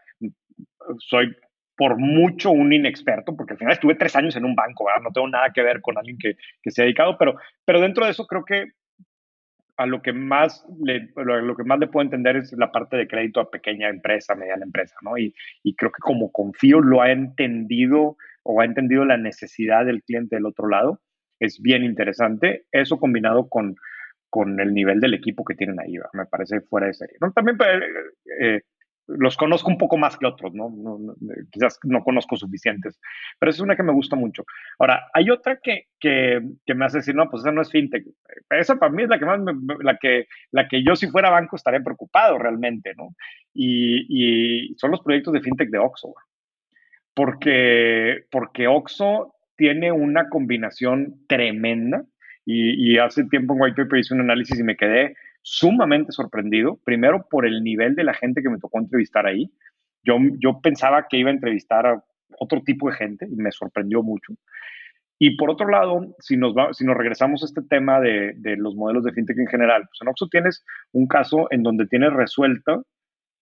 soy 1.00 1.36
por 1.82 1.98
mucho 1.98 2.52
un 2.52 2.72
inexperto, 2.72 3.36
porque 3.36 3.54
al 3.54 3.58
final 3.58 3.74
estuve 3.74 3.96
tres 3.96 4.16
años 4.16 4.36
en 4.36 4.46
un 4.46 4.54
banco, 4.54 4.86
¿verdad? 4.86 5.02
no 5.02 5.12
tengo 5.12 5.28
nada 5.28 5.52
que 5.52 5.64
ver 5.64 5.82
con 5.82 5.98
alguien 5.98 6.16
que, 6.20 6.38
que 6.62 6.70
se 6.70 6.80
ha 6.80 6.86
dedicado, 6.86 7.18
pero, 7.18 7.38
pero 7.66 7.82
dentro 7.82 8.06
de 8.06 8.12
eso 8.12 8.28
creo 8.28 8.46
que 8.46 8.74
a 9.78 9.88
lo 9.88 10.04
que 10.04 10.14
más 10.14 10.64
le, 10.86 11.10
lo, 11.16 11.56
que 11.56 11.64
más 11.64 11.80
le 11.80 11.88
puedo 11.88 12.04
entender 12.04 12.36
es 12.36 12.54
la 12.54 12.72
parte 12.72 12.98
de 12.98 13.08
crédito 13.08 13.40
a 13.40 13.50
pequeña 13.50 13.90
empresa, 13.90 14.36
mediana 14.36 14.64
empresa, 14.64 14.94
¿no? 15.02 15.18
Y, 15.18 15.34
y, 15.64 15.76
creo 15.76 15.92
que 15.92 16.02
como 16.02 16.32
confío 16.32 16.82
lo 16.82 17.02
ha 17.02 17.12
entendido 17.12 18.16
o 18.44 18.62
ha 18.62 18.66
entendido 18.66 19.04
la 19.04 19.18
necesidad 19.18 19.84
del 19.84 20.04
cliente 20.04 20.36
del 20.36 20.46
otro 20.46 20.68
lado, 20.68 21.02
es 21.40 21.60
bien 21.64 21.84
interesante. 21.84 22.66
Eso 22.72 23.00
combinado 23.00 23.50
con, 23.50 23.76
con 24.30 24.60
el 24.60 24.76
nivel 24.76 25.00
del 25.00 25.16
equipo 25.16 25.44
que 25.44 25.56
tienen 25.56 25.80
ahí, 25.80 25.96
me 26.14 26.28
parece 26.28 26.62
fuera 26.62 26.86
de 26.86 26.94
serie. 26.94 27.18
¿no? 27.20 27.32
También 27.32 27.58
eh, 27.60 27.80
eh 28.40 28.62
los 29.08 29.38
conozco 29.38 29.70
un 29.70 29.78
poco 29.78 29.98
más 29.98 30.18
que 30.18 30.26
otros, 30.26 30.54
¿no? 30.54 30.72
quizás 31.52 31.80
no 31.84 32.04
conozco 32.04 32.36
suficientes, 32.36 33.00
pero 33.40 33.50
es 33.50 33.60
una 33.60 33.76
que 33.76 33.84
me 33.84 33.92
gusta 33.92 34.16
mucho. 34.16 34.44
Ahora, 34.80 35.08
hay 35.14 35.30
otra 35.30 35.60
que, 35.62 35.88
que, 36.00 36.42
me 36.74 36.86
hace 36.86 36.98
decir, 36.98 37.16
no, 37.16 37.30
pues 37.30 37.44
esa 37.44 37.52
no 37.52 37.62
es 37.62 37.72
fintech. 37.72 38.06
Esa 38.50 38.78
para 38.78 38.92
mí 38.92 39.04
es 39.04 39.10
la 39.10 39.20
que 39.20 39.26
más, 39.26 39.40
la, 39.82 39.98
que, 39.98 40.28
la 40.52 40.68
que 40.68 40.84
yo 40.84 40.96
si 40.96 41.08
fuera 41.08 41.30
banco 41.30 41.56
estaría 41.56 41.82
preocupado 41.82 42.38
realmente, 42.38 42.94
¿no? 42.96 43.10
Y, 43.54 44.06
y 44.10 44.76
son 44.76 44.92
los 44.92 45.02
proyectos 45.02 45.34
de 45.34 45.42
fintech 45.42 45.70
de 45.70 45.80
Oxxo, 45.80 46.14
porque, 47.14 48.26
porque 48.32 48.68
Oxxo 48.68 49.36
tiene 49.58 49.92
una 49.92 50.30
combinación 50.30 51.26
tremenda 51.28 52.04
y, 52.46 52.94
y 52.94 52.98
hace 52.98 53.26
tiempo 53.26 53.54
en 53.54 53.62
White 53.62 53.84
Paper 53.84 54.00
hice 54.00 54.14
un 54.14 54.22
análisis 54.22 54.60
y 54.60 54.64
me 54.64 54.78
quedé 54.78 55.16
sumamente 55.42 56.12
sorprendido, 56.12 56.80
primero 56.84 57.28
por 57.30 57.46
el 57.46 57.64
nivel 57.64 57.96
de 57.96 58.04
la 58.04 58.14
gente 58.14 58.42
que 58.42 58.50
me 58.50 58.60
tocó 58.60 58.80
entrevistar 58.80 59.26
ahí. 59.26 59.52
Yo, 60.04 60.18
yo 60.40 60.62
pensaba 60.62 61.08
que 61.08 61.18
iba 61.18 61.30
a 61.30 61.34
entrevistar 61.34 61.86
a 61.86 62.04
otro 62.40 62.62
tipo 62.62 62.90
de 62.90 62.96
gente 62.96 63.28
y 63.30 63.36
me 63.36 63.52
sorprendió 63.52 64.04
mucho. 64.04 64.34
Y 65.20 65.38
por 65.38 65.52
otro 65.52 65.70
lado, 65.70 66.16
si 66.20 66.36
nos, 66.36 66.56
si 66.76 66.84
nos 66.84 66.98
regresamos 66.98 67.44
a 67.44 67.46
este 67.46 67.62
tema 67.62 68.00
de, 68.00 68.34
de, 68.38 68.58
los 68.58 68.76
modelos 68.76 69.04
de 69.04 69.14
fintech 69.14 69.38
en 69.38 69.48
general, 69.48 69.84
pues 69.84 70.02
en 70.02 70.08
Oxxo 70.08 70.28
tienes 70.30 70.66
un 70.94 71.08
caso 71.08 71.48
en 71.52 71.62
donde 71.62 71.86
tienes 71.86 72.12
resuelto 72.14 72.88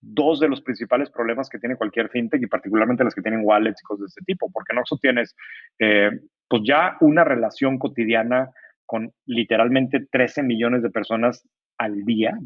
dos 0.01 0.39
de 0.39 0.49
los 0.49 0.61
principales 0.61 1.09
problemas 1.09 1.49
que 1.49 1.59
tiene 1.59 1.75
cualquier 1.75 2.09
fintech 2.09 2.41
y 2.41 2.47
particularmente 2.47 3.03
las 3.03 3.15
que 3.15 3.21
tienen 3.21 3.41
wallets 3.43 3.81
y 3.81 3.85
cosas 3.85 4.01
de 4.01 4.07
este 4.07 4.25
tipo, 4.25 4.51
porque 4.51 4.73
en 4.73 4.79
Oxxo 4.79 4.97
tienes 4.97 5.35
eh, 5.79 6.11
pues 6.49 6.63
ya 6.65 6.97
una 7.01 7.23
relación 7.23 7.77
cotidiana 7.77 8.49
con 8.85 9.13
literalmente 9.25 10.05
13 10.11 10.43
millones 10.43 10.81
de 10.81 10.89
personas 10.89 11.47
al 11.79 12.05
día. 12.05 12.37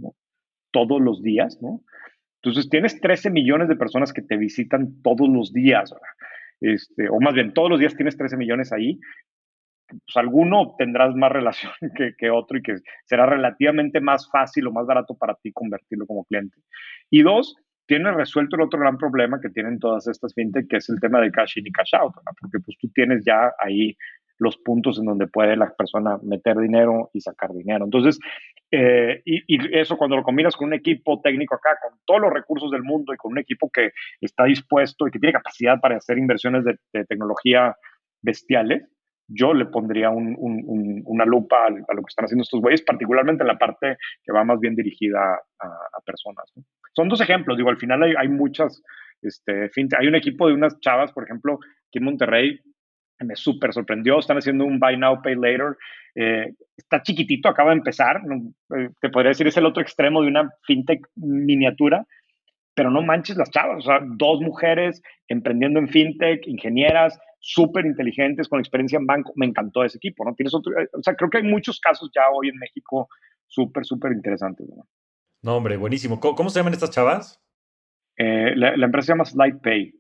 Todos 0.72 1.02
los 1.02 1.22
días, 1.22 1.60
¿no? 1.62 1.82
Entonces 2.42 2.70
tienes 2.70 3.00
13 3.00 3.30
millones 3.30 3.68
de 3.68 3.76
personas 3.76 4.12
que 4.12 4.22
te 4.22 4.38
visitan 4.38 5.02
todos 5.02 5.30
los 5.30 5.54
días, 5.54 5.94
este, 6.60 7.10
o 7.10 7.20
más 7.20 7.34
bien 7.34 7.54
todos 7.54 7.70
los 7.70 7.80
días 7.80 7.96
tienes 7.96 8.18
13 8.18 8.38
millones 8.38 8.72
ahí. 8.72 9.00
Pues 9.88 10.16
alguno 10.16 10.76
tendrás 10.78 11.14
más 11.16 11.32
relación 11.32 11.72
que, 11.96 12.14
que 12.18 12.30
otro 12.30 12.58
y 12.58 12.62
que 12.62 12.76
será 13.06 13.26
relativamente 13.26 14.02
más 14.02 14.30
fácil 14.32 14.68
o 14.68 14.72
más 14.72 14.86
barato 14.86 15.16
para 15.16 15.36
ti 15.36 15.52
convertirlo 15.52 16.08
como 16.08 16.26
cliente. 16.26 16.58
Y 17.10 17.22
dos, 17.22 17.56
tienes 17.86 18.14
resuelto 18.16 18.56
el 18.56 18.64
otro 18.64 18.80
gran 18.80 18.98
problema 18.98 19.40
que 19.42 19.50
tienen 19.50 19.80
todas 19.80 20.08
estas 20.08 20.34
fintech, 20.34 20.68
que 20.68 20.78
es 20.78 20.90
el 20.90 21.00
tema 21.00 21.20
de 21.22 21.32
cash 21.32 21.58
in 21.58 21.68
y 21.68 21.72
cash 21.72 21.96
out, 21.96 22.14
porque 22.40 22.60
pues 22.64 22.78
tú 22.80 22.90
tienes 22.94 23.24
ya 23.26 23.52
ahí 23.60 23.96
los 24.44 24.58
puntos 24.58 25.00
en 25.00 25.06
donde 25.06 25.28
puede 25.28 25.56
la 25.56 25.74
persona 25.74 26.20
meter 26.22 26.58
dinero 26.58 27.10
y 27.14 27.22
sacar 27.22 27.52
dinero. 27.54 27.86
Entonces, 27.86 28.20
eh, 28.72 29.22
y, 29.26 29.78
eso 29.78 29.98
cuando 29.98 30.16
lo 30.16 30.24
combinas 30.24 30.56
con 30.56 30.68
un 30.68 30.74
equipo 30.74 31.22
técnico 31.22 31.56
acá, 31.56 31.78
con 31.82 31.98
todos 32.06 32.22
los 32.22 32.34
recursos 32.34 32.72
del 32.72 32.84
mundo 32.84 33.14
y 33.14 33.18
con 33.18 33.32
un 33.32 33.40
equipo 33.40 33.70
que 33.72 33.92
está 34.20 34.44
dispuesto 34.46 35.08
y 35.08 35.12
que 35.12 35.20
tiene 35.20 35.34
capacidad 35.34 35.80
para 35.80 35.98
hacer 35.98 36.18
inversiones 36.18 36.64
de, 36.66 37.06
tecnología 37.06 37.76
bestiales, 38.22 38.84
yo 39.28 39.54
le 39.54 39.66
pondría 39.66 40.10
una 40.10 41.26
lupa 41.26 41.66
a, 41.66 41.70
lo 41.70 42.02
que 42.02 42.10
están 42.10 42.26
haciendo 42.26 42.44
estos 42.44 42.62
güeyes, 42.62 42.82
particularmente 42.82 43.44
en 43.44 43.48
la 43.48 43.58
parte 43.58 43.98
que 44.24 44.34
va 44.34 44.44
más 44.44 44.60
bien 44.60 44.76
dirigida 44.76 45.20
a, 45.60 46.02
personas. 46.06 46.52
Son 46.94 47.08
dos 47.08 47.22
ejemplos, 47.22 47.58
digo, 47.58 47.70
al 47.70 47.78
final 47.78 48.04
hay, 48.04 48.28
muchas, 48.28 48.84
este, 49.22 49.70
hay 49.98 50.08
un 50.08 50.16
equipo 50.16 50.48
de 50.48 50.54
unas 50.54 50.80
chavas, 50.82 51.12
por 51.14 51.24
ejemplo, 51.24 51.60
aquí 51.88 52.00
en 52.00 52.04
Monterrey, 52.04 52.60
me 53.24 53.36
súper 53.36 53.74
sorprendió. 53.74 54.20
Están 54.20 54.38
haciendo 54.38 54.66
un 54.66 54.80
Buy 54.80 54.98
Now, 54.98 55.22
Pay 55.22 55.36
Later. 55.36 55.78
Eh, 56.16 56.54
está 56.78 57.02
chiquitito, 57.02 57.50
acaba 57.50 57.72
de 57.72 57.78
empezar. 57.78 58.22
Eh, 58.78 58.90
te 59.02 59.10
podría 59.10 59.30
decir, 59.30 59.48
es 59.48 59.58
el 59.58 59.66
otro 59.66 59.82
extremo 59.82 60.22
de 60.22 60.28
una 60.28 60.50
fintech 60.64 61.08
miniatura. 61.16 62.06
Pero 62.76 62.90
no 62.90 63.02
manches 63.02 63.38
las 63.38 63.52
chavas. 63.52 63.80
O 63.80 63.82
sea, 63.82 64.00
dos 64.04 64.42
mujeres 64.42 65.02
emprendiendo 65.28 65.80
en 65.80 65.88
fintech, 65.88 66.48
ingenieras, 66.48 67.20
súper 67.40 67.86
inteligentes, 67.86 68.48
con 68.48 68.60
experiencia 68.60 68.98
en 68.98 69.06
banco. 69.06 69.34
Me 69.36 69.46
encantó 69.46 69.84
ese 69.84 69.98
equipo, 69.98 70.26
¿no? 70.26 70.34
Tienes 70.34 70.54
otro, 70.54 70.78
eh, 70.80 70.88
o 70.94 71.04
sea, 71.04 71.16
creo 71.16 71.30
que 71.30 71.38
hay 71.38 71.44
muchos 71.44 71.80
casos 71.80 72.10
ya 72.16 72.24
hoy 72.34 72.50
en 72.50 72.58
México 72.58 73.08
súper, 73.48 73.86
súper 73.86 74.12
interesantes, 74.14 74.68
¿no? 74.76 74.88
No, 75.44 75.58
hombre, 75.58 75.78
buenísimo. 75.78 76.20
¿Cómo, 76.20 76.50
se 76.50 76.60
llaman 76.60 76.74
estas 76.74 76.92
chavas? 76.92 77.40
la, 78.16 78.78
la, 78.78 78.86
empresa 78.86 79.08
se 79.08 79.12
llama 79.12 79.26
Slide 79.26 79.60
Pay. 79.62 79.94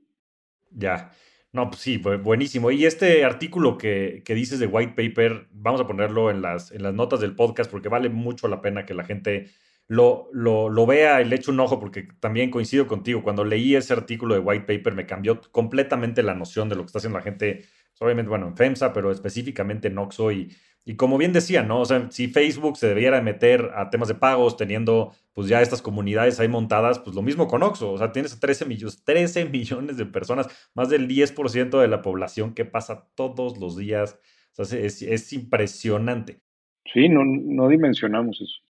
Ya. 0.72 1.12
No, 1.54 1.70
pues 1.70 1.82
sí, 1.82 1.98
buenísimo. 1.98 2.72
Y 2.72 2.86
este 2.88 3.24
artículo 3.24 3.78
que, 3.78 4.24
dices 4.28 4.58
de 4.58 4.66
White 4.66 4.94
Paper, 4.96 5.50
vamos 5.52 5.80
a 5.82 5.86
ponerlo 5.86 6.32
en 6.32 6.42
las, 6.42 6.72
en 6.72 6.82
las 6.82 6.96
notas 6.96 7.20
del 7.20 7.36
podcast 7.36 7.70
porque 7.70 7.90
vale 7.90 8.10
mucho 8.10 8.48
la 8.48 8.60
pena 8.60 8.88
que 8.88 8.96
la 8.96 9.04
gente 9.04 9.52
lo, 9.88 10.30
lo, 10.34 10.86
vea 10.88 11.22
y 11.22 11.26
le 11.26 11.36
eche 11.36 11.52
un 11.52 11.60
ojo 11.60 11.80
porque 11.80 12.08
también 12.20 12.50
coincido 12.50 12.88
contigo. 12.88 13.22
Cuando 13.22 13.46
leí 13.46 13.76
ese 13.76 13.94
artículo 13.94 14.34
de 14.34 14.40
White 14.40 14.66
Paper 14.66 14.96
me 14.96 15.06
cambió 15.06 15.42
completamente 15.52 16.24
la 16.24 16.34
noción 16.34 16.70
de 16.70 16.76
lo 16.76 16.82
que 16.82 16.88
está 16.88 16.98
haciendo 16.98 17.20
la 17.20 17.24
gente, 17.24 17.58
pues, 17.92 18.02
obviamente, 18.02 18.30
bueno, 18.30 18.48
en 18.48 18.58
FEMSA, 18.58 18.92
pero 18.92 19.12
específicamente 19.12 19.90
en 19.90 19.98
Oxo 20.00 20.32
y 20.32 20.52
y 20.86 20.96
como 20.96 21.18
bien 21.18 21.32
decía, 21.32 21.64
¿no? 21.64 21.80
O 21.80 21.86
sea, 21.86 22.12
si 22.12 22.28
Facebook 22.28 22.78
se 22.78 22.88
debiera 22.88 23.22
meter 23.22 23.72
a 23.76 23.90
temas 23.90 24.10
de 24.10 24.16
pagos 24.16 24.58
teniendo 24.58 25.14
pues 25.32 25.48
ya 25.48 25.62
estas 25.62 25.82
comunidades 25.82 26.40
ahí 26.40 26.50
montadas, 26.50 27.00
pues 27.00 27.16
lo 27.16 27.22
mismo 27.22 27.48
con 27.48 27.64
Oxxo. 27.64 27.94
O 27.94 27.98
sea, 27.98 28.12
tienes 28.12 28.38
13 28.38 28.66
millones, 28.66 29.04
13 29.06 29.46
millones 29.46 29.98
de 29.98 30.06
personas, 30.06 30.48
más 30.74 30.90
del 30.90 31.08
10% 31.08 31.80
de 31.80 31.88
la 31.88 32.02
población 32.02 32.54
que 32.54 32.66
pasa 32.66 33.08
todos 33.16 33.58
los 33.58 33.78
días. 33.78 34.20
O 34.58 34.66
sea, 34.66 34.80
es, 34.80 35.34
impresionante. 35.34 36.42
Sí, 36.94 37.08
no, 37.08 37.22
no 37.24 37.70
dimensionamos 37.70 38.42
eso. 38.42 38.62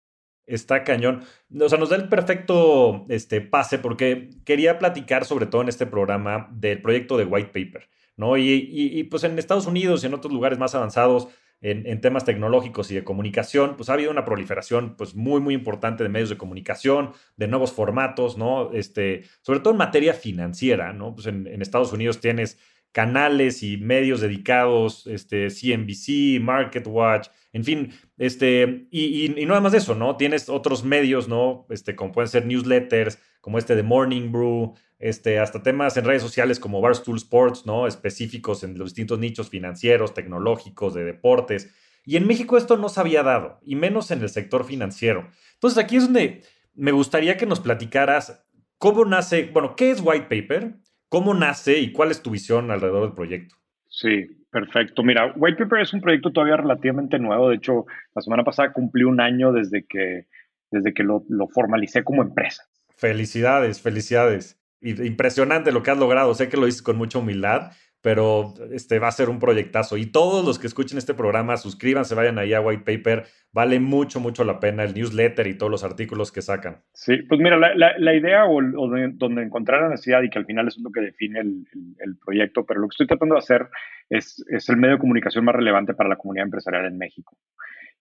Está 0.45 0.83
cañón. 0.83 1.23
O 1.59 1.67
sea, 1.67 1.79
nos 1.79 1.89
da 1.89 1.95
el 1.95 2.09
perfecto 2.09 3.05
este, 3.09 3.41
pase 3.41 3.79
porque 3.79 4.29
quería 4.45 4.77
platicar 4.77 5.25
sobre 5.25 5.47
todo 5.47 5.63
en 5.63 5.69
este 5.69 5.87
programa 5.87 6.47
del 6.51 6.81
proyecto 6.81 7.17
de 7.17 7.25
White 7.25 7.47
Paper, 7.47 7.89
¿no? 8.17 8.37
Y, 8.37 8.51
y, 8.51 8.99
y 8.99 9.03
pues 9.05 9.23
en 9.23 9.39
Estados 9.39 9.65
Unidos 9.65 10.03
y 10.03 10.07
en 10.07 10.13
otros 10.13 10.31
lugares 10.31 10.59
más 10.59 10.75
avanzados, 10.75 11.27
en, 11.63 12.01
temas 12.01 12.25
tecnológicos 12.25 12.91
y 12.91 12.95
de 12.95 13.05
comunicación, 13.05 13.77
pues 13.77 13.89
ha 13.89 13.93
habido 13.93 14.11
una 14.11 14.25
proliferación 14.25 14.95
pues 14.97 15.15
muy, 15.15 15.39
muy 15.39 15.53
importante 15.53 16.03
de 16.03 16.09
medios 16.09 16.29
de 16.29 16.37
comunicación, 16.37 17.11
de 17.37 17.47
nuevos 17.47 17.71
formatos, 17.71 18.37
¿no? 18.37 18.73
Este, 18.73 19.23
sobre 19.41 19.61
todo 19.61 19.71
en 19.71 19.77
materia 19.77 20.13
financiera, 20.13 20.91
¿no? 20.91 21.15
Pues 21.15 21.27
en, 21.27 21.61
Estados 21.61 21.93
Unidos 21.93 22.19
tienes 22.19 22.59
canales 22.91 23.63
y 23.63 23.77
medios 23.77 24.19
dedicados, 24.19 25.07
este, 25.07 25.47
CNBC, 25.47 26.41
MarketWatch, 26.41 27.29
en 27.53 27.63
fin, 27.63 27.93
este, 28.17 28.87
y, 28.91 29.41
y, 29.41 29.45
no 29.45 29.59
más 29.61 29.71
de 29.71 29.77
eso, 29.77 29.95
¿no? 29.95 30.17
Tienes 30.17 30.49
otros 30.49 30.83
medios, 30.83 31.29
¿no? 31.29 31.65
Este, 31.69 31.95
como 31.95 32.11
pueden 32.11 32.27
ser 32.27 32.45
newsletters, 32.45 33.19
como 33.39 33.57
este 33.57 33.75
de 33.75 33.83
Morning 33.83 34.31
Brew, 34.31 34.75
este, 35.03 35.37
hasta 35.37 35.61
temas 35.61 35.97
en 35.97 36.05
redes 36.05 36.21
sociales 36.21 36.61
como 36.61 36.79
Barstool 36.79 37.17
Sports, 37.17 37.65
¿no? 37.65 37.87
Específicos 37.87 38.63
en 38.63 38.77
los 38.77 38.91
distintos 38.91 39.19
nichos 39.19 39.49
financieros, 39.49 40.13
tecnológicos, 40.13 40.93
de 40.93 41.03
deportes. 41.03 41.75
Y 42.05 42.15
en 42.15 42.25
México 42.25 42.55
esto 42.55 42.77
no 42.77 42.87
se 42.87 43.01
había 43.01 43.21
dado, 43.21 43.59
y 43.63 43.75
menos 43.75 44.11
en 44.11 44.21
el 44.21 44.29
sector 44.29 44.63
financiero. 44.63 45.27
Entonces 45.55 45.77
aquí 45.77 45.97
es 45.97 46.05
donde 46.05 46.43
me 46.73 46.93
gustaría 46.93 47.35
que 47.35 47.45
nos 47.45 47.59
platicaras 47.59 48.47
cómo 48.77 49.03
nace, 49.03 49.49
bueno, 49.51 49.75
¿qué 49.75 49.91
es 49.91 49.99
White 50.01 50.27
Paper? 50.29 50.75
¿Cómo 51.09 51.33
nace 51.33 51.79
y 51.79 51.91
cuál 51.91 52.09
es 52.09 52.21
tu 52.21 52.29
visión 52.29 52.71
alrededor 52.71 53.01
del 53.03 53.13
proyecto? 53.13 53.55
Sí, 53.89 54.25
perfecto. 54.49 55.03
Mira, 55.03 55.33
White 55.35 55.65
Paper 55.65 55.81
es 55.81 55.91
un 55.91 55.99
proyecto 55.99 56.31
todavía 56.31 56.55
relativamente 56.55 57.19
nuevo. 57.19 57.49
De 57.49 57.57
hecho, 57.57 57.85
la 58.15 58.21
semana 58.21 58.45
pasada 58.45 58.71
cumplí 58.71 59.03
un 59.03 59.19
año 59.19 59.51
desde 59.51 59.85
que, 59.85 60.27
desde 60.71 60.93
que 60.93 61.03
lo, 61.03 61.25
lo 61.27 61.49
formalicé 61.49 62.05
como 62.05 62.21
empresa. 62.21 62.63
Felicidades, 62.95 63.81
felicidades. 63.81 64.62
Impresionante 64.83 65.71
lo 65.71 65.81
que 65.81 65.91
has 65.91 65.97
logrado. 65.97 66.33
Sé 66.35 66.49
que 66.49 66.57
lo 66.57 66.65
dices 66.65 66.81
con 66.81 66.97
mucha 66.97 67.19
humildad, 67.19 67.71
pero 68.03 68.53
este 68.73 68.99
va 68.99 69.07
a 69.07 69.11
ser 69.11 69.29
un 69.29 69.39
proyectazo. 69.39 69.95
Y 69.95 70.07
todos 70.07 70.45
los 70.45 70.59
que 70.59 70.67
escuchen 70.67 70.97
este 70.97 71.13
programa, 71.13 71.55
suscríbanse, 71.55 72.15
vayan 72.15 72.37
ahí 72.37 72.53
a 72.53 72.59
White 72.59 72.83
Paper. 72.83 73.23
Vale 73.53 73.79
mucho, 73.79 74.19
mucho 74.19 74.43
la 74.43 74.59
pena 74.59 74.83
el 74.83 74.93
newsletter 74.93 75.47
y 75.47 75.57
todos 75.57 75.71
los 75.71 75.85
artículos 75.85 76.29
que 76.29 76.41
sacan. 76.41 76.81
Sí, 76.91 77.21
pues 77.29 77.39
mira, 77.39 77.57
la, 77.57 78.13
idea 78.13 78.45
o, 78.45 78.61
donde 78.61 79.43
encontrar 79.43 79.83
la 79.83 79.89
necesidad 79.89 80.21
y 80.21 80.29
que 80.29 80.37
al 80.37 80.45
final 80.45 80.67
es 80.67 80.77
lo 80.79 80.91
que 80.91 80.99
define 80.99 81.39
el, 81.39 82.17
proyecto, 82.25 82.65
pero 82.65 82.81
lo 82.81 82.89
que 82.89 82.93
estoy 82.95 83.07
tratando 83.07 83.35
de 83.35 83.39
hacer 83.39 83.69
es, 84.09 84.43
es, 84.49 84.67
el 84.67 84.75
medio 84.75 84.95
de 84.95 84.99
comunicación 84.99 85.45
más 85.45 85.55
relevante 85.55 85.93
para 85.93 86.09
la 86.09 86.17
comunidad 86.17 86.47
empresarial 86.47 86.85
en 86.85 86.97
México. 86.97 87.37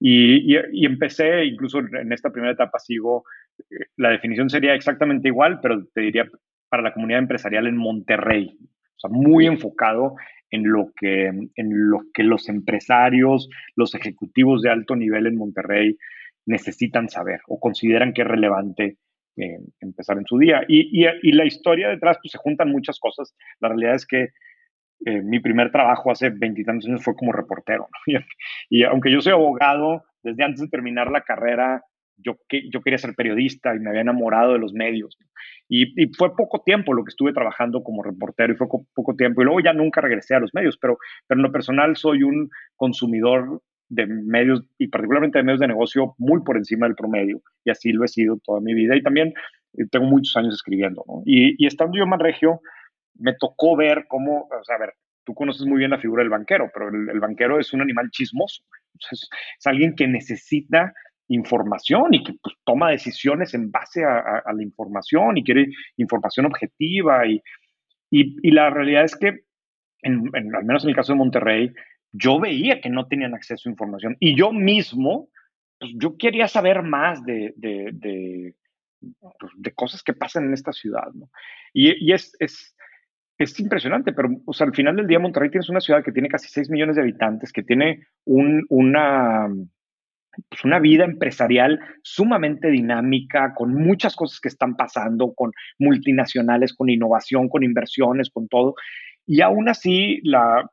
Y, 0.00 0.56
y, 0.56 0.84
empecé, 0.84 1.44
incluso 1.44 1.78
en 1.78 2.12
esta 2.12 2.30
primera 2.30 2.54
etapa 2.54 2.80
sigo, 2.80 3.24
eh, 3.70 3.84
la 3.98 4.10
definición 4.10 4.50
sería 4.50 4.74
exactamente 4.74 5.28
igual, 5.28 5.60
pero 5.60 5.86
te 5.94 6.00
diría 6.00 6.28
para 6.72 6.82
la 6.82 6.94
comunidad 6.94 7.20
empresarial 7.20 7.66
en 7.66 7.76
Monterrey, 7.76 8.56
sea, 8.96 9.10
muy 9.10 9.46
enfocado 9.46 10.14
en 10.50 10.70
lo, 10.70 10.90
que, 10.96 11.26
en 11.26 11.90
lo 11.90 12.00
que 12.14 12.22
los 12.22 12.48
empresarios, 12.48 13.50
los 13.76 13.94
ejecutivos 13.94 14.62
de 14.62 14.70
alto 14.70 14.96
nivel 14.96 15.26
en 15.26 15.36
Monterrey 15.36 15.98
necesitan 16.46 17.10
saber 17.10 17.40
o 17.46 17.60
consideran 17.60 18.14
que 18.14 18.22
es 18.22 18.28
relevante 18.28 18.96
eh, 19.36 19.58
empezar 19.80 20.16
en 20.16 20.24
su 20.26 20.38
día. 20.38 20.62
Y, 20.66 21.06
y, 21.22 21.32
la 21.32 21.44
historia 21.44 21.88
detrás, 21.88 22.16
pues 22.22 22.32
se 22.32 22.38
juntan 22.38 22.70
muchas 22.70 22.98
cosas. 22.98 23.34
La 23.60 23.68
realidad 23.68 23.94
es 23.96 24.06
que 24.06 24.28
eh, 25.04 25.20
mi 25.22 25.40
primer 25.40 25.70
trabajo 25.70 26.10
hace 26.10 26.30
veintitantos 26.30 26.88
años 26.88 27.04
fue 27.04 27.14
como 27.14 27.32
reportero. 27.32 27.88
Y, 28.70 28.84
aunque 28.84 29.10
yo 29.12 29.20
soy 29.20 29.32
abogado, 29.32 30.04
desde 30.22 30.44
antes 30.44 30.62
de 30.62 30.68
terminar 30.68 31.10
la 31.10 31.22
carrera 31.22 31.82
yo, 32.24 32.38
que, 32.48 32.68
yo 32.70 32.80
quería 32.80 32.98
ser 32.98 33.14
periodista 33.14 33.74
y 33.74 33.78
me 33.78 33.90
había 33.90 34.02
enamorado 34.02 34.52
de 34.52 34.58
los 34.58 34.72
medios. 34.72 35.18
Y, 35.68 36.12
fue 36.16 36.34
poco 36.36 36.62
tiempo 36.64 36.92
lo 36.92 37.04
que 37.04 37.10
estuve 37.10 37.32
trabajando 37.32 37.82
como 37.82 38.02
reportero 38.02 38.52
y 38.52 38.56
fue 38.56 38.68
poco, 38.68 39.16
tiempo. 39.16 39.42
Y 39.42 39.44
luego 39.44 39.60
ya 39.60 39.72
nunca 39.72 40.00
regresé 40.00 40.34
a 40.34 40.40
los 40.40 40.52
medios, 40.54 40.76
pero, 40.78 40.98
pero 41.26 41.38
en 41.38 41.42
lo 41.42 41.52
personal 41.52 41.96
soy 41.96 42.22
un 42.22 42.50
consumidor 42.76 43.62
de 43.88 44.06
medios 44.06 44.64
y 44.78 44.88
particularmente 44.88 45.38
de 45.38 45.44
medios 45.44 45.60
de 45.60 45.68
negocio 45.68 46.14
muy 46.18 46.42
por 46.42 46.56
encima 46.56 46.86
del 46.86 46.96
promedio. 46.96 47.42
Y 47.64 47.70
así 47.70 47.92
lo 47.92 48.04
he 48.04 48.08
sido 48.08 48.38
toda 48.44 48.60
mi 48.60 48.74
vida. 48.74 48.96
Y 48.96 49.02
también 49.02 49.34
eh, 49.74 49.84
tengo 49.90 50.06
muchos 50.06 50.36
años 50.36 50.54
escribiendo. 50.54 51.04
Y, 51.24 51.66
estando 51.66 51.96
yo 51.96 52.04
en 52.04 52.10
Manregio, 52.10 52.60
me 53.14 53.34
tocó 53.34 53.76
ver 53.76 54.06
cómo, 54.08 54.48
o 54.48 54.64
sea, 54.64 54.76
a 54.76 54.80
ver, 54.80 54.94
tú 55.24 55.34
conoces 55.34 55.66
muy 55.66 55.78
bien 55.78 55.90
la 55.90 55.98
figura 55.98 56.22
del 56.22 56.30
banquero, 56.30 56.70
pero 56.72 56.88
el, 56.88 57.20
banquero 57.20 57.60
es 57.60 57.72
un 57.72 57.82
animal 57.82 58.10
chismoso. 58.10 58.62
es 59.10 59.28
alguien 59.66 59.94
que 59.94 60.08
necesita 60.08 60.92
información 61.28 62.14
y 62.14 62.22
que 62.22 62.34
pues, 62.42 62.56
toma 62.64 62.90
decisiones 62.90 63.54
en 63.54 63.70
base 63.70 64.04
a, 64.04 64.42
la 64.52 64.62
información 64.62 65.38
y 65.38 65.44
quiere 65.44 65.68
información 65.96 66.46
objetiva. 66.46 67.26
Y, 67.26 67.42
y, 68.10 68.50
la 68.50 68.70
realidad 68.70 69.04
es 69.04 69.16
que, 69.16 69.44
en, 70.02 70.30
al 70.34 70.64
menos 70.64 70.84
en 70.84 70.90
el 70.90 70.96
caso 70.96 71.12
de 71.12 71.18
Monterrey, 71.18 71.72
yo 72.12 72.38
veía 72.38 72.80
que 72.80 72.90
no 72.90 73.06
tenían 73.06 73.34
acceso 73.34 73.68
a 73.68 73.72
información 73.72 74.16
y 74.20 74.36
yo 74.36 74.52
mismo, 74.52 75.28
pues, 75.78 75.92
yo 75.96 76.16
quería 76.16 76.48
saber 76.48 76.82
más 76.82 77.24
de, 77.24 77.54
de, 77.56 77.90
de, 77.92 78.54
pues, 79.38 79.52
de, 79.56 79.72
cosas 79.72 80.02
que 80.02 80.12
pasan 80.12 80.44
en 80.44 80.52
esta 80.52 80.72
ciudad. 80.72 81.08
¿no? 81.14 81.30
Y, 81.72 82.06
y 82.06 82.12
es, 82.12 82.36
es, 82.38 82.76
es, 83.38 83.58
impresionante, 83.58 84.12
pero 84.12 84.28
o 84.44 84.52
sea, 84.52 84.66
al 84.66 84.74
final 84.74 84.96
del 84.96 85.06
día 85.06 85.18
Monterrey 85.18 85.50
tienes 85.50 85.70
una 85.70 85.80
ciudad 85.80 86.04
que 86.04 86.12
tiene 86.12 86.28
casi 86.28 86.48
6 86.48 86.68
millones 86.68 86.96
de 86.96 87.02
habitantes, 87.02 87.52
que 87.52 87.62
tiene 87.62 88.06
un, 88.24 88.66
una 88.68 89.48
pues 90.48 90.64
una 90.64 90.78
vida 90.78 91.04
empresarial 91.04 91.80
sumamente 92.02 92.68
dinámica, 92.68 93.52
con 93.54 93.74
muchas 93.74 94.16
cosas 94.16 94.40
que 94.40 94.48
están 94.48 94.76
pasando, 94.76 95.34
con 95.34 95.52
multinacionales, 95.78 96.74
con 96.74 96.88
innovación, 96.88 97.48
con 97.48 97.62
inversiones, 97.62 98.30
con 98.30 98.48
todo. 98.48 98.74
Y 99.26 99.40
aún 99.40 99.68
así, 99.68 100.22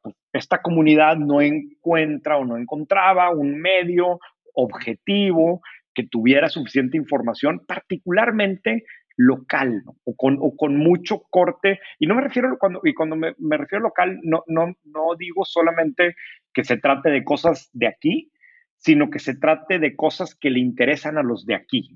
pues, 0.01 0.15
esta 0.33 0.61
comunidad 0.61 1.17
no 1.17 1.41
encuentra 1.41 2.37
o 2.37 2.45
no 2.45 2.57
encontraba 2.57 3.31
un 3.31 3.59
medio 3.59 4.19
objetivo 4.53 5.61
que 5.93 6.03
tuviera 6.03 6.49
suficiente 6.49 6.97
información, 6.97 7.61
particularmente 7.67 8.85
local 9.17 9.83
o, 10.05 10.15
con, 10.15 10.77
mucho 10.77 11.23
corte. 11.29 11.79
Y 11.99 12.07
no 12.07 12.15
me 12.15 12.21
refiero, 12.21 12.57
cuando, 12.57 12.79
y 12.83 12.93
cuando 12.93 13.17
me 13.17 13.57
refiero 13.57 13.83
local, 13.83 14.19
no, 14.23 14.43
no, 14.47 14.73
no 14.85 15.15
digo 15.17 15.43
solamente 15.43 16.15
que 16.53 16.63
se 16.63 16.77
trate 16.77 17.09
de 17.09 17.23
cosas 17.25 17.69
de 17.73 17.87
aquí, 17.87 18.31
sino 18.79 19.09
que 19.09 19.19
se 19.19 19.35
trate 19.35 19.77
de 19.77 19.95
cosas 19.95 20.35
que 20.35 20.49
le 20.49 20.59
interesan 20.59 21.17
a 21.17 21.23
los 21.23 21.45
de 21.45 21.53
aquí. 21.53 21.91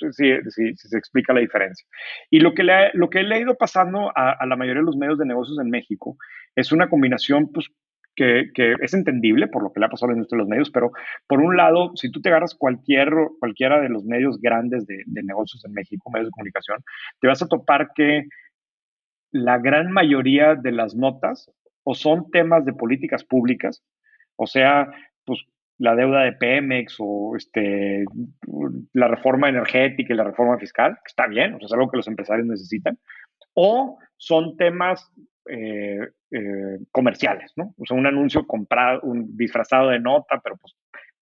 No 0.00 0.12
sé 0.12 0.40
si, 0.50 0.74
se 0.76 0.96
explica 0.96 1.34
la 1.34 1.40
diferencia. 1.40 1.86
Y 2.30 2.38
lo 2.40 2.54
que 2.54 2.62
le, 2.62 2.90
lo 2.94 3.10
que 3.10 3.24
le 3.24 3.42
ha 3.42 3.54
pasando 3.54 4.12
a, 4.14 4.46
la 4.46 4.56
mayoría 4.56 4.80
de 4.80 4.86
los 4.86 4.96
medios 4.96 5.18
de 5.18 5.26
negocios 5.26 5.58
en 5.58 5.68
México 5.68 6.16
es 6.54 6.70
una 6.70 6.88
combinación 6.88 7.50
pues, 7.52 7.66
que, 8.14 8.50
es 8.80 8.94
entendible 8.94 9.48
por 9.48 9.64
lo 9.64 9.72
que 9.72 9.80
le 9.80 9.86
ha 9.86 9.88
pasado 9.88 10.10
a 10.10 10.12
la 10.12 10.18
industria 10.18 10.36
de 10.36 10.42
los 10.42 10.48
medios, 10.48 10.70
pero 10.70 10.92
por 11.26 11.40
un 11.40 11.56
lado, 11.56 11.90
si 11.96 12.10
tú 12.10 12.20
te 12.20 12.28
agarras 12.28 12.54
cualquier, 12.54 13.10
cualquiera 13.40 13.80
de 13.80 13.88
los 13.88 14.04
medios 14.04 14.40
grandes 14.40 14.86
de, 14.86 15.02
de 15.06 15.22
negocios 15.24 15.64
en 15.64 15.72
México, 15.72 16.10
medios 16.12 16.28
de 16.28 16.32
comunicación, 16.32 16.78
te 17.20 17.26
vas 17.26 17.42
a 17.42 17.48
topar 17.48 17.90
que 17.96 18.28
la 19.32 19.58
gran 19.58 19.90
mayoría 19.90 20.54
de 20.54 20.70
las 20.70 20.94
notas 20.94 21.50
o 21.82 21.94
son 21.94 22.30
temas 22.30 22.64
de 22.64 22.74
políticas 22.74 23.24
públicas, 23.24 23.82
o 24.36 24.46
sea, 24.46 24.88
la 25.78 25.94
deuda 25.94 26.22
de 26.22 26.32
Pemex 26.32 26.96
o 26.98 27.34
este, 27.36 28.04
la 28.92 29.08
reforma 29.08 29.48
energética 29.48 30.12
y 30.12 30.16
la 30.16 30.24
reforma 30.24 30.58
fiscal, 30.58 30.94
que 30.96 31.08
está 31.08 31.26
bien, 31.26 31.54
o 31.54 31.58
sea, 31.58 31.66
es 31.66 31.72
algo 31.72 31.90
que 31.90 31.98
los 31.98 32.08
empresarios 32.08 32.46
necesitan, 32.46 32.98
o 33.54 33.98
son 34.16 34.56
temas 34.56 35.10
eh, 35.48 36.00
eh, 36.30 36.78
comerciales, 36.90 37.52
¿no? 37.56 37.74
O 37.78 37.86
sea, 37.86 37.96
un 37.96 38.06
anuncio 38.06 38.46
comprado, 38.46 39.00
un 39.02 39.36
disfrazado 39.36 39.88
de 39.90 40.00
nota, 40.00 40.40
pero 40.42 40.56
pues 40.56 40.74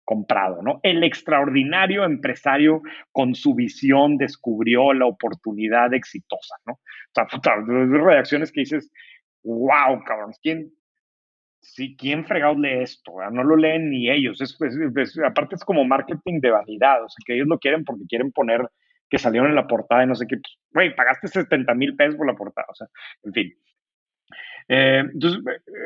comprado, 0.04 0.62
¿no? 0.62 0.80
El 0.82 1.02
extraordinario 1.04 2.04
empresario 2.04 2.80
con 3.12 3.34
su 3.34 3.54
visión 3.54 4.16
descubrió 4.16 4.92
la 4.92 5.06
oportunidad 5.06 5.92
exitosa, 5.92 6.54
¿no? 6.66 6.74
O 6.74 7.40
sea, 7.42 7.56
reacciones 7.66 8.52
que 8.52 8.60
dices, 8.60 8.90
wow, 9.42 10.02
cabrón, 10.04 10.32
¿quién, 10.42 10.70
sí, 11.74 11.96
¿quién 11.96 12.24
fregados 12.24 12.58
lee 12.58 12.82
esto? 12.82 13.12
No 13.32 13.42
lo 13.42 13.56
leen 13.56 13.90
ni 13.90 14.10
ellos. 14.10 14.40
Es, 14.40 14.56
aparte 15.24 15.56
es 15.56 15.64
como 15.64 15.84
marketing 15.84 16.40
de 16.40 16.50
vanidad, 16.50 17.04
o 17.04 17.08
sea, 17.08 17.22
que 17.24 17.34
ellos 17.34 17.48
lo 17.48 17.58
quieren 17.58 17.84
porque 17.84 18.06
quieren 18.08 18.32
poner 18.32 18.68
que 19.08 19.18
salieron 19.18 19.50
en 19.50 19.56
la 19.56 19.66
portada 19.66 20.04
y 20.04 20.06
no 20.06 20.14
sé 20.14 20.26
qué. 20.26 20.36
Pues, 20.36 20.58
güey, 20.72 20.94
pagaste 20.94 21.28
70 21.28 21.74
mil 21.74 21.96
pesos 21.96 22.16
por 22.16 22.26
la 22.26 22.34
portada, 22.34 22.66
o 22.70 22.74
sea, 22.74 22.86
en 23.24 23.32
fin. 23.32 23.54
Eh, 24.68 25.02
entonces, 25.12 25.40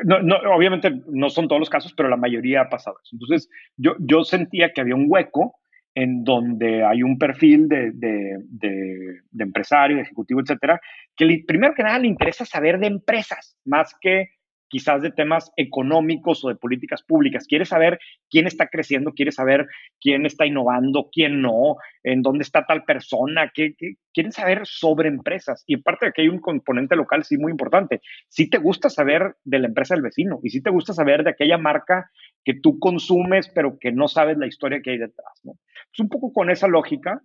no, 0.05 0.21
no, 0.21 0.37
obviamente 0.55 0.91
no 1.07 1.29
son 1.29 1.47
todos 1.47 1.59
los 1.59 1.69
casos, 1.69 1.93
pero 1.95 2.09
la 2.09 2.17
mayoría 2.17 2.61
ha 2.61 2.69
pasado 2.69 2.97
eso. 3.03 3.15
Entonces, 3.15 3.49
yo, 3.77 3.95
yo 3.99 4.23
sentía 4.23 4.71
que 4.71 4.81
había 4.81 4.95
un 4.95 5.05
hueco 5.07 5.55
en 5.93 6.23
donde 6.23 6.83
hay 6.83 7.03
un 7.03 7.17
perfil 7.17 7.67
de, 7.67 7.91
de, 7.91 8.37
de, 8.47 9.19
de 9.29 9.43
empresario, 9.43 9.97
de 9.97 10.03
ejecutivo, 10.03 10.39
etcétera, 10.39 10.79
que 11.15 11.43
primero 11.45 11.73
que 11.75 11.83
nada 11.83 11.99
le 11.99 12.07
interesa 12.07 12.45
saber 12.45 12.79
de 12.79 12.87
empresas, 12.87 13.57
más 13.65 13.93
que 13.99 14.29
quizás 14.71 15.01
de 15.01 15.11
temas 15.11 15.51
económicos 15.57 16.43
o 16.43 16.47
de 16.47 16.55
políticas 16.55 17.03
públicas. 17.03 17.45
Quiere 17.45 17.65
saber 17.65 17.99
quién 18.29 18.47
está 18.47 18.67
creciendo, 18.67 19.11
quiere 19.11 19.31
saber 19.31 19.67
quién 19.99 20.25
está 20.25 20.45
innovando, 20.45 21.09
quién 21.11 21.41
no, 21.41 21.75
en 22.03 22.21
dónde 22.21 22.43
está 22.43 22.65
tal 22.65 22.83
persona, 22.85 23.51
qué, 23.53 23.75
quieren 24.13 24.31
saber 24.31 24.61
sobre 24.63 25.09
empresas. 25.09 25.63
Y 25.67 25.75
aparte 25.75 26.07
de 26.07 26.13
que 26.13 26.21
hay 26.21 26.29
un 26.29 26.39
componente 26.39 26.95
local, 26.95 27.23
sí, 27.25 27.37
muy 27.37 27.51
importante. 27.51 28.01
Si 28.29 28.49
te 28.49 28.57
gusta 28.57 28.89
saber 28.89 29.35
de 29.43 29.59
la 29.59 29.67
empresa 29.67 29.93
del 29.93 30.03
vecino 30.03 30.39
y 30.41 30.49
si 30.49 30.63
te 30.63 30.69
gusta 30.69 30.93
saber 30.93 31.23
de 31.23 31.31
aquella 31.31 31.57
marca 31.57 32.09
que 32.45 32.53
tú 32.53 32.79
consumes, 32.79 33.49
pero 33.53 33.77
que 33.77 33.91
no 33.91 34.07
sabes 34.07 34.37
la 34.37 34.47
historia 34.47 34.81
que 34.81 34.91
hay 34.91 34.97
detrás. 34.97 35.41
¿no? 35.43 35.53
Un 35.99 36.09
poco 36.09 36.31
con 36.31 36.49
esa 36.49 36.67
lógica. 36.67 37.21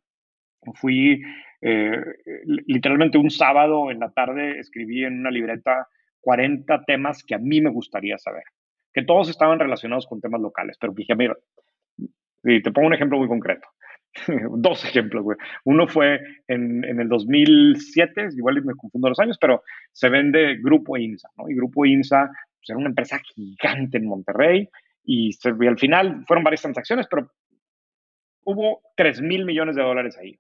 Fui 0.75 1.23
eh, 1.63 2.01
literalmente 2.67 3.19
un 3.19 3.31
sábado 3.31 3.93
en 3.93 4.01
la 4.01 4.11
tarde, 4.11 4.59
escribí 4.59 5.05
en 5.05 5.21
una 5.21 5.31
libreta 5.31 5.87
40 6.27 6.83
temas 6.89 7.23
que 7.23 7.37
a 7.37 7.39
mí 7.39 7.61
me 7.61 7.71
gustaría 7.71 8.19
saber, 8.19 8.43
que 8.93 9.05
todos 9.05 9.29
estaban 9.29 9.61
relacionados 9.61 10.09
con 10.09 10.21
temas 10.21 10.41
locales, 10.41 10.77
pero 10.81 10.93
dije, 10.93 11.15
mira, 11.15 11.37
y 12.43 12.61
te 12.61 12.73
pongo 12.73 12.89
un 12.89 12.95
ejemplo 12.95 13.17
muy 13.17 13.29
concreto. 13.29 13.69
Dos 14.57 14.85
ejemplos, 14.85 15.23
güey. 15.23 15.39
Uno 15.65 15.87
fue 15.87 16.19
en, 16.49 16.83
el 16.85 17.09
2007, 17.09 18.31
igual 18.37 18.65
me 18.65 18.75
confundo 18.75 19.09
los 19.09 19.21
años, 19.21 19.39
pero 19.41 19.63
se 19.93 20.09
vende 20.09 20.57
Grupo 20.57 20.97
INSA, 20.97 21.29
¿no? 21.37 21.49
Y 21.49 21.55
Grupo 21.55 21.87
INSA 21.87 22.27
pues, 22.27 22.71
era 22.71 22.79
una 22.79 22.89
empresa 22.89 23.21
gigante 23.21 23.99
en 23.99 24.09
Monterrey 24.09 24.69
y, 25.05 25.33
se, 25.33 25.55
y 25.61 25.67
al 25.69 25.79
final 25.79 26.25
fueron 26.27 26.43
varias 26.43 26.63
transacciones, 26.63 27.07
pero 27.09 27.31
hubo 28.47 28.81
3 28.97 29.23
mil 29.23 29.45
millones 29.45 29.77
de 29.77 29.83
dólares 29.83 30.19
ahí. 30.19 30.37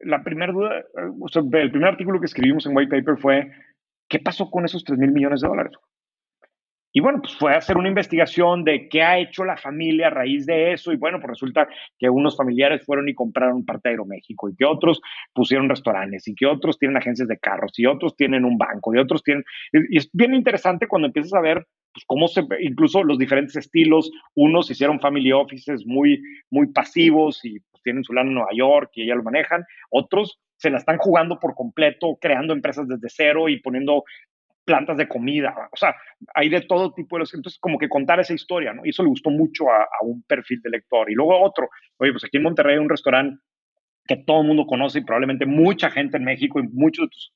La 0.00 0.24
primera 0.24 0.52
duda, 0.52 0.82
o 1.20 1.28
el 1.56 1.70
primer 1.70 1.88
artículo 1.88 2.18
que 2.18 2.26
escribimos 2.26 2.66
en 2.66 2.76
White 2.76 2.96
Paper 2.98 3.16
fue, 3.16 3.52
¿qué 4.12 4.18
pasó 4.18 4.50
con 4.50 4.66
esos 4.66 4.84
3 4.84 4.98
mil 4.98 5.10
millones 5.10 5.40
de 5.40 5.48
dólares? 5.48 5.72
Y 6.94 7.00
bueno, 7.00 7.20
pues 7.22 7.34
fue 7.34 7.54
a 7.54 7.56
hacer 7.56 7.78
una 7.78 7.88
investigación 7.88 8.62
de 8.64 8.86
qué 8.90 9.02
ha 9.02 9.18
hecho 9.18 9.46
la 9.46 9.56
familia 9.56 10.08
a 10.08 10.10
raíz 10.10 10.44
de 10.44 10.74
eso. 10.74 10.92
Y 10.92 10.96
bueno, 10.96 11.18
pues 11.18 11.30
resulta 11.30 11.66
que 11.98 12.10
unos 12.10 12.36
familiares 12.36 12.84
fueron 12.84 13.08
y 13.08 13.14
compraron 13.14 13.64
parte 13.64 13.88
de 13.88 13.94
Aeroméxico 13.94 14.50
y 14.50 14.54
que 14.54 14.66
otros 14.66 15.00
pusieron 15.32 15.70
restaurantes 15.70 16.28
y 16.28 16.34
que 16.34 16.44
otros 16.44 16.78
tienen 16.78 16.98
agencias 16.98 17.28
de 17.28 17.38
carros 17.38 17.72
y 17.78 17.86
otros 17.86 18.14
tienen 18.14 18.44
un 18.44 18.58
banco 18.58 18.94
y 18.94 18.98
otros 18.98 19.22
tienen... 19.22 19.42
Y 19.72 19.96
es 19.96 20.10
bien 20.12 20.34
interesante 20.34 20.86
cuando 20.86 21.06
empiezas 21.06 21.32
a 21.32 21.40
ver 21.40 21.66
pues, 21.94 22.04
cómo 22.06 22.28
se, 22.28 22.42
incluso 22.60 23.02
los 23.02 23.16
diferentes 23.16 23.56
estilos, 23.56 24.10
unos 24.34 24.70
hicieron 24.70 25.00
family 25.00 25.32
offices 25.32 25.86
muy, 25.86 26.22
muy 26.50 26.66
pasivos 26.66 27.42
y 27.46 27.58
pues, 27.60 27.82
tienen 27.82 28.04
su 28.04 28.12
lana 28.12 28.28
en 28.28 28.34
Nueva 28.34 28.52
York 28.54 28.90
y 28.96 29.06
ya 29.06 29.14
lo 29.14 29.22
manejan, 29.22 29.64
otros 29.88 30.38
se 30.62 30.70
la 30.70 30.78
están 30.78 30.96
jugando 30.98 31.40
por 31.40 31.56
completo, 31.56 32.16
creando 32.20 32.52
empresas 32.52 32.86
desde 32.86 33.08
cero 33.08 33.48
y 33.48 33.60
poniendo 33.60 34.04
plantas 34.64 34.96
de 34.96 35.08
comida, 35.08 35.52
o 35.72 35.76
sea, 35.76 35.92
hay 36.34 36.48
de 36.48 36.60
todo 36.60 36.92
tipo 36.92 37.16
de 37.16 37.20
los, 37.20 37.34
entonces 37.34 37.58
como 37.58 37.78
que 37.78 37.88
contar 37.88 38.20
esa 38.20 38.32
historia, 38.32 38.72
¿no? 38.72 38.86
Y 38.86 38.90
eso 38.90 39.02
le 39.02 39.08
gustó 39.08 39.28
mucho 39.28 39.68
a, 39.68 39.88
un 40.02 40.22
perfil 40.22 40.60
de 40.62 40.70
lector. 40.70 41.10
Y 41.10 41.14
luego 41.14 41.42
otro, 41.42 41.68
oye, 41.98 42.12
pues 42.12 42.22
aquí 42.22 42.36
en 42.36 42.44
Monterrey 42.44 42.74
hay 42.74 42.80
un 42.80 42.88
restaurante 42.88 43.42
que 44.06 44.18
todo 44.18 44.42
el 44.42 44.46
mundo 44.46 44.64
conoce 44.64 45.00
y 45.00 45.04
probablemente 45.04 45.46
mucha 45.46 45.90
gente 45.90 46.16
en 46.16 46.24
México 46.24 46.60
y 46.60 46.68
muchos 46.68 47.32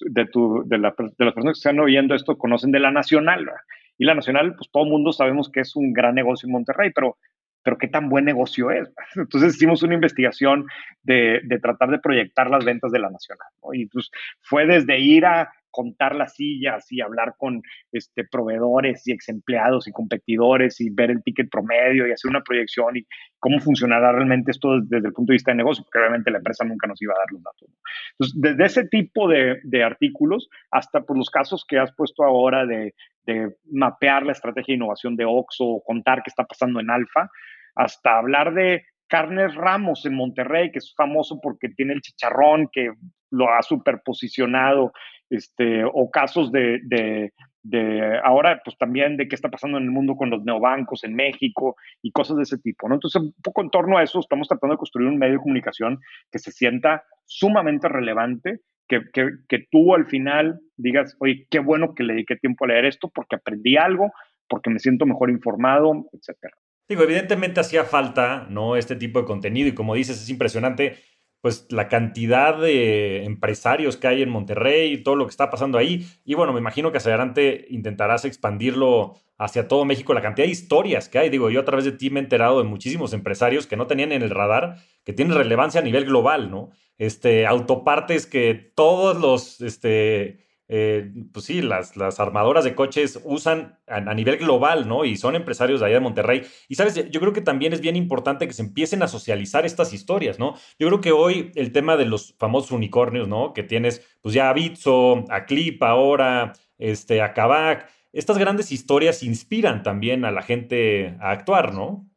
de, 0.00 0.24
tu, 0.24 0.62
de, 0.66 0.78
las 0.78 0.94
personas 0.94 1.54
que 1.54 1.58
están 1.58 1.80
oyendo 1.80 2.14
esto 2.14 2.38
conocen 2.38 2.72
de 2.72 2.80
la 2.80 2.90
Nacional, 2.90 3.44
¿verdad? 3.44 3.60
Y 3.98 4.06
la 4.06 4.14
Nacional, 4.14 4.54
pues 4.56 4.70
todo 4.70 4.84
el 4.84 4.90
mundo 4.90 5.12
sabemos 5.12 5.50
que 5.50 5.60
es 5.60 5.76
un 5.76 5.92
gran 5.92 6.14
negocio 6.14 6.46
en 6.46 6.52
Monterrey, 6.52 6.92
pero 6.94 7.18
pero 7.62 7.78
qué 7.78 7.88
tan 7.88 8.08
buen 8.08 8.24
negocio 8.24 8.70
es. 8.70 8.88
Entonces 9.16 9.56
hicimos 9.56 9.82
una 9.82 9.94
investigación 9.94 10.66
de, 11.02 11.40
de, 11.44 11.58
tratar 11.58 11.90
de 11.90 11.98
proyectar 11.98 12.50
las 12.50 12.64
ventas 12.64 12.92
de 12.92 12.98
la 12.98 13.10
Nacional. 13.10 13.48
Y 13.72 13.86
pues 13.86 14.10
fue 14.40 14.66
desde 14.66 14.98
ir 14.98 15.26
a 15.26 15.52
contar 15.70 16.14
las 16.14 16.34
sillas 16.34 16.90
y 16.90 17.00
hablar 17.00 17.34
con 17.38 17.62
este, 17.92 18.24
proveedores 18.24 19.06
y 19.06 19.12
ex 19.12 19.28
empleados 19.28 19.88
y 19.88 19.92
competidores 19.92 20.80
y 20.80 20.90
ver 20.90 21.10
el 21.10 21.22
ticket 21.22 21.50
promedio 21.50 22.06
y 22.06 22.12
hacer 22.12 22.30
una 22.30 22.42
proyección 22.42 22.96
y 22.96 23.06
cómo 23.38 23.58
funcionará 23.60 24.12
realmente 24.12 24.50
esto 24.50 24.80
desde 24.82 25.08
el 25.08 25.12
punto 25.12 25.32
de 25.32 25.36
vista 25.36 25.50
de 25.50 25.56
negocio, 25.56 25.84
porque 25.84 25.98
obviamente 25.98 26.30
la 26.30 26.38
empresa 26.38 26.64
nunca 26.64 26.86
nos 26.86 27.00
iba 27.02 27.14
a 27.14 27.18
dar 27.18 27.32
los 27.32 27.42
datos. 27.42 27.68
Entonces, 28.12 28.40
desde 28.40 28.64
ese 28.64 28.88
tipo 28.88 29.28
de, 29.28 29.60
de 29.62 29.82
artículos 29.82 30.48
hasta 30.70 31.02
por 31.02 31.16
los 31.16 31.30
casos 31.30 31.64
que 31.66 31.78
has 31.78 31.92
puesto 31.94 32.24
ahora 32.24 32.66
de, 32.66 32.94
de 33.24 33.54
mapear 33.70 34.24
la 34.24 34.32
estrategia 34.32 34.72
de 34.72 34.76
innovación 34.76 35.16
de 35.16 35.24
Oxo, 35.24 35.82
contar 35.84 36.22
qué 36.22 36.30
está 36.30 36.44
pasando 36.44 36.80
en 36.80 36.90
Alfa, 36.90 37.30
hasta 37.74 38.18
hablar 38.18 38.54
de 38.54 38.84
Carnes 39.08 39.54
Ramos 39.54 40.06
en 40.06 40.14
Monterrey, 40.14 40.70
que 40.70 40.78
es 40.78 40.94
famoso 40.96 41.40
porque 41.42 41.68
tiene 41.68 41.94
el 41.94 42.00
chicharrón 42.00 42.68
que 42.72 42.92
lo 43.30 43.50
ha 43.50 43.62
superposicionado 43.62 44.92
este, 45.30 45.84
o 45.84 46.10
casos 46.10 46.52
de, 46.52 46.80
de, 46.84 47.32
de, 47.62 48.18
ahora, 48.22 48.60
pues 48.64 48.76
también 48.76 49.16
de 49.16 49.28
qué 49.28 49.34
está 49.34 49.48
pasando 49.48 49.78
en 49.78 49.84
el 49.84 49.90
mundo 49.90 50.16
con 50.16 50.28
los 50.28 50.44
neobancos 50.44 51.04
en 51.04 51.14
México 51.14 51.76
y 52.02 52.10
cosas 52.10 52.36
de 52.36 52.42
ese 52.42 52.58
tipo, 52.58 52.88
¿no? 52.88 52.96
Entonces, 52.96 53.22
un 53.22 53.34
poco 53.42 53.62
en 53.62 53.70
torno 53.70 53.96
a 53.96 54.02
eso, 54.02 54.20
estamos 54.20 54.48
tratando 54.48 54.74
de 54.74 54.78
construir 54.78 55.08
un 55.08 55.18
medio 55.18 55.34
de 55.34 55.40
comunicación 55.40 56.00
que 56.30 56.38
se 56.38 56.52
sienta 56.52 57.04
sumamente 57.24 57.88
relevante, 57.88 58.60
que, 58.88 59.02
que, 59.12 59.30
que 59.48 59.66
tú 59.70 59.94
al 59.94 60.06
final 60.06 60.60
digas, 60.76 61.16
oye, 61.20 61.46
qué 61.48 61.60
bueno 61.60 61.94
que 61.94 62.02
le 62.02 62.14
dediqué 62.14 62.36
tiempo 62.36 62.64
a 62.64 62.68
leer 62.68 62.86
esto 62.86 63.08
porque 63.14 63.36
aprendí 63.36 63.76
algo, 63.76 64.12
porque 64.48 64.68
me 64.68 64.80
siento 64.80 65.06
mejor 65.06 65.30
informado, 65.30 66.06
etcétera. 66.12 66.54
Digo, 66.88 67.04
evidentemente 67.04 67.60
hacía 67.60 67.84
falta, 67.84 68.48
¿no? 68.50 68.74
Este 68.74 68.96
tipo 68.96 69.20
de 69.20 69.24
contenido 69.24 69.68
y 69.68 69.74
como 69.74 69.94
dices, 69.94 70.20
es 70.20 70.28
impresionante 70.28 70.96
pues 71.40 71.66
la 71.70 71.88
cantidad 71.88 72.58
de 72.58 73.24
empresarios 73.24 73.96
que 73.96 74.08
hay 74.08 74.22
en 74.22 74.30
Monterrey 74.30 75.02
todo 75.02 75.16
lo 75.16 75.26
que 75.26 75.30
está 75.30 75.50
pasando 75.50 75.78
ahí. 75.78 76.06
Y 76.24 76.34
bueno, 76.34 76.52
me 76.52 76.60
imagino 76.60 76.92
que 76.92 76.98
hacia 76.98 77.10
adelante 77.10 77.66
intentarás 77.70 78.24
expandirlo 78.24 79.16
hacia 79.38 79.68
todo 79.68 79.86
México, 79.86 80.12
la 80.12 80.20
cantidad 80.20 80.46
de 80.46 80.52
historias 80.52 81.08
que 81.08 81.18
hay. 81.18 81.30
Digo, 81.30 81.48
yo 81.48 81.60
a 81.60 81.64
través 81.64 81.86
de 81.86 81.92
ti 81.92 82.10
me 82.10 82.20
he 82.20 82.22
enterado 82.22 82.58
de 82.58 82.68
muchísimos 82.68 83.14
empresarios 83.14 83.66
que 83.66 83.76
no 83.76 83.86
tenían 83.86 84.12
en 84.12 84.22
el 84.22 84.30
radar, 84.30 84.76
que 85.02 85.14
tienen 85.14 85.34
relevancia 85.34 85.80
a 85.80 85.84
nivel 85.84 86.04
global, 86.04 86.50
¿no? 86.50 86.70
Este, 86.98 87.46
autopartes 87.46 88.26
que 88.26 88.54
todos 88.74 89.18
los, 89.18 89.62
este, 89.62 90.44
eh, 90.72 91.10
pues 91.32 91.46
sí, 91.46 91.62
las, 91.62 91.96
las, 91.96 92.20
armadoras 92.20 92.62
de 92.62 92.76
coches 92.76 93.20
usan 93.24 93.76
a, 93.88 94.14
nivel 94.14 94.36
global, 94.36 94.86
¿no? 94.86 95.04
Y 95.04 95.16
son 95.16 95.34
empresarios 95.34 95.80
de 95.80 95.86
allá 95.86 95.96
de 95.96 96.00
Monterrey. 96.00 96.42
Y 96.68 96.76
sabes, 96.76 97.10
yo 97.10 97.20
creo 97.20 97.32
que 97.32 97.40
también 97.40 97.72
es 97.72 97.80
bien 97.80 97.96
importante 97.96 98.46
que 98.46 98.52
se 98.52 98.62
empiecen 98.62 99.02
a 99.02 99.08
socializar 99.08 99.66
estas 99.66 99.92
historias, 99.92 100.38
¿no? 100.38 100.54
Yo 100.78 100.86
creo 100.86 101.00
que 101.00 101.10
hoy 101.10 101.50
el 101.56 101.72
tema 101.72 101.96
de 101.96 102.04
los 102.04 102.36
famosos 102.38 102.70
unicornios, 102.70 103.26
¿no? 103.26 103.52
Que 103.52 103.64
tienes, 103.64 104.16
pues 104.22 104.32
ya 104.32 104.48
a 104.48 104.52
Bitso, 104.52 105.24
a 105.28 105.44
Clip 105.44 105.82
ahora, 105.82 106.52
este, 106.78 107.20
a 107.20 107.34
Kavak, 107.34 107.90
estas 108.12 108.38
grandes 108.38 108.70
historias 108.70 109.24
inspiran 109.24 109.82
también 109.82 110.24
a 110.24 110.30
la 110.30 110.42
gente 110.42 111.16
a 111.18 111.32
actuar, 111.32 111.74
¿no? 111.74 112.08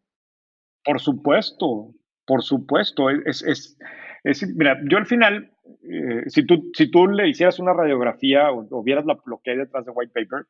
Por 0.86 1.00
supuesto, 1.00 1.92
por 2.28 2.44
supuesto. 2.44 3.10
Es, 3.10 3.42
es, 3.42 3.80
es 4.24 4.48
mira, 4.56 4.80
yo 4.88 5.00
al 5.00 5.08
final 5.08 5.53
eh, 5.84 6.24
si, 6.28 6.46
tú, 6.46 6.72
si 6.74 6.90
tú 6.90 7.08
le 7.08 7.30
hicieras 7.30 7.60
una 7.60 7.74
radiografía 7.74 8.52
o, 8.52 8.84
vieras 8.84 9.06
lo 9.06 9.42
que 9.44 9.52
hay 9.52 9.58
detrás 9.58 9.86
de 9.86 9.92
White 9.92 10.12
Paper, 10.14 10.46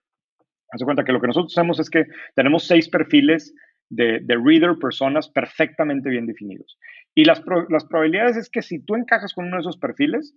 haz 0.72 0.84
cuenta 0.84 1.03
que 1.03 1.11
lo 1.11 1.22
que 1.22 1.28
nosotros 1.28 1.53
hacemos 1.57 1.80
es 1.80 1.89
que 1.89 2.05
tenemos 2.36 2.66
seis 2.66 2.89
perfiles 2.89 3.53
de, 3.89 4.20
de 4.22 4.36
reader, 4.36 4.78
personas 4.80 5.30
perfectamente 5.30 6.09
bien 6.09 6.26
definidos. 6.26 6.78
Y 7.14 7.26
las, 7.26 7.43
las 7.70 7.86
probabilidades 7.86 8.38
es 8.38 8.49
que 8.49 8.61
si 8.61 8.84
tú 8.84 8.95
encajas 8.95 9.34
con 9.34 9.45
uno 9.45 9.57
de 9.57 9.61
esos 9.61 9.78
perfiles, 9.78 10.36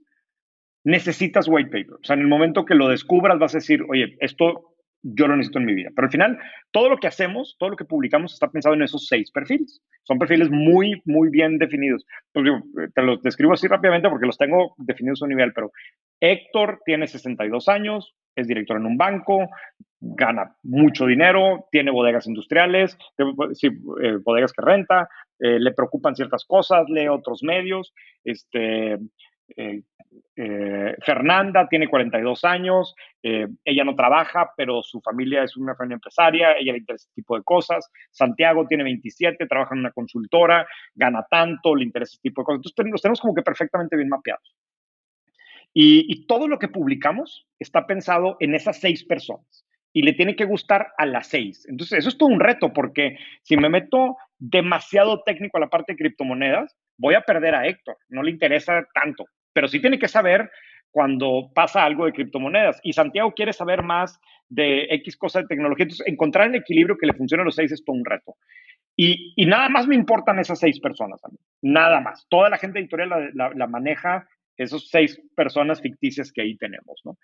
necesitas 0.85 1.49
white 1.49 1.71
paper. 1.71 1.95
O 1.95 2.05
sea, 2.05 2.15
en 2.15 2.21
el 2.21 2.29
momento 2.29 2.65
que 2.65 2.75
lo 2.75 2.89
descubras 2.89 3.39
vas 3.39 3.55
a 3.55 3.59
decir, 3.59 3.83
oye, 3.89 4.17
esto 4.21 4.76
yo 5.15 5.29
lo 5.29 5.37
necesito 5.37 5.59
en 5.59 5.67
mi 5.67 5.75
vida. 5.75 5.91
Pero 5.95 6.07
al 6.07 6.13
final, 6.13 6.39
todo 6.73 6.89
lo 6.89 6.97
que 6.97 7.07
hacemos, 7.07 7.57
todo 7.59 7.71
lo 7.71 7.77
que 7.77 7.85
publicamos 7.85 8.33
está 8.33 8.49
pensado 8.49 8.75
en 8.75 8.83
esos 8.83 9.07
seis 9.07 9.31
perfiles. 9.31 9.81
Son 10.03 10.19
perfiles 10.19 10.51
muy, 10.51 11.01
muy 11.05 11.31
bien 11.31 11.59
definidos. 11.59 12.05
Pues, 12.33 12.47
te 12.95 13.03
los 13.03 13.23
describo 13.23 13.53
así 13.53 13.69
rápidamente 13.69 14.09
porque 14.09 14.27
los 14.27 14.39
tengo 14.39 14.75
definidos 14.79 15.23
a 15.23 15.27
un 15.27 15.31
nivel, 15.31 15.53
pero 15.53 15.71
Héctor 16.21 16.81
tiene 16.85 17.07
62 17.07 17.69
años, 17.69 18.15
es 18.35 18.49
director 18.49 18.79
en 18.79 18.87
un 18.87 18.97
banco, 18.97 19.49
gana 20.01 20.57
mucho 20.63 21.07
dinero, 21.07 21.67
tiene 21.71 21.91
bodegas 21.91 22.27
industriales, 22.27 22.97
eh, 23.19 24.19
bodegas 24.25 24.53
que 24.53 24.63
renta, 24.63 25.09
eh, 25.39 25.59
le 25.61 25.73
preocupan 25.73 26.17
ciertas 26.17 26.45
cosas, 26.45 26.89
lee 26.89 27.09
otros 27.09 27.43
medios, 27.43 27.95
este, 28.25 28.99
eh, 29.57 29.83
eh, 30.37 30.95
Fernanda 31.05 31.67
tiene 31.69 31.89
42 31.89 32.45
años, 32.45 32.95
eh, 33.23 33.47
ella 33.65 33.85
no 33.85 33.95
trabaja, 33.95 34.51
pero 34.57 34.83
su 34.83 35.01
familia 35.01 35.43
es 35.43 35.57
una 35.57 35.75
familia 35.75 35.95
empresaria, 35.95 36.53
ella 36.59 36.73
le 36.73 36.79
interesa 36.79 37.05
este 37.09 37.21
tipo 37.21 37.37
de 37.37 37.43
cosas. 37.43 37.91
Santiago 38.11 38.67
tiene 38.67 38.85
27, 38.85 39.47
trabaja 39.47 39.75
en 39.75 39.81
una 39.81 39.93
consultora, 39.93 40.67
gana 40.95 41.27
tanto, 41.31 41.75
le 41.75 41.85
interesa 41.85 42.15
este 42.15 42.29
tipo 42.29 42.43
de 42.43 42.47
cosas. 42.47 42.59
Entonces 42.59 42.93
los 42.93 43.03
tenemos 43.03 43.21
como 43.21 43.35
que 43.35 43.43
perfectamente 43.43 43.97
bien 43.97 44.09
mapeados. 44.09 44.55
Y, 45.73 46.07
y 46.09 46.27
todo 46.27 46.49
lo 46.49 46.59
que 46.59 46.69
publicamos 46.69 47.47
está 47.59 47.87
pensado 47.87 48.37
en 48.41 48.55
esas 48.55 48.81
seis 48.81 49.05
personas 49.05 49.67
y 49.93 50.03
le 50.03 50.13
tiene 50.13 50.37
que 50.37 50.45
gustar 50.45 50.89
a 50.99 51.07
las 51.07 51.29
seis. 51.29 51.67
Entonces, 51.69 52.01
eso 52.01 52.11
es 52.11 52.19
todo 52.19 52.29
un 52.29 52.41
reto 52.41 52.73
porque 52.73 53.19
si 53.43 53.57
me 53.57 53.71
meto 53.71 54.17
demasiado 54.39 55.23
técnico 55.23 55.57
a 55.57 55.61
la 55.61 55.69
parte 55.69 55.93
de 55.93 55.97
criptomonedas, 55.97 56.77
voy 56.99 57.15
a 57.15 57.23
perder 57.23 57.55
a 57.55 57.67
Héctor, 57.67 57.97
no 58.09 58.23
le 58.23 58.31
interesa 58.31 58.87
tanto 58.93 59.25
pero 59.57 59.69
sí 59.69 59.81
tiene 59.81 59.99
que 59.99 60.07
saber 60.07 60.51
cuando 60.91 61.51
pasa 61.55 61.83
algo 61.83 62.05
de 62.05 62.13
criptomonedas. 62.13 62.79
Y 62.83 62.93
Santiago 62.93 63.33
quiere 63.33 63.55
saber 63.55 63.83
más 63.83 64.21
de 64.51 64.83
X 64.97 65.17
cosas 65.17 65.45
de 65.45 65.49
tecnología. 65.49 65.85
Entonces, 65.85 66.07
encontrar 66.07 66.49
el 66.49 66.57
equilibrio 66.57 66.99
que 66.99 67.07
le 67.07 67.15
funcione 67.15 67.41
a 67.41 67.47
los 67.47 67.55
seis 67.55 67.73
es 67.73 67.83
todo 67.83 67.97
un 67.97 68.05
reto. 68.05 68.37
Y, 68.95 69.35
nada 69.47 69.71
más 69.71 69.87
me 69.87 69.95
importan 69.95 70.39
esas 70.39 70.59
seis 70.59 70.79
personas 70.79 71.25
a 71.25 71.29
mí. 71.29 71.39
Nada 71.63 72.03
más. 72.03 72.27
Toda 72.29 72.51
la 72.51 72.59
gente 72.59 72.81
editorial 72.81 73.31
la, 73.33 73.67
maneja 73.67 74.29
esas 74.59 74.87
seis 74.91 75.19
personas 75.35 75.81
ficticias 75.81 76.31
que 76.31 76.43
ahí 76.43 76.55
tenemos, 76.59 77.01
¿no? 77.07 77.17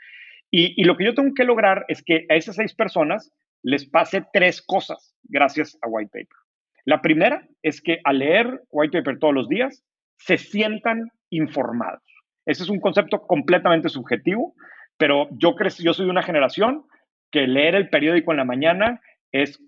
Y, 0.50 0.80
y, 0.80 0.84
lo 0.84 0.96
que 0.96 1.04
yo 1.04 1.14
tengo 1.14 1.34
que 1.34 1.44
lograr 1.44 1.84
es 1.88 2.02
que 2.02 2.24
a 2.30 2.36
esas 2.36 2.56
seis 2.56 2.74
personas 2.74 3.30
les 3.62 3.84
pase 3.84 4.24
tres 4.32 4.62
cosas 4.62 5.14
gracias 5.24 5.76
a 5.82 5.88
White 5.88 6.10
Paper. 6.10 6.38
La 6.86 7.02
primera 7.02 7.46
es 7.60 7.82
que 7.82 8.00
al 8.04 8.20
leer 8.20 8.62
White 8.70 9.02
Paper 9.02 9.18
todos 9.18 9.34
los 9.34 9.50
días, 9.50 9.84
se 10.16 10.38
sientan 10.38 11.10
informados. 11.28 12.02
Ese 12.46 12.62
es 12.62 12.68
un 12.68 12.80
concepto 12.80 13.22
completamente 13.22 13.88
subjetivo, 13.88 14.54
pero 14.96 15.28
yo, 15.32 15.54
crecí, 15.54 15.82
yo 15.82 15.94
soy 15.94 16.06
de 16.06 16.10
una 16.10 16.22
generación 16.22 16.84
que 17.30 17.46
leer 17.46 17.74
el 17.74 17.88
periódico 17.88 18.32
en 18.32 18.38
la 18.38 18.44
mañana 18.44 19.00
es, 19.32 19.58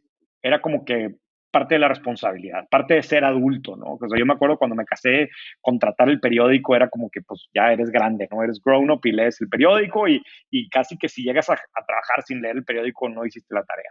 era 0.42 0.60
como 0.60 0.84
que 0.84 1.14
parte 1.54 1.76
de 1.76 1.78
la 1.78 1.86
responsabilidad, 1.86 2.66
parte 2.68 2.94
de 2.94 3.02
ser 3.04 3.24
adulto, 3.24 3.76
¿no? 3.76 3.94
O 3.94 3.98
sea, 3.98 4.18
yo 4.18 4.26
me 4.26 4.32
acuerdo 4.32 4.58
cuando 4.58 4.74
me 4.74 4.84
casé, 4.84 5.30
contratar 5.60 6.08
el 6.08 6.18
periódico 6.18 6.74
era 6.74 6.88
como 6.88 7.10
que 7.10 7.20
pues 7.22 7.48
ya 7.54 7.72
eres 7.72 7.90
grande, 7.90 8.26
¿no? 8.28 8.42
Eres 8.42 8.60
grown 8.60 8.90
up 8.90 9.00
y 9.04 9.12
lees 9.12 9.40
el 9.40 9.48
periódico 9.48 10.08
y, 10.08 10.20
y 10.50 10.68
casi 10.68 10.98
que 10.98 11.08
si 11.08 11.22
llegas 11.22 11.48
a, 11.48 11.54
trabajar 11.54 12.24
sin 12.26 12.42
leer 12.42 12.56
el 12.56 12.64
periódico 12.64 13.08
no 13.08 13.24
hiciste 13.24 13.54
la 13.54 13.62
tarea, 13.62 13.88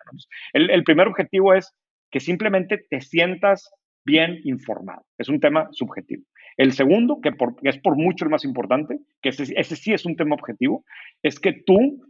el, 0.51 0.83
primer 0.83 1.07
objetivo 1.07 1.53
es 1.53 1.73
que 2.11 2.19
simplemente 2.19 2.85
te 2.89 2.99
sientas 2.99 3.71
bien 4.05 4.41
informado. 4.43 5.05
Es 5.17 5.29
un 5.29 5.39
tema 5.39 5.69
subjetivo. 5.71 6.23
El 6.57 6.73
segundo, 6.73 7.19
que, 7.21 7.31
es 7.63 7.77
por 7.79 7.95
mucho 7.95 8.25
el 8.25 8.31
más 8.31 8.45
importante, 8.45 8.99
que 9.21 9.29
ese, 9.29 9.45
ese 9.55 9.75
sí 9.75 9.93
es 9.93 10.05
un 10.05 10.15
tema 10.15 10.35
objetivo, 10.35 10.85
es 11.21 11.39
que 11.39 11.53
tú 11.53 12.05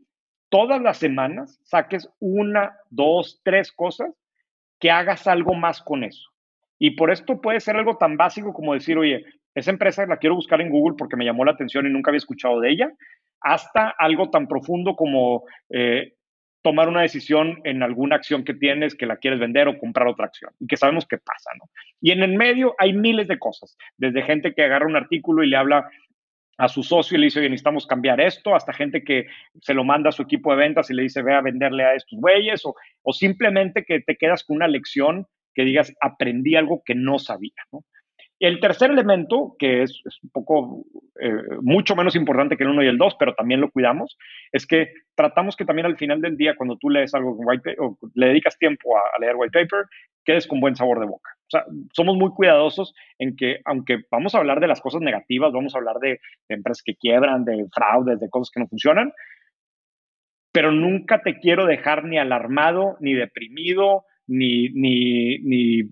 todas 0.49 0.81
las 0.81 0.97
semanas 0.97 1.59
saques 1.63 2.09
una, 2.19 2.77
dos, 2.89 3.41
tres 3.43 3.71
cosas 3.71 4.13
que 4.79 4.91
hagas 4.91 5.27
algo 5.27 5.53
más 5.53 5.81
con 5.81 6.03
eso. 6.03 6.29
Y 6.77 6.91
por 6.91 7.11
esto 7.11 7.39
puede 7.39 7.59
ser 7.59 7.77
algo 7.77 7.97
tan 7.97 8.17
básico 8.17 8.53
como 8.53 8.73
decir, 8.73 8.97
oye, 8.97 9.25
esa 9.55 9.71
empresa 9.71 10.05
la 10.05 10.17
quiero 10.17 10.35
buscar 10.35 10.61
en 10.61 10.69
Google 10.69 10.95
porque 10.97 11.15
me 11.15 11.25
llamó 11.25 11.45
la 11.45 11.53
atención 11.53 11.85
y 11.85 11.89
nunca 11.89 12.11
había 12.11 12.17
escuchado 12.17 12.59
de 12.59 12.71
ella, 12.71 12.91
hasta 13.39 13.93
algo 13.97 14.29
tan 14.29 14.47
profundo 14.47 14.95
como 14.95 15.43
eh, 15.69 16.13
tomar 16.63 16.87
una 16.87 17.01
decisión 17.01 17.59
en 17.65 17.83
alguna 17.83 18.15
acción 18.15 18.43
que 18.43 18.53
tienes 18.53 18.95
que 18.95 19.05
la 19.05 19.17
quieres 19.17 19.39
vender 19.39 19.67
o 19.67 19.77
comprar 19.77 20.07
otra 20.07 20.25
acción 20.25 20.51
y 20.59 20.65
que 20.65 20.77
sabemos 20.77 21.05
qué 21.05 21.17
pasa, 21.17 21.51
¿no? 21.59 21.69
Y 22.01 22.11
en 22.11 22.23
el 22.23 22.35
medio 22.35 22.73
hay 22.79 22.93
miles 22.93 23.27
de 23.27 23.37
cosas, 23.37 23.77
desde 23.97 24.23
gente 24.23 24.53
que 24.53 24.63
agarra 24.63 24.87
un 24.87 24.95
artículo 24.95 25.43
y 25.43 25.49
le 25.49 25.57
habla 25.57 25.89
a 26.57 26.67
su 26.69 26.83
socio 26.83 27.17
y 27.17 27.19
le 27.19 27.25
dice, 27.25 27.39
oye, 27.39 27.49
necesitamos 27.49 27.85
cambiar 27.85 28.21
esto, 28.21 28.55
hasta 28.55 28.73
gente 28.73 29.03
que 29.03 29.27
se 29.61 29.73
lo 29.73 29.83
manda 29.83 30.09
a 30.09 30.13
su 30.13 30.21
equipo 30.21 30.51
de 30.51 30.57
ventas 30.57 30.89
y 30.89 30.93
le 30.93 31.03
dice, 31.03 31.21
ve 31.21 31.33
a 31.33 31.41
venderle 31.41 31.83
a 31.83 31.95
estos 31.95 32.19
güeyes, 32.19 32.65
o, 32.65 32.75
o 33.01 33.13
simplemente 33.13 33.83
que 33.83 33.99
te 33.99 34.15
quedas 34.15 34.43
con 34.43 34.57
una 34.57 34.67
lección 34.67 35.27
que 35.53 35.63
digas, 35.63 35.93
aprendí 36.01 36.55
algo 36.55 36.81
que 36.85 36.95
no 36.95 37.19
sabía, 37.19 37.51
¿no? 37.71 37.83
El 38.43 38.59
tercer 38.59 38.91
elemento, 38.91 39.55
que 39.57 39.83
es, 39.83 40.01
un 40.21 40.29
poco, 40.29 40.83
eh, 41.17 41.31
mucho 41.61 41.95
menos 41.95 42.13
importante 42.13 42.57
que 42.57 42.65
el 42.65 42.71
uno 42.71 42.83
y 42.83 42.87
el 42.87 42.97
dos, 42.97 43.15
pero 43.17 43.33
también 43.35 43.61
lo 43.61 43.71
cuidamos, 43.71 44.17
es 44.51 44.67
que 44.67 44.89
tratamos 45.15 45.55
que 45.55 45.63
también 45.63 45.85
al 45.85 45.95
final 45.95 46.19
del 46.19 46.35
día, 46.35 46.57
cuando 46.57 46.75
tú 46.75 46.89
lees 46.89 47.13
algo 47.13 47.37
white 47.37 47.77
o 47.79 47.97
le 48.15 48.27
dedicas 48.27 48.57
tiempo 48.57 48.97
a, 48.97 49.17
leer 49.21 49.37
white 49.37 49.57
paper, 49.57 49.85
quedes 50.25 50.45
con 50.45 50.59
buen 50.59 50.75
sabor 50.75 50.99
de 50.99 51.05
boca. 51.05 51.29
O 51.39 51.49
sea, 51.51 51.63
somos 51.93 52.17
muy 52.17 52.31
cuidadosos 52.31 52.93
en 53.17 53.37
que, 53.37 53.61
aunque 53.63 53.99
vamos 54.11 54.35
a 54.35 54.39
hablar 54.39 54.59
de 54.59 54.67
las 54.67 54.81
cosas 54.81 54.99
negativas, 54.99 55.53
vamos 55.53 55.73
a 55.73 55.77
hablar 55.77 55.99
de, 56.01 56.19
de 56.49 56.55
empresas 56.55 56.83
que 56.83 56.95
quiebran, 56.95 57.45
de 57.45 57.65
fraudes, 57.73 58.19
de 58.19 58.29
cosas 58.29 58.51
que 58.53 58.59
no 58.59 58.67
funcionan, 58.67 59.13
pero 60.51 60.73
nunca 60.73 61.21
te 61.21 61.39
quiero 61.39 61.65
dejar 61.65 62.03
ni 62.03 62.17
alarmado, 62.17 62.97
ni 62.99 63.13
deprimido, 63.13 64.03
ni, 64.27 64.67
ni, 64.69 65.39
ni 65.39 65.83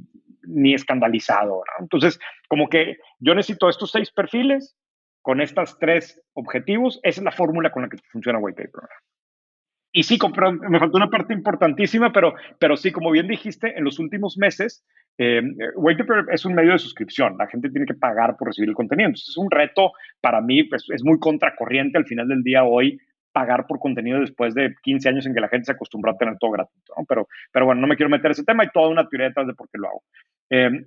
ni 0.44 0.74
escandalizado. 0.74 1.64
Entonces, 1.80 2.20
como 2.48 2.70
que 2.70 2.98
yo 3.20 3.36
necesito 3.36 3.70
estos 3.70 3.92
seis 3.92 4.12
perfiles 4.12 4.76
con 5.22 5.42
estos 5.42 5.78
tres 5.80 6.22
objetivos. 6.34 7.00
Esa 7.04 7.22
es 7.22 7.26
la 7.26 7.32
fórmula 7.32 7.72
con 7.72 7.84
la 7.84 7.90
que 7.90 7.98
funciona 8.12 8.40
White 8.40 8.64
Paper. 8.64 8.90
Y 9.94 10.04
sí, 10.04 10.18
me 10.70 10.80
faltó 10.80 10.98
una 10.98 11.10
parte 11.10 11.34
importantísima, 11.34 12.14
pero, 12.14 12.34
pero 12.60 12.78
sí, 12.78 12.92
como 12.92 13.12
bien 13.12 13.28
dijiste, 13.28 13.78
en 13.78 13.84
los 13.84 14.00
últimos 14.00 14.38
meses, 14.38 14.86
eh, 15.18 15.42
White 15.76 16.06
Paper 16.06 16.34
es 16.34 16.46
un 16.46 16.54
medio 16.54 16.72
de 16.72 16.80
suscripción. 16.80 17.38
La 17.38 17.48
gente 17.48 17.70
tiene 17.70 17.86
que 17.86 17.94
pagar 17.94 18.38
por 18.38 18.48
recibir 18.48 18.70
el 18.70 18.76
contenido. 18.76 19.10
Es 19.10 19.38
un 19.38 19.52
reto 19.52 19.92
para 20.22 20.40
mí, 20.40 20.64
pues, 20.64 20.86
es 20.90 21.04
muy 21.04 21.20
contracorriente 21.20 21.98
al 21.98 22.06
final 22.06 22.30
del 22.30 22.42
día 22.42 22.64
hoy 22.64 23.00
pagar 23.32 23.68
por 23.68 23.80
contenido 23.80 24.20
después 24.20 24.54
de 24.54 24.76
15 24.84 25.10
años 25.10 25.26
en 25.26 25.34
que 25.34 25.42
la 25.42 25.50
gente 25.50 25.66
se 25.66 25.72
acostumbró 25.72 26.12
a 26.12 26.18
tener 26.18 26.38
todo 26.38 26.52
gratuito. 26.52 26.94
Pero, 27.08 27.28
pero 27.52 27.66
bueno, 27.66 27.82
no 27.82 27.88
me 27.88 27.96
quiero 27.96 28.10
meter 28.10 28.32
ese 28.32 28.44
tema. 28.44 28.64
Hay 28.64 28.70
toda 28.74 28.90
una 28.90 29.08
teoría 29.08 29.28
detrás 29.28 29.48
de 29.48 29.54
por 29.54 29.70
qué 29.70 29.78
lo 29.78 29.88
hago. 29.88 30.04
Em, 30.50 30.86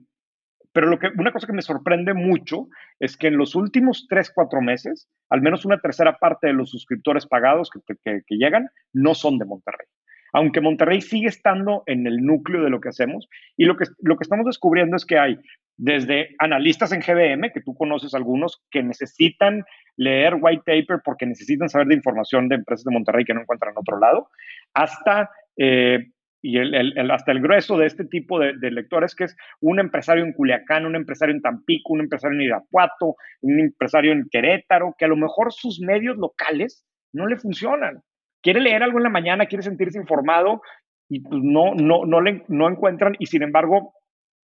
pero 0.74 0.88
lo 0.88 0.98
que, 0.98 1.08
una 1.16 1.32
cosa 1.32 1.46
que 1.46 1.52
me 1.52 1.62
sorprende 1.62 2.14
mucho 2.14 2.66
es 2.98 3.16
que 3.16 3.28
en 3.28 3.36
los 3.36 3.54
últimos 3.54 4.06
3, 4.08 4.32
4 4.34 4.60
meses, 4.60 5.08
al 5.30 5.40
menos 5.40 5.64
una 5.64 5.78
tercera 5.78 6.18
parte 6.18 6.48
de 6.48 6.52
los 6.52 6.70
suscriptores 6.70 7.26
pagados 7.26 7.70
que, 7.70 7.80
que, 8.02 8.36
llegan 8.36 8.68
no 8.92 9.14
son 9.14 9.38
de 9.38 9.44
Monterrey. 9.44 9.86
Aunque 10.34 10.60
Monterrey 10.60 11.00
sigue 11.00 11.28
estando 11.28 11.82
en 11.86 12.06
el 12.06 12.18
núcleo 12.18 12.62
de 12.62 12.70
lo 12.70 12.80
que 12.80 12.90
hacemos. 12.90 13.28
Y 13.56 13.64
lo 13.64 13.76
que, 13.76 13.84
lo 14.00 14.16
que 14.16 14.24
estamos 14.24 14.44
descubriendo 14.44 14.96
es 14.96 15.06
que 15.06 15.18
hay 15.18 15.38
desde 15.76 16.34
analistas 16.38 16.92
en 16.92 17.00
GBM, 17.00 17.50
que 17.52 17.60
tú 17.60 17.74
conoces 17.74 18.14
algunos, 18.14 18.62
que 18.70 18.82
necesitan 18.82 19.64
leer 19.96 20.36
white 20.40 20.62
paper 20.66 21.00
porque 21.04 21.24
necesitan 21.24 21.68
saber 21.68 21.86
de 21.86 21.94
información 21.94 22.48
de 22.48 22.56
empresas 22.56 22.84
de 22.84 22.92
Monterrey 22.92 23.24
que 23.24 23.34
no 23.34 23.40
encuentran 23.40 23.72
en 23.72 23.78
otro 23.78 23.98
lado, 23.98 24.28
hasta 24.74 25.30
eh, 25.56 26.10
y 26.44 26.58
el, 26.58 27.10
hasta 27.10 27.32
el 27.32 27.40
grueso 27.40 27.78
de 27.78 27.86
este 27.86 28.04
tipo 28.04 28.38
de, 28.38 28.52
lectores, 28.70 29.14
que 29.14 29.24
es 29.24 29.36
un 29.60 29.80
empresario 29.80 30.24
en 30.24 30.34
Culiacán, 30.34 30.84
un 30.84 30.94
empresario 30.94 31.34
en 31.34 31.40
Tampico, 31.40 31.94
un 31.94 32.00
empresario 32.00 32.36
en 32.36 32.44
Irapuato, 32.44 33.16
un 33.40 33.60
empresario 33.60 34.12
en 34.12 34.28
Querétaro, 34.30 34.94
que 34.98 35.06
a 35.06 35.08
lo 35.08 35.16
mejor 35.16 35.54
sus 35.54 35.80
medios 35.80 36.18
locales 36.18 36.84
no 37.14 37.26
le 37.26 37.38
funcionan. 37.38 38.02
Quiere 38.44 38.60
leer 38.60 38.82
algo 38.82 38.98
en 38.98 39.04
la 39.04 39.10
mañana, 39.10 39.46
quiere 39.46 39.62
sentirse 39.62 39.98
informado 39.98 40.60
y 41.08 41.20
pues 41.20 41.42
no, 41.42 41.74
no, 41.74 42.04
no, 42.04 42.20
le, 42.20 42.44
no 42.48 42.68
encuentran 42.68 43.16
y 43.18 43.24
sin 43.24 43.42
embargo 43.42 43.94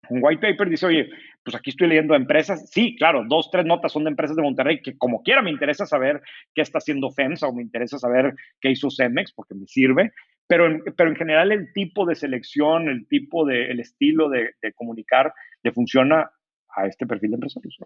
un 0.09 0.19
white 0.21 0.39
paper 0.39 0.69
dice, 0.69 0.85
oye, 0.85 1.09
pues 1.43 1.55
aquí 1.55 1.71
estoy 1.71 1.87
leyendo 1.87 2.13
empresas. 2.13 2.69
Sí, 2.69 2.95
claro, 2.95 3.23
dos, 3.27 3.49
tres 3.51 3.65
notas 3.65 3.91
son 3.91 4.03
de 4.03 4.11
empresas 4.11 4.35
de 4.35 4.43
Monterrey 4.43 4.83
que 4.83 4.97
como 4.99 5.23
quiera 5.23 5.41
me 5.41 5.49
interesa 5.49 5.87
saber 5.87 6.21
qué 6.53 6.61
está 6.61 6.77
haciendo 6.77 7.09
FEMSA 7.09 7.47
o 7.47 7.53
me 7.53 7.63
interesa 7.63 7.97
saber 7.97 8.35
qué 8.61 8.69
hizo 8.69 8.91
Cemex 8.91 9.33
porque 9.33 9.55
me 9.55 9.65
sirve, 9.65 10.13
pero 10.45 10.67
en, 10.67 10.83
pero 10.95 11.09
en 11.09 11.15
general 11.15 11.51
el 11.51 11.73
tipo 11.73 12.05
de 12.05 12.13
selección, 12.13 12.89
el 12.89 13.07
tipo 13.07 13.45
de, 13.45 13.71
el 13.71 13.79
estilo 13.79 14.29
de, 14.29 14.53
comunicar 14.75 15.33
le 15.63 15.71
funciona 15.71 16.29
a 16.69 16.85
este 16.85 17.07
perfil 17.07 17.31
de 17.31 17.35
empresarios. 17.37 17.77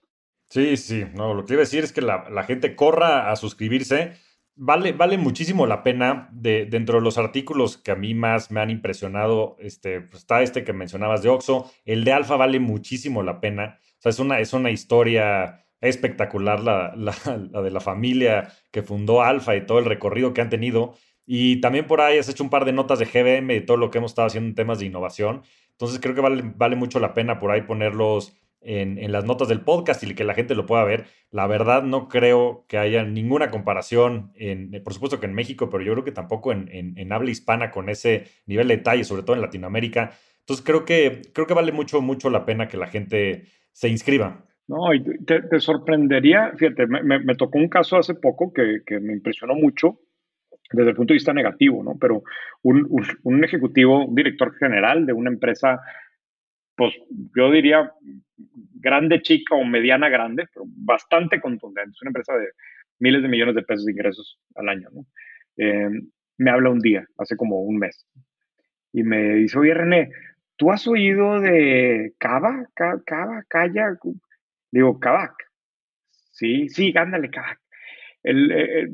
Sí, 0.49 0.76
sí, 0.76 1.05
no, 1.16 1.34
lo 1.34 1.45
que 1.45 1.53
iba 1.53 1.62
a 1.62 1.64
decir 1.64 1.86
es 1.86 1.93
que 1.93 2.01
la, 2.01 2.30
la 2.30 2.43
gente 2.43 2.76
corra 2.76 3.32
a 3.32 3.38
suscribirse. 3.38 4.12
Vale, 4.56 4.91
vale 4.91 5.18
muchísimo 5.18 5.66
la 5.66 5.84
pena. 5.84 6.30
De, 6.32 6.66
dentro 6.66 6.97
de 6.99 7.04
los 7.04 7.18
artículos 7.18 7.78
que 7.78 7.91
a 7.91 7.95
mí 7.95 8.14
más 8.14 8.52
me 8.52 8.60
han 8.62 8.70
impresionado, 8.70 9.56
este, 9.60 10.02
pues, 10.02 10.22
está 10.22 10.41
este 10.41 10.64
que 10.64 10.74
mencionabas 10.74 11.24
de 11.24 11.30
Oxo. 11.30 11.72
El 11.86 12.04
de 12.04 12.14
Alfa 12.14 12.36
vale 12.36 12.60
muchísimo 12.60 13.24
la 13.24 13.39
pena. 13.39 13.80
O 13.99 14.02
sea, 14.02 14.10
es 14.12 14.20
una, 14.20 14.39
es 14.39 14.54
una 14.54 14.72
historia 14.72 15.66
espectacular 15.80 16.60
la, 16.62 16.93
la, 16.95 17.62
de 17.62 17.72
la 17.72 17.80
familia 17.80 18.49
que 18.72 18.84
fundó 18.84 19.22
Alfa 19.24 19.56
y 19.56 19.66
todo 19.66 19.80
el 19.80 19.86
recorrido 19.86 20.34
que 20.34 20.41
han 20.41 20.49
tenido. 20.49 20.95
Y 21.26 21.62
también 21.62 21.88
por 21.88 22.02
ahí 22.02 22.18
has 22.18 22.30
hecho 22.30 22.43
un 22.43 22.49
par 22.49 22.66
de 22.66 22.74
notas 22.74 22.99
de 22.99 23.06
GBM 23.06 23.52
y 23.56 23.62
todo 23.62 23.78
lo 23.78 23.89
que 23.89 23.99
hemos 23.99 24.12
estado 24.12 24.28
haciendo 24.28 24.49
en 24.49 24.56
temas 24.56 24.80
de 24.80 24.86
innovación. 24.86 25.43
Entonces 25.72 25.99
creo 25.99 26.14
que 26.14 26.22
vale, 26.22 26.43
vale 26.56 26.76
mucho 26.76 26.99
la 26.99 27.14
pena 27.14 27.39
por 27.39 27.52
ahí 27.52 27.62
ponerlos 27.62 28.36
en, 28.62 28.97
en, 28.97 29.12
las 29.12 29.26
notas 29.26 29.47
del 29.47 29.62
podcast 29.62 30.03
y 30.03 30.14
que 30.14 30.24
la 30.24 30.34
gente 30.34 30.55
lo 30.55 30.66
pueda 30.66 30.84
ver. 30.84 31.05
La 31.32 31.47
verdad 31.47 31.84
no 31.84 32.07
creo 32.07 32.66
que 32.68 32.78
haya 32.78 33.03
ninguna 33.03 33.49
comparación, 33.49 34.32
en, 34.36 34.72
por 34.84 34.93
supuesto 34.93 35.20
que 35.20 35.26
en 35.26 35.34
México, 35.34 35.70
pero 35.70 35.84
yo 35.84 35.93
creo 35.93 36.05
que 36.05 36.12
tampoco 36.12 36.51
en, 36.51 36.70
en, 36.72 37.14
habla 37.14 37.32
hispana 37.32 37.72
con 37.72 37.89
ese 37.89 38.26
nivel 38.45 38.68
de 38.68 38.78
detalle, 38.78 39.03
sobre 39.03 39.24
todo 39.24 39.36
en 39.36 39.41
Latinoamérica. 39.41 40.12
Entonces 40.39 40.66
creo 40.66 40.86
que, 40.86 41.22
creo 41.34 41.47
que 41.47 41.53
vale 41.53 41.72
mucho, 41.72 42.01
mucho 42.01 42.30
la 42.30 42.45
pena 42.45 42.68
que 42.68 42.78
la 42.78 42.88
gente 42.88 43.45
se 43.72 43.89
inscriba. 43.89 44.45
No, 44.68 44.89
te, 45.26 45.41
te 45.41 45.59
sorprendería, 45.59 46.53
fíjate, 46.55 46.88
me, 46.88 47.01
me, 47.01 47.36
tocó 47.36 47.57
un 47.57 47.68
caso 47.68 47.97
hace 47.97 48.14
poco 48.16 48.53
que, 48.53 48.82
que 48.86 48.99
me 48.99 49.14
impresionó 49.14 49.53
mucho 49.53 49.99
desde 50.72 50.91
el 50.91 50.95
punto 50.95 51.14
de 51.14 51.16
vista 51.16 51.34
negativo, 51.34 51.84
¿no? 51.84 51.97
Pero 51.99 52.24
un, 52.64 52.88
un, 53.24 53.43
ejecutivo, 53.43 54.05
un 54.05 54.16
director 54.16 54.53
general 54.55 55.05
de 55.05 55.14
una 55.14 55.30
empresa, 55.30 55.82
pues 56.82 56.95
yo 57.38 57.51
diría 57.51 57.91
grande, 58.73 59.21
chica 59.21 59.53
o 59.53 59.63
mediana 59.63 60.09
grande, 60.09 60.47
pero 60.51 60.65
bastante 60.67 61.39
contundente. 61.39 61.91
Es 61.91 62.01
una 62.01 62.09
empresa 62.09 62.36
de 62.36 62.47
miles 62.97 63.21
de 63.21 63.27
millones 63.27 63.53
de 63.53 63.61
pesos 63.61 63.86
de 63.86 63.91
ingresos 63.91 64.39
al 64.55 64.67
año, 64.67 64.89
¿no? 64.91 65.05
Eh, 65.57 65.91
me 66.39 66.49
habla 66.49 66.71
un 66.71 66.79
día, 66.79 67.05
hace 67.19 67.38
como 67.38 67.61
un 67.61 67.77
mes, 67.77 68.07
y 68.91 69.03
me 69.03 69.36
dice, 69.36 69.59
oye 69.59 69.75
René, 69.75 70.09
¿tú 70.55 70.71
has 70.71 70.88
oído 70.88 71.39
de 71.39 72.15
Cava? 72.17 72.65
Cava, 72.73 73.43
Calla. 73.47 73.95
Digo, 74.71 74.99
Cavac. 74.99 75.36
Sí, 76.32 76.67
sí, 76.67 76.91
ándale, 76.97 77.29
Cavac. 77.29 77.59
Eh, 78.23 78.89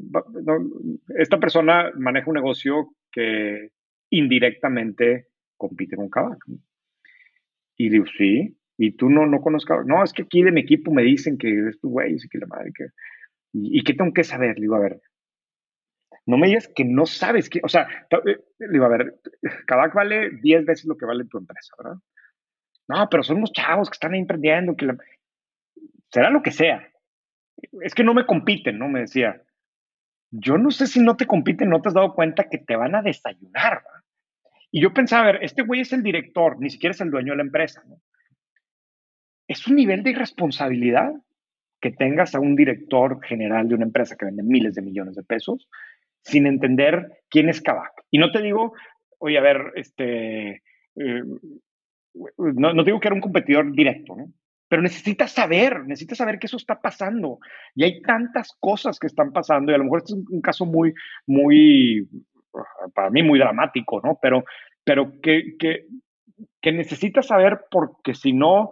esta 1.17 1.39
persona 1.39 1.89
maneja 1.95 2.29
un 2.29 2.35
negocio 2.35 2.89
que 3.13 3.69
indirectamente 4.09 5.27
compite 5.55 5.95
con 5.95 6.09
Kavak. 6.09 6.39
Y 7.77 7.89
digo, 7.89 8.05
sí, 8.17 8.57
y 8.77 8.91
tú 8.91 9.09
no, 9.09 9.25
no 9.25 9.41
conozcas, 9.41 9.85
no, 9.85 10.03
es 10.03 10.13
que 10.13 10.23
aquí 10.23 10.43
de 10.43 10.51
mi 10.51 10.61
equipo 10.61 10.91
me 10.91 11.03
dicen 11.03 11.37
que 11.37 11.69
es 11.69 11.79
tu 11.79 11.89
güey, 11.89 12.15
y 12.15 12.29
que 12.29 12.37
la 12.37 12.47
madre, 12.47 12.71
que, 12.75 12.87
y, 13.53 13.83
qué 13.83 13.93
tengo 13.93 14.13
que 14.13 14.23
saber, 14.23 14.55
le 14.55 14.61
digo, 14.61 14.75
a 14.75 14.79
ver, 14.79 15.01
no 16.25 16.37
me 16.37 16.47
digas 16.47 16.69
que 16.75 16.83
no 16.83 17.05
sabes 17.05 17.49
que, 17.49 17.61
o 17.63 17.69
sea, 17.69 17.87
eh, 18.11 18.37
le 18.59 18.67
digo, 18.69 18.85
a 18.85 18.89
ver, 18.89 19.19
Kavak 19.67 19.93
vale 19.93 20.31
10 20.41 20.65
veces 20.65 20.85
lo 20.85 20.97
que 20.97 21.05
vale 21.05 21.25
tu 21.25 21.37
empresa, 21.37 21.73
¿verdad? 21.77 21.97
No, 22.87 23.07
pero 23.09 23.23
son 23.23 23.37
unos 23.37 23.51
chavos 23.51 23.89
que 23.89 23.95
están 23.95 24.13
ahí 24.13 24.19
emprendiendo, 24.19 24.75
que 24.75 24.87
será 26.09 26.29
lo 26.29 26.41
que 26.41 26.51
sea, 26.51 26.87
es 27.81 27.95
que 27.95 28.03
no 28.03 28.13
me 28.13 28.25
compiten, 28.25 28.77
¿no? 28.77 28.87
Me 28.87 29.01
decía. 29.01 29.41
yo 30.31 30.57
no 30.57 30.71
sé 30.71 30.87
si 30.87 31.01
no 31.01 31.15
te 31.15 31.25
compiten, 31.25 31.69
no 31.69 31.81
te 31.81 31.89
has 31.89 31.95
dado 31.95 32.13
cuenta 32.13 32.49
que 32.49 32.57
te 32.57 32.75
van 32.75 32.95
a 32.95 33.01
desayunar. 33.01 33.83
Y 34.77 34.79
yo 34.79 34.93
pensaba, 34.93 35.23
a 35.23 35.31
ver, 35.31 35.43
este 35.43 35.63
güey 35.63 35.81
es 35.81 35.91
el 35.91 36.03
director, 36.03 36.57
ni 36.59 36.69
siquiera 36.69 36.91
es 36.91 37.01
el 37.01 37.09
dueño 37.09 37.33
de 37.33 37.37
la 37.37 37.43
empresa. 37.43 37.81
Es 39.47 39.65
un 39.65 39.75
nivel 39.75 40.03
de 40.03 40.11
irresponsabilidad 40.11 41.13
que 41.81 41.89
tengas 41.89 42.35
a 42.35 42.39
un 42.39 42.55
director 42.55 43.19
general 43.25 43.67
de 43.67 43.73
una 43.73 43.85
empresa 43.85 44.15
que 44.15 44.25
vende 44.25 44.43
miles 44.43 44.75
de 44.75 44.83
millones 44.83 45.15
de 45.15 45.23
pesos 45.23 45.67
sin 46.21 46.45
entender 46.45 47.23
quién 47.27 47.49
es 47.49 47.59
Kavak. 47.59 47.91
Y 48.11 48.19
no 48.19 48.31
te 48.31 48.39
digo, 48.43 48.75
oye, 49.17 49.39
a 49.39 49.41
ver, 49.41 49.71
este, 49.73 50.61
eh, 50.95 51.23
no, 52.37 52.73
no, 52.75 52.83
digo 52.83 52.99
que 52.99 53.07
era 53.07 53.15
un 53.15 53.21
competidor 53.21 53.71
directo, 53.71 54.15
¿no? 54.15 54.31
Pero 54.69 54.83
necesitas 54.83 55.31
saber, 55.31 55.87
necesitas 55.87 56.19
saber 56.19 56.37
que 56.37 56.45
eso 56.45 56.57
está 56.57 56.79
pasando. 56.79 57.39
Y 57.73 57.83
hay 57.83 58.03
tantas 58.03 58.55
cosas 58.59 58.99
que 58.99 59.07
están 59.07 59.31
pasando, 59.33 59.71
y 59.71 59.75
a 59.75 59.79
lo 59.79 59.85
mejor 59.85 60.03
este 60.05 60.13
es 60.13 60.19
un 60.29 60.41
caso 60.41 60.67
muy, 60.67 60.93
muy, 61.25 62.07
para 62.93 63.09
mí 63.09 63.23
muy 63.23 63.39
dramático, 63.39 64.01
¿no? 64.03 64.19
Pero, 64.21 64.43
pero 64.87 65.19
que, 65.21 65.57
que, 65.59 66.71
necesitas 66.71 67.27
saber 67.27 67.59
porque 67.71 68.13
si 68.13 68.31
no, 68.31 68.71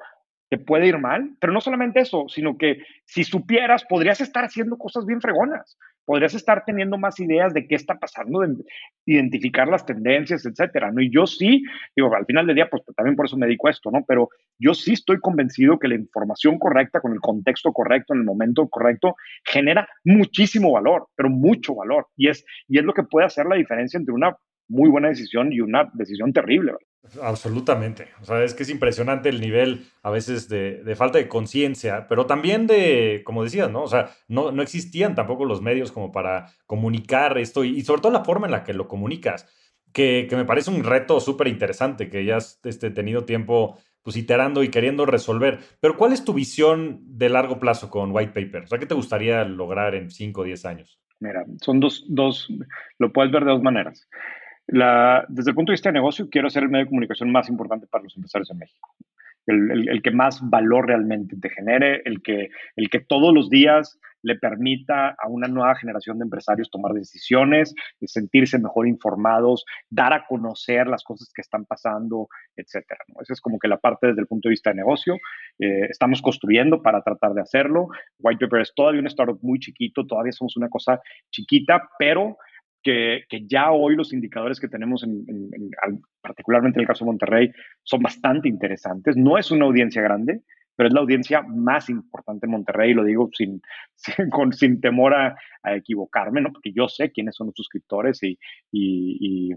te 0.49 0.57
puede 0.57 0.87
ir 0.87 0.97
mal, 0.97 1.31
pero 1.41 1.51
no 1.51 1.59
solamente 1.59 1.99
eso, 1.99 2.25
sino 2.29 2.57
que 2.57 2.77
si 3.05 3.23
supieras, 3.23 3.83
podrías 3.83 4.21
estar 4.21 4.45
haciendo 4.45 4.77
cosas 4.77 5.05
bien 5.05 5.19
fregonas, 5.19 5.77
podrías 6.05 6.33
estar 6.33 6.63
teniendo 6.65 6.97
más 6.97 7.19
ideas 7.19 7.53
de 7.53 7.67
qué 7.67 7.75
está 7.75 7.95
pasando, 7.99 8.41
de 8.41 8.63
identificar 9.05 9.67
las 9.67 9.85
tendencias, 9.85 10.45
etcétera, 10.45 10.91
¿no? 10.91 11.01
Y 11.01 11.09
yo 11.09 11.25
sí, 11.25 11.63
digo, 11.95 12.13
al 12.15 12.25
final 12.25 12.47
del 12.47 12.55
día, 12.55 12.69
pues 12.69 12.83
también 12.95 13.15
por 13.15 13.25
eso 13.25 13.37
me 13.37 13.47
dedico 13.47 13.69
esto, 13.69 13.91
¿no? 13.91 14.05
Pero 14.07 14.29
yo 14.59 14.73
sí 14.73 14.93
estoy 14.93 15.19
convencido 15.19 15.79
que 15.79 15.87
la 15.87 15.95
información 15.95 16.59
correcta, 16.59 17.01
con 17.01 17.11
el 17.13 17.19
contexto 17.19 17.73
correcto, 17.73 18.13
en 18.13 18.19
el 18.19 18.25
momento 18.25 18.67
correcto, 18.69 19.15
genera 19.43 19.87
muchísimo 20.03 20.71
valor, 20.71 21.07
pero 21.15 21.29
mucho 21.29 21.75
valor, 21.75 22.07
y 22.15 22.29
es, 22.29 22.45
y 22.67 22.77
es 22.77 22.85
lo 22.85 22.93
que 22.93 23.03
puede 23.03 23.25
hacer 23.25 23.47
la 23.47 23.55
diferencia 23.55 23.97
entre 23.97 24.13
una 24.13 24.35
muy 24.67 24.89
buena 24.89 25.09
decisión 25.09 25.51
y 25.53 25.61
una 25.61 25.89
decisión 25.93 26.33
terrible. 26.33 26.73
Absolutamente. 27.21 28.07
O 28.21 28.25
sea, 28.25 28.43
es 28.43 28.53
que 28.53 28.63
es 28.63 28.69
impresionante 28.69 29.29
el 29.29 29.39
nivel 29.39 29.85
a 30.01 30.09
veces 30.09 30.49
de, 30.49 30.95
falta 30.95 31.17
de 31.17 31.27
conciencia, 31.27 32.07
pero 32.07 32.25
también 32.25 32.67
de, 32.67 33.21
como 33.25 33.43
decías, 33.43 33.69
¿no? 33.71 33.83
O 33.83 33.87
sea, 33.87 34.09
no, 34.27 34.51
no 34.51 34.61
existían 34.61 35.15
tampoco 35.15 35.45
los 35.45 35.61
medios 35.61 35.91
como 35.91 36.11
para 36.11 36.47
comunicar 36.65 37.37
esto 37.37 37.63
y, 37.63 37.81
sobre 37.81 38.01
todo 38.01 38.11
la 38.11 38.25
forma 38.25 38.47
en 38.47 38.51
la 38.51 38.63
que 38.63 38.73
lo 38.73 38.87
comunicas, 38.87 39.47
que, 39.93 40.27
me 40.31 40.45
parece 40.45 40.71
un 40.71 40.83
reto 40.83 41.19
súper 41.19 41.47
interesante 41.47 42.09
que 42.09 42.25
ya 42.25 42.37
has 42.37 42.59
este, 42.63 42.89
tenido 42.91 43.23
tiempo 43.23 43.77
pues 44.01 44.17
iterando 44.17 44.61
y 44.63 44.69
queriendo 44.69 45.05
resolver. 45.05 45.59
Pero 45.79 45.97
¿cuál 45.97 46.13
es 46.13 46.23
tu 46.23 46.33
visión 46.33 47.01
de 47.17 47.29
largo 47.29 47.59
plazo 47.59 47.89
con 47.89 48.11
White 48.11 48.39
Paper? 48.39 48.63
O 48.63 48.67
sea, 48.67 48.77
¿qué 48.77 48.85
te 48.85 48.93
gustaría 48.93 49.43
lograr 49.45 49.95
en 49.95 50.11
5 50.11 50.41
o 50.41 50.43
10 50.43 50.65
años? 50.65 50.99
Mira, 51.19 51.43
son 51.61 51.79
dos, 51.79 52.05
dos, 52.07 52.47
lo 52.99 53.11
puedes 53.11 53.31
ver 53.31 53.45
de 53.45 53.51
dos 53.51 53.63
maneras. 53.63 54.07
La, 54.67 55.25
desde 55.29 55.51
el 55.51 55.55
punto 55.55 55.71
de 55.71 55.75
vista 55.75 55.89
de 55.89 55.93
negocio, 55.93 56.29
quiero 56.29 56.49
ser 56.49 56.63
el 56.63 56.69
medio 56.69 56.85
de 56.85 56.89
comunicación 56.89 57.31
más 57.31 57.49
importante 57.49 57.87
para 57.87 58.03
los 58.03 58.15
empresarios 58.15 58.49
en 58.51 58.57
México. 58.57 58.95
El, 59.47 59.89
el, 59.89 60.01
que 60.01 60.09
más 60.09 60.39
valor 60.41 60.87
realmente 60.87 61.37
te 61.39 61.51
genere, 61.51 62.01
el 62.05 62.23
que, 62.23 62.49
el 62.75 62.89
que 62.89 62.99
todos 62.99 63.31
los 63.31 63.49
días 63.49 63.99
le 64.25 64.35
permita 64.39 65.09
a 65.09 65.27
una 65.27 65.47
nueva 65.47 65.75
generación 65.75 66.17
de 66.17 66.23
empresarios 66.23 66.71
tomar 66.71 66.93
decisiones, 66.93 67.75
sentirse 68.01 68.57
mejor 68.57 68.87
informados, 68.87 69.63
dar 69.87 70.13
a 70.13 70.25
conocer 70.25 70.87
las 70.87 71.03
cosas 71.03 71.31
que 71.31 71.41
están 71.41 71.65
pasando, 71.65 72.27
etcétera. 72.55 73.01
¿no? 73.09 73.21
Esa 73.21 73.33
es 73.33 73.41
como 73.41 73.59
que 73.59 73.67
la 73.67 73.77
parte 73.77 74.07
desde 74.07 74.21
el 74.21 74.27
punto 74.27 74.49
de 74.49 74.53
vista 74.53 74.71
de 74.71 74.77
negocio. 74.77 75.15
Eh, 75.59 75.85
estamos 75.91 76.23
construyendo 76.23 76.81
para 76.81 77.03
tratar 77.03 77.33
de 77.33 77.41
hacerlo. 77.41 77.89
White 78.17 78.47
Paper 78.47 78.61
es 78.61 78.73
todavía 78.73 79.01
un 79.01 79.07
startup 79.07 79.37
muy 79.43 79.59
chiquito, 79.59 80.07
todavía 80.07 80.31
somos 80.31 80.57
una 80.57 80.69
cosa 80.69 80.99
chiquita, 81.29 81.87
pero 81.99 82.37
que, 82.85 83.25
ya 83.47 83.71
hoy 83.71 83.95
los 83.95 84.13
indicadores 84.13 84.59
que 84.59 84.67
tenemos, 84.67 85.03
en, 85.03 85.49
particularmente 86.21 86.77
en 86.77 86.81
el 86.81 86.87
caso 86.87 87.03
de 87.03 87.11
Monterrey, 87.11 87.51
son 87.83 88.01
bastante 88.01 88.47
interesantes. 88.47 89.17
No 89.17 89.39
es 89.39 89.49
una 89.49 89.65
audiencia 89.65 90.03
grande, 90.03 90.43
pero 90.75 90.87
es 90.87 90.93
la 90.93 91.01
audiencia 91.01 91.41
más 91.41 91.89
importante 91.89 92.45
en 92.45 92.51
Monterrey, 92.51 92.91
y 92.91 92.93
lo 92.93 93.03
digo 93.03 93.29
sin, 93.33 93.61
sin, 93.95 94.29
con, 94.29 94.53
sin 94.53 94.79
temor 94.79 95.15
a, 95.15 95.35
equivocarme, 95.63 96.41
¿no? 96.41 96.51
porque 96.53 96.71
yo 96.73 96.87
sé 96.87 97.11
quiénes 97.11 97.35
son 97.35 97.47
los 97.47 97.55
suscriptores 97.55 98.21
y, 98.21 98.37
y, 98.71 99.51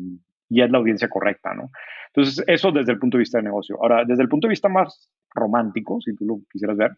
y, 0.49 0.62
es 0.62 0.70
la 0.70 0.79
audiencia 0.79 1.09
correcta. 1.09 1.53
¿no? 1.53 1.70
Entonces, 2.07 2.43
eso 2.47 2.72
desde 2.72 2.93
el 2.93 2.99
punto 2.99 3.18
de 3.18 3.22
vista 3.22 3.37
de 3.37 3.45
negocio. 3.45 3.76
Ahora, 3.83 4.07
desde 4.07 4.22
el 4.22 4.31
punto 4.31 4.47
de 4.47 4.53
vista 4.53 4.70
más 4.70 5.11
romántico, 5.35 6.01
si 6.01 6.16
tú 6.16 6.24
lo 6.24 6.41
quisieras 6.51 6.79
ver, 6.79 6.93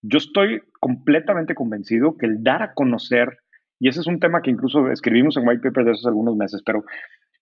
yo 0.00 0.18
estoy 0.18 0.60
completamente 0.80 1.54
convencido 1.54 2.16
que 2.16 2.26
el 2.26 2.42
dar 2.42 2.64
a 2.64 2.74
conocer 2.74 3.38
y 3.82 3.88
ese 3.88 3.98
es 3.98 4.06
un 4.06 4.20
tema 4.20 4.42
que 4.42 4.50
incluso 4.52 4.92
escribimos 4.92 5.36
en 5.36 5.46
White 5.46 5.60
Paper 5.60 5.84
de 5.84 5.90
esos 5.90 6.06
algunos 6.06 6.36
meses, 6.36 6.62
pero, 6.64 6.84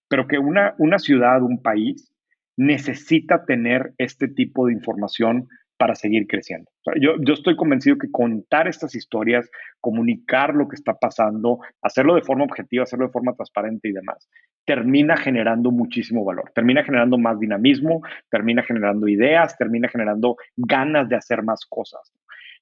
pero 0.08 0.26
que 0.26 0.38
una, 0.38 0.74
una 0.78 0.98
ciudad, 0.98 1.42
un 1.42 1.60
país, 1.60 2.14
necesita 2.56 3.44
tener 3.44 3.92
este 3.98 4.26
tipo 4.26 4.66
de 4.66 4.72
información 4.72 5.48
para 5.76 5.94
seguir 5.94 6.26
creciendo. 6.26 6.70
yo, 6.98 7.16
yo, 7.20 7.34
estoy 7.34 7.56
convencido 7.56 7.98
que 7.98 8.10
contar 8.10 8.68
estas 8.68 8.94
historias, 8.94 9.50
comunicar 9.82 10.54
lo 10.54 10.66
que 10.66 10.76
está 10.76 10.94
pasando, 10.94 11.58
hacerlo 11.82 12.14
de 12.14 12.22
forma 12.22 12.44
objetiva, 12.44 12.84
hacerlo 12.84 13.08
de 13.08 13.12
forma 13.12 13.34
transparente 13.34 13.90
y 13.90 13.92
demás, 13.92 14.26
termina 14.64 15.18
generando 15.18 15.70
muchísimo 15.70 16.24
valor, 16.24 16.52
termina 16.54 16.82
generando 16.82 17.18
más 17.18 17.38
dinamismo, 17.38 18.00
termina 18.30 18.62
generando 18.62 19.08
ideas, 19.08 19.58
termina 19.58 19.88
generando 19.88 20.36
ganas 20.56 21.06
de 21.10 21.16
hacer 21.16 21.42
más 21.42 21.66
cosas. 21.66 22.14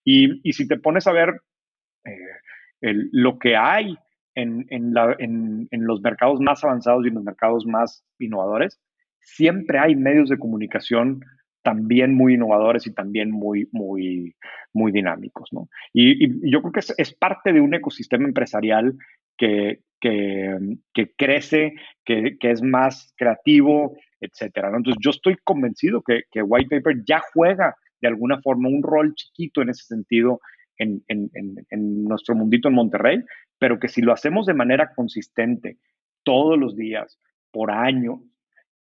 Y, 0.05 0.41
y 0.43 0.53
si 0.55 0.67
te 0.67 0.81
pones 0.81 1.07
a 1.07 1.13
ver, 1.13 1.43
eh, 2.05 2.17
lo 2.81 3.39
que 3.39 3.57
hay 3.57 3.97
en, 4.35 4.95
los 5.71 6.01
mercados 6.01 6.41
más 6.41 6.63
avanzados 6.65 7.05
y 7.05 7.09
en 7.09 7.15
los 7.15 7.25
mercados 7.25 7.67
más 7.67 8.05
innovadores, 8.19 8.81
siempre 9.21 9.79
hay 9.79 9.97
medios 9.97 10.29
de 10.29 10.39
comunicación 10.39 11.21
también 11.63 12.15
muy 12.15 12.35
innovadores 12.35 12.87
y 12.87 12.95
también 12.95 13.31
muy, 13.31 13.69
muy, 13.73 14.35
muy 14.73 14.93
dinámicos. 14.93 15.51
Y, 15.93 16.51
yo 16.51 16.63
creo 16.63 16.73
que 16.73 16.81
es, 16.97 17.15
parte 17.15 17.53
de 17.53 17.61
un 17.61 17.75
ecosistema 17.75 18.27
empresarial 18.27 18.97
que, 19.37 19.81
crece, 21.17 21.75
que, 22.05 22.37
es 22.41 22.63
más 22.63 23.13
creativo, 23.17 23.97
etc. 24.21 24.57
Entonces 24.77 24.97
yo 25.01 25.11
estoy 25.11 25.37
convencido 25.45 26.03
que, 26.03 26.23
que 26.31 26.43
White 26.43 26.77
Paper 26.77 27.03
ya 27.05 27.21
juega 27.35 27.75
de 28.01 28.09
alguna 28.09 28.41
forma 28.41 28.69
un 28.69 28.83
rol 28.83 29.15
chiquito 29.15 29.63
en 29.63 29.71
ese 29.71 29.85
sentido 29.85 30.41
en, 30.79 32.05
nuestro 32.05 32.35
mundito 32.35 32.69
en 32.69 32.75
Monterrey, 32.75 33.25
pero 33.59 33.79
que 33.79 33.89
si 33.89 34.01
lo 34.01 34.13
hacemos 34.13 34.47
de 34.47 34.55
manera 34.55 34.93
consistente 34.95 35.79
todos 36.23 36.59
los 36.59 36.77
días, 36.77 37.19
por 37.51 37.71
año 37.71 38.23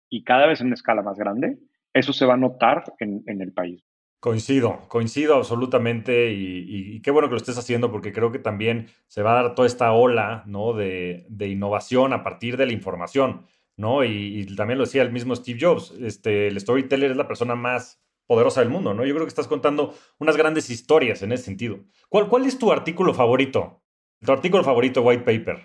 y 0.10 0.24
cada 0.24 0.48
vez 0.48 0.62
en 0.62 0.68
una 0.68 0.76
escala 0.76 1.02
más 1.02 1.18
grande, 1.18 1.58
eso 1.94 2.14
se 2.14 2.26
va 2.26 2.36
a 2.36 2.38
notar 2.38 2.84
en, 3.00 3.24
el 3.26 3.52
país. 3.52 3.84
Coincido, 4.20 4.88
coincido 4.88 5.36
absolutamente 5.36 6.32
y, 6.32 7.02
qué 7.02 7.12
bueno 7.12 7.28
que 7.28 7.34
lo 7.34 7.38
estés 7.38 7.58
haciendo 7.58 7.92
porque 7.92 8.14
creo 8.14 8.32
que 8.32 8.40
también 8.40 8.88
se 9.08 9.22
va 9.22 9.32
a 9.32 9.44
dar 9.44 9.56
toda 9.56 9.68
esta 9.68 9.92
ola 9.92 10.44
¿no? 10.46 10.74
de, 10.74 11.26
innovación 11.40 12.14
a 12.14 12.24
partir 12.24 12.58
de 12.58 12.66
la 12.66 12.74
información. 12.74 13.46
¿no? 13.76 14.04
Y, 14.04 14.40
y, 14.40 14.56
también 14.56 14.78
lo 14.78 14.86
decía 14.86 15.02
el 15.02 15.12
mismo 15.12 15.36
Steve 15.36 15.60
Jobs, 15.60 15.92
este, 16.00 16.48
el 16.48 16.60
storyteller 16.60 17.12
es 17.12 17.18
la 17.18 17.28
persona 17.28 17.56
más 17.56 18.03
poderosa 18.28 18.62
del 18.62 18.70
mundo, 18.70 18.94
¿no? 18.94 19.06
Yo 19.06 19.14
creo 19.14 19.26
que 19.26 19.30
estás 19.30 19.48
contando 19.48 19.94
unas 20.20 20.38
grandes 20.38 20.70
historias 20.70 21.22
en 21.24 21.32
ese 21.32 21.46
sentido. 21.46 21.80
¿Cuál, 22.10 22.46
es 22.46 22.58
tu 22.58 22.72
artículo 22.72 23.14
favorito? 23.14 23.82
Tu 24.20 24.32
artículo 24.32 24.64
favorito, 24.64 25.02
White 25.02 25.24
Paper. 25.24 25.60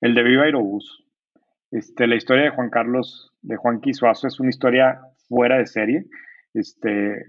El 0.00 0.14
de 0.14 0.22
Viva 0.22 0.44
Aerobús. 0.44 1.04
Este, 1.70 2.06
la 2.06 2.16
historia 2.16 2.44
de 2.44 2.50
Juan 2.50 2.70
Carlos, 2.70 3.32
de 3.42 3.56
Juanqui 3.56 3.92
Suazo, 3.92 4.26
es 4.26 4.38
una 4.38 4.50
historia 4.50 5.00
fuera 5.28 5.58
de 5.58 5.66
serie. 5.66 6.04
Este, 6.54 7.24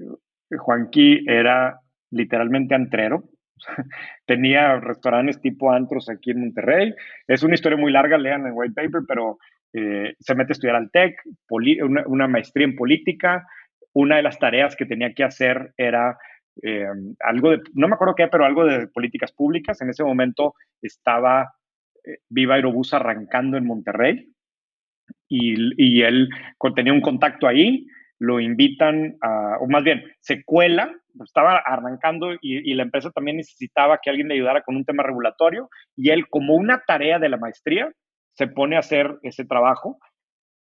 Juanqui 0.58 1.26
era 1.28 1.80
literalmente 2.12 2.76
antrero. 2.76 3.24
Tenía 4.26 4.80
restaurantes 4.80 5.42
tipo 5.42 5.72
antros 5.72 6.10
aquí 6.10 6.32
en 6.32 6.42
Monterrey. 6.42 6.94
Es 7.28 7.44
una 7.44 7.56
historia 7.56 7.78
muy 7.78 7.92
larga, 7.92 8.18
lean 8.18 8.46
en 8.46 8.54
White 8.54 8.74
Paper, 8.76 9.02
pero 9.08 9.38
eh, 9.74 10.16
se 10.20 10.36
mete 10.36 10.52
a 10.52 10.54
estudiar 10.54 10.76
al 10.76 10.92
TEC, 10.92 11.22
una, 11.50 12.28
maestría 12.28 12.66
en 12.66 12.76
política, 12.76 13.46
una 13.98 14.18
de 14.18 14.22
las 14.22 14.38
tareas 14.38 14.76
que 14.76 14.86
tenía 14.86 15.14
que 15.14 15.24
hacer 15.24 15.74
era 15.76 16.18
eh, 16.62 16.86
algo 17.20 17.52
de, 17.52 17.62
no 17.74 17.88
me 17.88 17.96
acuerdo 17.96 18.14
qué, 18.14 18.28
pero 18.28 18.46
algo 18.46 18.64
de 18.64 18.88
políticas 18.88 19.32
públicas. 19.32 19.82
En 19.82 19.90
ese 19.90 20.04
momento 20.04 20.54
estaba 20.82 21.56
eh, 22.04 22.20
Viva 22.30 22.56
Aerobús 22.56 22.94
arrancando 22.94 23.58
en 23.58 23.66
Monterrey 23.66 24.32
y, 25.28 26.02
él 26.04 26.30
tenía 26.76 26.94
un 26.94 27.02
contacto 27.02 27.48
ahí, 27.48 27.88
lo 28.20 28.40
invitan, 28.40 29.18
a, 29.22 29.58
o 29.60 29.68
más 29.68 29.84
bien, 29.84 30.04
se 30.20 30.44
cuela, 30.44 30.96
estaba 31.24 31.58
arrancando 31.58 32.34
y, 32.34 32.40
y, 32.42 32.76
la 32.76 32.84
empresa 32.84 33.10
también 33.10 33.38
necesitaba 33.38 34.00
que 34.02 34.12
alguien 34.12 34.28
le 34.28 34.36
ayudara 34.36 34.62
con 34.62 34.76
un 34.76 34.86
tema 34.86 35.02
regulatorio 35.02 35.70
y 35.96 36.12
él 36.12 36.28
como 36.30 36.54
una 36.54 36.84
tarea 36.86 37.18
de 37.18 37.30
la 37.30 37.38
maestría 37.38 37.92
se 38.34 38.48
pone 38.48 38.76
a 38.76 38.80
hacer 38.80 39.18
ese 39.24 39.44
trabajo 39.46 39.98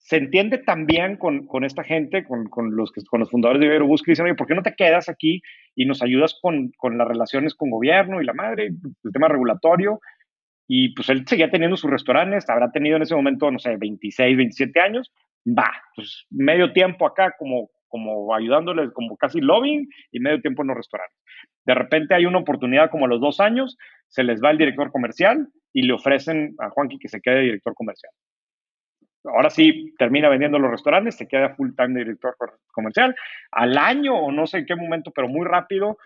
se 0.02 0.16
entiende 0.16 0.58
también 0.58 1.16
con, 1.16 1.46
con 1.46 1.64
esta 1.64 1.84
gente, 1.84 2.24
con, 2.24 2.48
con, 2.48 2.74
los, 2.74 2.92
con 3.08 3.20
los 3.20 3.30
fundadores 3.30 3.60
de 3.60 3.66
Iberobús, 3.66 4.02
que 4.02 4.12
dicen, 4.12 4.26
oye, 4.26 4.34
¿por 4.34 4.48
qué 4.48 4.54
no 4.54 4.62
te 4.62 4.74
quedas 4.74 5.08
aquí 5.08 5.40
y 5.76 5.86
nos 5.86 6.02
ayudas 6.02 6.38
con, 6.42 6.72
con 6.76 6.98
las 6.98 7.06
relaciones 7.06 7.54
con 7.54 7.70
gobierno 7.70 8.20
y 8.20 8.24
la 8.24 8.34
madre, 8.34 8.66
el 8.66 9.12
tema 9.12 9.28
regulatorio? 9.28 10.00
Y 10.66 10.92
pues 10.94 11.08
él 11.08 11.24
seguía 11.26 11.50
teniendo 11.50 11.76
sus 11.76 11.90
restaurantes, 11.90 12.48
habrá 12.50 12.72
tenido 12.72 12.96
en 12.96 13.02
ese 13.02 13.14
momento, 13.14 13.50
no 13.50 13.60
sé, 13.60 13.76
26, 13.76 14.36
27 14.36 14.80
años. 14.80 15.12
Va, 15.46 15.70
pues 15.94 16.26
medio 16.30 16.72
tiempo 16.72 17.06
acá 17.06 17.34
como, 17.38 17.70
como 17.86 18.34
ayudándoles, 18.34 18.90
como 18.92 19.16
casi 19.16 19.40
lobbying 19.40 19.88
y 20.10 20.20
medio 20.20 20.40
tiempo 20.40 20.62
en 20.62 20.68
los 20.68 20.76
restaurantes. 20.76 21.18
De 21.64 21.74
repente 21.74 22.14
hay 22.14 22.26
una 22.26 22.38
oportunidad 22.38 22.90
como 22.90 23.06
a 23.06 23.08
los 23.08 23.20
dos 23.20 23.38
años, 23.38 23.76
se 24.08 24.24
les 24.24 24.42
va 24.42 24.50
el 24.50 24.58
director 24.58 24.90
comercial 24.90 25.48
y 25.72 25.82
le 25.82 25.92
ofrecen 25.92 26.54
a 26.58 26.70
Juanqui 26.70 26.98
que 26.98 27.08
se 27.08 27.20
quede 27.20 27.42
director 27.42 27.74
comercial. 27.74 28.12
Ahora 29.24 29.50
sí, 29.50 29.94
termina 29.98 30.28
vendiendo 30.28 30.58
los 30.58 30.70
restaurantes, 30.70 31.16
se 31.16 31.28
queda 31.28 31.54
full 31.54 31.70
time 31.76 31.98
director 31.98 32.34
comercial. 32.72 33.14
Al 33.52 33.78
año 33.78 34.16
o 34.16 34.32
no 34.32 34.46
sé 34.46 34.58
en 34.58 34.66
qué 34.66 34.74
momento, 34.74 35.12
pero 35.14 35.28
muy 35.28 35.46
rápido, 35.46 35.96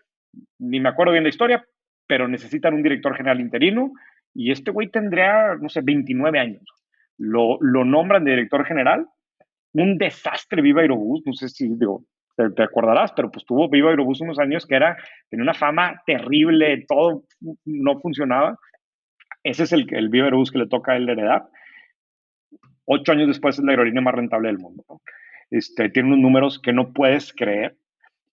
ni 0.59 0.81
me 0.81 0.91
acuerdo 0.91 1.13
bien 1.13 1.25
la 1.25 1.31
historia, 1.31 1.65
pero 2.07 2.29
necesitan 2.29 2.75
un 2.75 2.83
director 2.83 3.17
general 3.17 3.41
interino 3.41 3.93
y 4.35 4.51
este 4.51 4.71
güey 4.71 4.91
tendría, 4.91 5.55
no 5.55 5.69
sé, 5.69 5.81
29 5.83 6.39
años. 6.39 6.63
Lo, 7.17 7.57
lo 7.61 7.85
nombran 7.85 8.25
director 8.25 8.67
general. 8.67 9.07
Un 9.73 9.97
desastre 9.97 10.61
Viva 10.61 10.83
Aerobús, 10.83 11.23
no 11.25 11.33
sé 11.33 11.49
si 11.49 11.69
digo, 11.69 12.05
te, 12.37 12.63
acordarás, 12.63 13.13
pero 13.13 13.31
pues 13.31 13.47
tuvo 13.47 13.69
Viva 13.71 13.91
Aerobús 13.91 14.21
unos 14.21 14.39
años 14.39 14.67
que 14.67 14.77
era, 14.77 14.97
tenía 15.31 15.43
una 15.43 15.55
fama 15.55 16.03
terrible, 16.07 16.85
todo 16.87 17.25
no 17.65 17.99
funcionaba. 18.01 18.59
Ese 19.43 19.63
es 19.63 19.73
el, 19.73 19.87
el 19.95 20.11
Viva 20.11 20.27
Aerobús 20.27 20.51
que 20.51 20.59
le 20.59 20.69
toca 20.69 20.93
a 20.93 20.97
él 20.97 21.09
heredar. 21.09 21.47
Ocho 22.87 23.13
años 23.13 23.29
después 23.29 23.59
es 23.59 23.65
la 23.65 23.73
aerolínea 23.73 24.01
más 24.01 24.15
rentable 24.15 24.49
del 24.49 24.59
mundo. 24.59 24.85
Este, 25.51 25.89
tiene 25.91 26.09
unos 26.09 26.21
números 26.21 26.61
que 26.61 26.73
no 26.73 26.93
puedes 26.93 27.33
creer. 27.33 27.77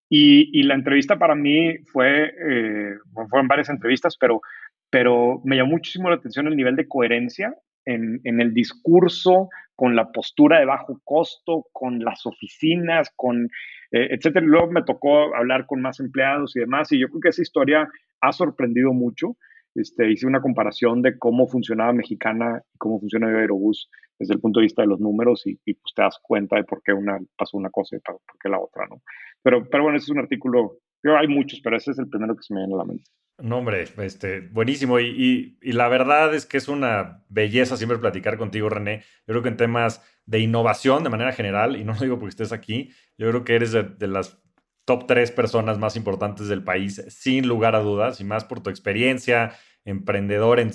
Y, 0.10 0.50
y 0.58 0.64
la 0.64 0.76
entrevista 0.76 1.18
para 1.18 1.36
mí 1.36 1.78
fue, 1.92 2.26
eh, 2.26 2.94
fueron 3.30 3.48
varias 3.48 3.70
entrevistas, 3.70 4.16
pero, 4.18 4.42
pero 4.90 5.42
me 5.44 5.56
llamó 5.56 5.72
muchísimo 5.72 6.10
la 6.10 6.18
atención 6.18 6.48
el 6.48 6.56
nivel 6.56 6.76
de 6.76 6.88
coherencia 6.88 7.56
en, 7.86 8.22
en, 8.24 8.40
el 8.40 8.54
discurso, 8.54 9.50
con 9.76 9.96
la 9.96 10.12
postura 10.12 10.60
de 10.60 10.66
bajo 10.66 11.00
costo, 11.04 11.66
con 11.72 12.00
las 12.00 12.26
oficinas, 12.26 13.12
con 13.16 13.50
eh, 13.92 14.10
etcétera. 14.12 14.46
Luego 14.46 14.72
me 14.72 14.84
tocó 14.84 15.36
hablar 15.36 15.66
con 15.66 15.82
más 15.82 16.00
empleados 16.00 16.56
y 16.56 16.60
demás, 16.60 16.92
y 16.92 17.00
yo 17.00 17.08
creo 17.08 17.22
que 17.22 17.30
esa 17.30 17.42
historia 17.42 17.90
ha 18.22 18.32
sorprendido 18.32 18.94
mucho. 18.94 19.36
Este, 19.76 20.12
hice 20.12 20.28
una 20.28 20.42
comparación 20.42 21.02
de 21.02 21.18
cómo 21.18 21.48
funcionaba 21.48 21.94
Mexicana 21.94 22.62
y 22.74 22.78
cómo 22.78 23.00
funciona 23.00 23.28
Aerobús 23.28 23.90
desde 24.20 24.36
el 24.36 24.40
punto 24.40 24.60
de 24.60 24.66
vista 24.66 24.84
de 24.84 24.88
los 24.88 25.00
números 25.00 25.42
y, 25.46 25.56
pues 25.56 25.94
te 25.96 26.02
das 26.02 26.20
cuenta 26.22 26.56
de 26.56 26.64
por 26.64 26.82
qué 26.84 26.94
una 26.94 27.20
pasó 27.38 27.58
una 27.58 27.70
cosa 27.70 27.96
y 27.96 28.00
por 28.00 28.20
qué 28.42 28.50
la 28.50 28.60
otra, 28.60 28.86
¿no? 28.88 29.02
Pero, 29.42 29.68
pero 29.70 29.84
bueno, 29.84 29.98
ese 29.98 30.06
es 30.06 30.10
un 30.12 30.20
artículo, 30.20 30.78
hay 31.04 31.28
muchos, 31.28 31.60
pero 31.62 31.78
ese 31.78 31.92
es 31.92 32.00
el 32.00 32.08
primero 32.08 32.36
que 32.36 32.44
se 32.44 32.54
me 32.54 32.62
viene 32.62 32.76
a 32.76 32.78
la 32.78 32.86
mente. 32.86 33.10
No, 33.40 33.58
hombre, 33.58 33.86
este, 33.98 34.42
buenísimo. 34.42 35.00
Y, 35.00 35.58
y, 35.60 35.72
la 35.72 35.90
verdad 35.90 36.36
es 36.36 36.46
que 36.46 36.58
es 36.58 36.68
una 36.68 37.26
belleza 37.30 37.78
siempre 37.78 37.98
platicar 37.98 38.38
contigo, 38.38 38.70
René. 38.70 39.00
Yo 39.26 39.34
creo 39.34 39.42
que 39.42 39.50
en 39.50 39.58
temas 39.58 40.04
de 40.26 40.40
innovación 40.40 41.04
de 41.04 41.10
manera 41.10 41.34
general, 41.34 41.76
y 41.76 41.84
no 41.84 41.94
lo 41.94 42.00
digo 42.00 42.20
porque 42.20 42.30
estés 42.30 42.52
aquí, 42.52 42.92
yo 43.18 43.28
creo 43.30 43.44
que 43.44 43.56
eres 43.56 43.72
de 43.72 44.08
las 44.08 44.43
top 44.86 45.08
tres 45.08 45.32
personas 45.32 45.78
más 45.78 45.96
importantes 45.96 46.48
del 46.48 46.64
país, 46.64 47.04
sin 47.10 47.48
lugar 47.48 47.76
a 47.76 47.80
dudas, 47.80 48.20
y 48.20 48.24
más 48.24 48.44
por 48.44 48.62
tu 48.62 48.70
experiencia, 48.70 49.54
emprendedor 49.86 50.60
en, 50.60 50.70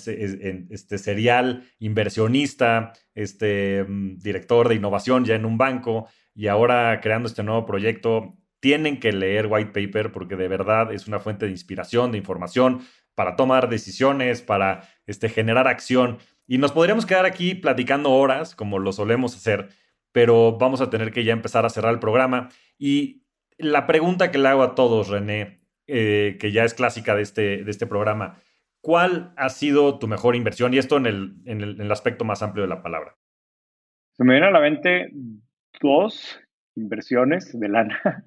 este 0.71 0.99
serial, 0.99 1.65
inversionista, 1.79 2.93
este 3.15 3.85
mm, 3.85 4.19
director 4.19 4.69
de 4.69 4.75
innovación 4.75 5.25
ya 5.25 5.35
en 5.35 5.45
un 5.45 5.59
banco 5.59 6.09
y 6.35 6.49
ahora 6.49 7.01
creando 7.01 7.29
este 7.29 7.43
nuevo 7.43 7.67
proyecto. 7.67 8.35
Tienen 8.61 8.99
que 8.99 9.13
leer 9.13 9.47
White 9.47 9.71
Paper 9.71 10.11
porque 10.13 10.37
de 10.37 10.49
verdad 10.49 10.93
es 10.93 11.07
una 11.07 11.21
fuente 11.21 11.47
de 11.47 11.53
inspiración, 11.53 12.11
de 12.11 12.19
información 12.19 12.81
para 13.15 13.37
tomar 13.37 13.69
decisiones, 13.69 14.43
para 14.43 14.83
este, 15.07 15.29
generar 15.29 15.69
acción. 15.69 16.19
Y 16.47 16.59
nos 16.59 16.73
podríamos 16.73 17.07
quedar 17.07 17.25
aquí 17.25 17.55
platicando 17.55 18.11
horas, 18.11 18.55
como 18.55 18.79
lo 18.79 18.93
solemos 18.93 19.37
hacer, 19.37 19.69
pero 20.13 20.57
vamos 20.59 20.81
a 20.81 20.91
tener 20.91 21.13
que 21.13 21.25
ya 21.25 21.33
empezar 21.33 21.67
a 21.67 21.71
cerrar 21.71 21.93
el 21.93 22.01
programa. 22.01 22.49
Y 22.79 23.23
la 23.59 23.87
pregunta 23.87 24.31
que 24.31 24.39
le 24.39 24.49
hago 24.49 24.63
a 24.63 24.75
todos, 24.75 25.09
René, 25.09 25.59
eh, 25.87 26.37
que 26.41 26.53
ya 26.53 26.65
es 26.65 26.75
clásica 26.75 27.15
de 27.15 27.23
este, 27.23 27.65
de 27.65 27.71
este 27.71 27.87
programa, 27.87 28.39
¿cuál 28.81 29.33
ha 29.37 29.49
sido 29.49 29.99
tu 29.99 30.07
mejor 30.07 30.37
inversión? 30.37 30.73
Y 30.73 30.79
esto 30.79 30.97
en 30.97 31.07
el, 31.07 31.37
en 31.45 31.61
el, 31.61 31.93
aspecto 31.93 32.25
más 32.25 32.43
amplio 32.43 32.63
de 32.63 32.69
la 32.69 32.83
palabra. 32.83 33.17
Se 34.13 34.25
me 34.25 34.35
viene 34.35 34.49
a 34.49 34.51
la 34.51 34.61
mente 34.61 35.11
dos 35.81 36.41
inversiones 36.79 37.59
de 37.59 37.69
lana. 37.69 37.99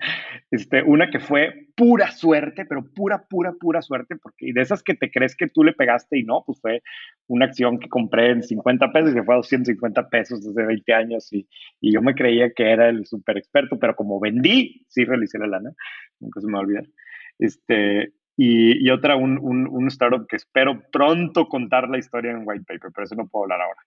Este, 0.52 0.84
una 0.84 1.10
que 1.10 1.22
fue 1.22 1.70
pura 1.78 2.12
suerte, 2.12 2.66
pero 2.66 2.84
pura, 2.94 3.24
pura, 3.30 3.54
pura 3.54 3.82
suerte, 3.82 4.18
porque 4.18 4.48
y 4.48 4.52
de 4.52 4.60
esas 4.60 4.84
que 4.84 4.96
te 4.96 5.10
crees 5.10 5.34
que 5.34 5.48
tú 5.48 5.64
le 5.64 5.72
pegaste 5.72 6.20
y 6.20 6.24
no, 6.24 6.44
pues 6.46 6.60
fue 6.60 6.84
una 7.28 7.46
acción 7.46 7.80
que 7.80 7.88
compré 7.88 8.32
en 8.32 8.44
50 8.44 8.92
pesos 8.92 9.12
y 9.12 9.14
que 9.14 9.24
fue 9.24 9.36
a 9.36 9.38
250 9.38 10.10
pesos 10.10 10.44
desde 10.44 10.66
20 10.66 10.94
años 10.94 11.32
y, 11.32 11.48
y 11.80 11.94
yo 11.94 12.02
me 12.02 12.16
creía 12.16 12.52
que 12.52 12.70
era 12.70 12.90
el 12.90 13.06
super 13.06 13.38
experto, 13.38 13.80
pero 13.80 13.96
como 13.96 14.20
vendí, 14.20 14.86
sí 14.90 15.06
realicé 15.06 15.40
la 15.40 15.48
lana, 15.48 15.72
nunca 16.20 16.42
se 16.42 16.48
me 16.48 16.54
va 16.54 16.60
a 16.60 16.64
olvidar. 16.64 16.86
Este, 17.40 18.12
y, 18.36 18.90
otra, 18.90 19.16
un, 19.16 19.38
un, 19.40 19.88
startup 19.88 20.28
que 20.28 20.36
espero 20.36 20.82
pronto 20.92 21.48
contar 21.48 21.88
la 21.88 21.98
historia 21.98 22.32
en 22.32 22.44
white 22.44 22.66
paper, 22.68 22.92
pero 22.94 23.06
eso 23.06 23.16
no 23.16 23.28
puedo 23.28 23.44
hablar 23.44 23.62
ahora. 23.62 23.80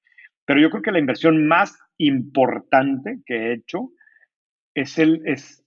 Pero 0.47 0.61
yo 0.61 0.71
creo 0.71 0.83
que 0.83 0.93
la 0.93 0.99
inversión 0.99 1.47
más 1.47 1.77
importante 1.99 3.21
que 3.27 3.35
he 3.35 3.53
hecho 3.55 3.91
es 4.75 4.99
el, 4.99 5.23
es, 5.25 5.65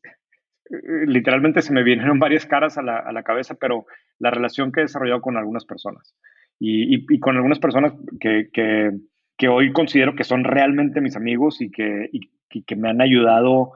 eh, 0.69 1.05
literalmente 1.05 1.61
se 1.61 1.73
me 1.73 1.83
vinieron 1.83 2.19
varias 2.19 2.45
caras 2.45 2.77
a 2.77 2.81
la, 2.81 2.97
a 2.97 3.11
la, 3.11 3.23
cabeza, 3.23 3.55
pero 3.55 3.85
la 4.19 4.31
relación 4.31 4.71
que 4.71 4.81
he 4.81 4.83
desarrollado 4.83 5.21
con 5.21 5.37
algunas 5.37 5.65
personas. 5.65 6.15
Y, 6.59 7.05
y, 7.13 7.19
con 7.19 7.35
algunas 7.35 7.59
personas 7.59 7.93
que, 8.19 8.49
que, 8.51 8.91
que, 9.37 9.47
hoy 9.47 9.71
considero 9.71 10.15
que 10.15 10.23
son 10.23 10.43
realmente 10.43 11.01
mis 11.01 11.15
amigos 11.15 11.61
y 11.61 11.69
que, 11.69 12.09
y, 12.11 12.31
que 12.63 12.75
me 12.75 12.89
han 12.89 12.99
ayudado 12.99 13.73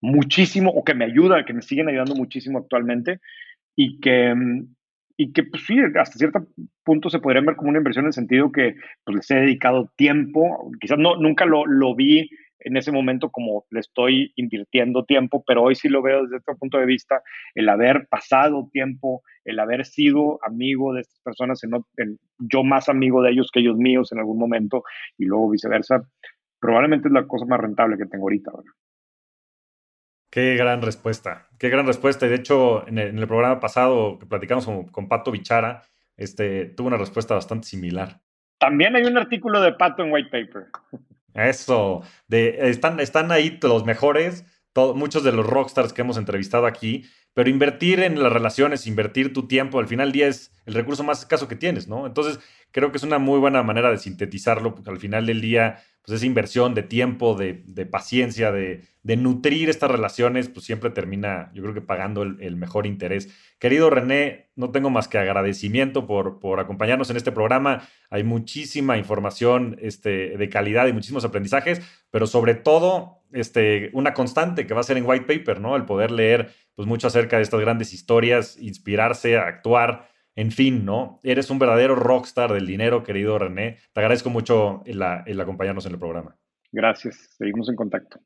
muchísimo 0.00 0.70
o 0.70 0.82
que 0.82 0.94
me 0.94 1.04
ayudan, 1.04 1.44
que 1.44 1.52
me 1.52 1.62
siguen 1.62 1.88
ayudando 1.88 2.16
muchísimo 2.16 2.58
actualmente 2.58 3.20
y 3.76 4.00
que, 4.00 4.34
y 5.16 5.32
que 5.32 5.44
pues 5.44 5.66
sí, 5.66 5.78
hasta 5.78 6.18
cierto 6.18 6.48
punto 6.82 7.10
se 7.10 7.20
podría 7.20 7.42
ver 7.42 7.54
como 7.54 7.70
una 7.70 7.78
inversión 7.78 8.06
en 8.06 8.08
el 8.08 8.12
sentido 8.12 8.50
que 8.50 8.74
pues, 9.04 9.16
les 9.16 9.30
he 9.30 9.36
dedicado 9.36 9.92
tiempo, 9.94 10.72
quizás 10.80 10.98
no, 10.98 11.14
nunca 11.14 11.46
lo, 11.46 11.64
lo 11.64 11.94
vi 11.94 12.28
en 12.66 12.76
ese 12.76 12.90
momento 12.90 13.30
como 13.30 13.64
le 13.70 13.78
estoy 13.78 14.32
invirtiendo 14.34 15.04
tiempo, 15.04 15.44
pero 15.46 15.62
hoy 15.62 15.76
sí 15.76 15.88
lo 15.88 16.02
veo 16.02 16.24
desde 16.24 16.38
otro 16.38 16.56
punto 16.56 16.78
de 16.78 16.86
vista, 16.86 17.22
el 17.54 17.68
haber 17.68 18.08
pasado 18.08 18.68
tiempo, 18.72 19.22
el 19.44 19.60
haber 19.60 19.86
sido 19.86 20.40
amigo 20.42 20.92
de 20.92 21.02
estas 21.02 21.20
personas, 21.20 21.62
en, 21.62 22.18
yo 22.38 22.64
más 22.64 22.88
amigo 22.88 23.22
de 23.22 23.30
ellos 23.30 23.50
que 23.52 23.60
ellos 23.60 23.76
míos 23.76 24.10
en 24.10 24.18
algún 24.18 24.38
momento 24.38 24.82
y 25.16 25.26
luego 25.26 25.48
viceversa, 25.48 26.02
probablemente 26.58 27.06
es 27.06 27.14
la 27.14 27.28
cosa 27.28 27.46
más 27.46 27.60
rentable 27.60 27.96
que 27.96 28.06
tengo 28.06 28.24
ahorita. 28.24 28.50
¿verdad? 28.50 28.72
Qué 30.28 30.56
gran 30.56 30.82
respuesta, 30.82 31.46
qué 31.60 31.68
gran 31.68 31.86
respuesta. 31.86 32.26
Y 32.26 32.30
de 32.30 32.34
hecho, 32.34 32.86
en 32.88 32.98
el, 32.98 33.26
programa 33.28 33.60
pasado 33.60 34.18
que 34.18 34.26
platicamos 34.26 34.66
con, 34.90 35.08
Pato 35.08 35.30
Bichara, 35.30 35.82
este, 36.16 36.66
tuvo 36.66 36.88
una 36.88 36.96
respuesta 36.96 37.34
bastante 37.34 37.68
similar. 37.68 38.22
También 38.58 38.96
hay 38.96 39.04
un 39.04 39.16
artículo 39.16 39.60
de 39.60 39.72
Pato 39.74 40.02
en 40.02 40.10
White 40.10 40.30
Paper. 40.30 40.66
Eso, 41.36 42.02
de, 42.28 42.70
están, 42.70 43.00
están 43.00 43.30
ahí 43.30 43.58
los 43.62 43.84
mejores, 43.84 44.44
muchos 44.94 45.24
de 45.24 45.32
los 45.32 45.46
rockstars 45.46 45.92
que 45.92 46.02
hemos 46.02 46.16
entrevistado 46.16 46.66
aquí, 46.66 47.04
pero 47.34 47.50
invertir 47.50 48.00
en 48.00 48.22
las 48.22 48.32
relaciones, 48.32 48.86
invertir 48.86 49.32
tu 49.32 49.46
tiempo, 49.46 49.78
al 49.78 49.88
final 49.88 50.08
del 50.08 50.12
día 50.12 50.28
es 50.28 50.52
el 50.64 50.74
recurso 50.74 51.04
más 51.04 51.20
escaso 51.20 51.48
que 51.48 51.56
tienes, 51.56 51.88
¿no? 51.88 52.06
Entonces, 52.06 52.40
creo 52.70 52.90
que 52.90 52.96
es 52.96 53.02
una 53.02 53.18
muy 53.18 53.38
buena 53.38 53.62
manera 53.62 53.90
de 53.90 53.98
sintetizarlo, 53.98 54.74
porque 54.74 54.90
al 54.90 54.98
final 54.98 55.26
del 55.26 55.40
día 55.40 55.82
pues 56.06 56.18
esa 56.18 56.26
inversión 56.26 56.74
de 56.74 56.84
tiempo, 56.84 57.34
de, 57.34 57.86
paciencia, 57.86 58.52
de, 58.52 58.86
nutrir 59.02 59.68
estas 59.68 59.90
relaciones, 59.90 60.48
pues 60.48 60.64
siempre 60.64 60.90
termina, 60.90 61.50
yo 61.52 61.62
creo 61.62 61.74
que 61.74 61.80
pagando 61.80 62.22
el, 62.22 62.56
mejor 62.56 62.86
interés. 62.86 63.28
Querido 63.58 63.90
René, 63.90 64.50
no 64.54 64.70
tengo 64.70 64.88
más 64.88 65.08
que 65.08 65.18
agradecimiento 65.18 66.06
por, 66.06 66.60
acompañarnos 66.60 67.10
en 67.10 67.16
este 67.16 67.32
programa. 67.32 67.88
Hay 68.08 68.22
muchísima 68.22 68.98
información 68.98 69.78
este, 69.82 70.36
de 70.36 70.48
calidad 70.48 70.86
y 70.86 70.92
muchísimos 70.92 71.24
aprendizajes, 71.24 71.82
pero 72.12 72.28
sobre 72.28 72.54
todo 72.54 73.22
este, 73.32 73.90
una 73.92 74.14
constante 74.14 74.64
que 74.64 74.74
va 74.74 74.82
a 74.82 74.84
ser 74.84 74.98
en 74.98 75.06
White 75.06 75.26
Paper, 75.26 75.60
¿no? 75.60 75.74
El 75.74 75.86
poder 75.86 76.12
leer 76.12 76.54
pues, 76.76 76.86
mucho 76.86 77.08
acerca 77.08 77.38
de 77.38 77.42
estas 77.42 77.60
grandes 77.60 77.92
historias, 77.92 78.56
inspirarse, 78.58 79.38
actuar 79.38 80.08
en 80.36 80.52
fin, 80.52 80.84
¿no? 80.84 81.18
Eres 81.22 81.50
un 81.50 81.58
verdadero 81.58 81.96
rockstar 81.96 82.52
del 82.52 82.66
dinero, 82.66 83.02
querido 83.02 83.38
René. 83.38 83.78
Te 83.92 84.00
agradezco 84.00 84.30
mucho 84.30 84.82
el, 84.84 85.02
el 85.24 85.40
acompañarnos 85.40 85.86
en 85.86 85.92
el 85.92 85.98
programa. 85.98 86.36
Gracias, 86.70 87.30
seguimos 87.38 87.68
en 87.70 87.76
contacto. 87.76 88.20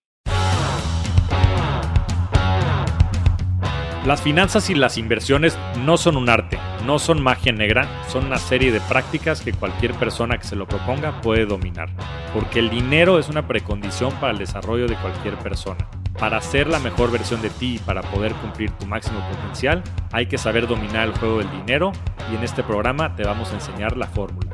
Las 4.06 4.22
finanzas 4.22 4.70
y 4.70 4.74
las 4.74 4.96
inversiones 4.96 5.58
no 5.84 5.98
son 5.98 6.16
un 6.16 6.30
arte, 6.30 6.58
no 6.86 6.98
son 6.98 7.22
magia 7.22 7.52
negra, 7.52 7.86
son 8.08 8.26
una 8.26 8.38
serie 8.38 8.72
de 8.72 8.80
prácticas 8.80 9.42
que 9.42 9.52
cualquier 9.52 9.92
persona 9.92 10.38
que 10.38 10.44
se 10.44 10.56
lo 10.56 10.66
proponga 10.66 11.20
puede 11.20 11.44
dominar, 11.44 11.90
porque 12.32 12.60
el 12.60 12.70
dinero 12.70 13.18
es 13.18 13.28
una 13.28 13.46
precondición 13.46 14.12
para 14.18 14.32
el 14.32 14.38
desarrollo 14.38 14.86
de 14.88 14.96
cualquier 14.96 15.36
persona. 15.36 15.86
Para 16.20 16.42
ser 16.42 16.68
la 16.68 16.78
mejor 16.78 17.10
versión 17.10 17.40
de 17.40 17.48
ti 17.48 17.76
y 17.76 17.78
para 17.78 18.02
poder 18.02 18.34
cumplir 18.34 18.70
tu 18.72 18.86
máximo 18.86 19.26
potencial, 19.30 19.82
hay 20.12 20.26
que 20.26 20.36
saber 20.36 20.66
dominar 20.66 21.08
el 21.08 21.14
juego 21.18 21.38
del 21.38 21.50
dinero 21.50 21.92
y 22.30 22.36
en 22.36 22.44
este 22.44 22.62
programa 22.62 23.16
te 23.16 23.24
vamos 23.24 23.50
a 23.52 23.54
enseñar 23.54 23.96
la 23.96 24.06
fórmula. 24.06 24.50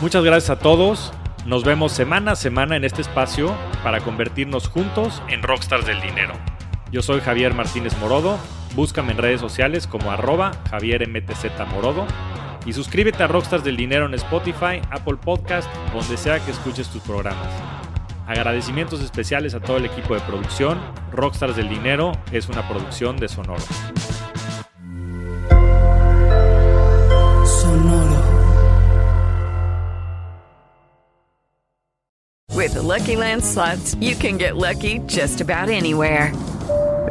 Muchas 0.00 0.24
gracias 0.24 0.50
a 0.50 0.58
todos. 0.58 1.12
Nos 1.46 1.62
vemos 1.62 1.92
semana 1.92 2.32
a 2.32 2.36
semana 2.36 2.74
en 2.74 2.84
este 2.84 3.02
espacio 3.02 3.54
para 3.84 4.00
convertirnos 4.00 4.66
juntos 4.66 5.22
en 5.28 5.44
rockstars 5.44 5.86
del 5.86 6.00
dinero. 6.00 6.34
Yo 6.90 7.02
soy 7.02 7.20
Javier 7.20 7.54
Martínez 7.54 7.96
Morodo. 8.00 8.36
Búscame 8.74 9.12
en 9.12 9.18
redes 9.18 9.40
sociales 9.40 9.86
como 9.86 10.10
arroba 10.10 10.50
Javier. 10.70 11.08
Y 12.66 12.72
suscríbete 12.72 13.22
a 13.22 13.28
Rockstars 13.28 13.64
del 13.64 13.76
Dinero 13.76 14.06
en 14.06 14.14
Spotify, 14.14 14.80
Apple 14.90 15.16
Podcast, 15.16 15.68
donde 15.92 16.16
sea 16.16 16.38
que 16.44 16.50
escuches 16.50 16.88
tus 16.88 17.02
programas. 17.02 17.81
Agradecimientos 18.26 19.00
especiales 19.02 19.54
a 19.54 19.60
todo 19.60 19.76
el 19.76 19.84
equipo 19.84 20.14
de 20.14 20.20
producción. 20.20 20.80
Rockstars 21.12 21.56
del 21.56 21.68
Dinero 21.68 22.12
es 22.30 22.48
una 22.48 22.66
producción 22.68 23.16
de 23.16 23.28
Sonoro. 23.28 23.62
With 32.54 32.74
the 32.74 32.82
Lucky 32.82 33.16
Land 33.16 33.42
slots, 33.42 33.96
you 33.96 34.14
can 34.14 34.38
get 34.38 34.56
lucky 34.56 35.00
just 35.08 35.40
about 35.40 35.68
anywhere. 35.68 36.32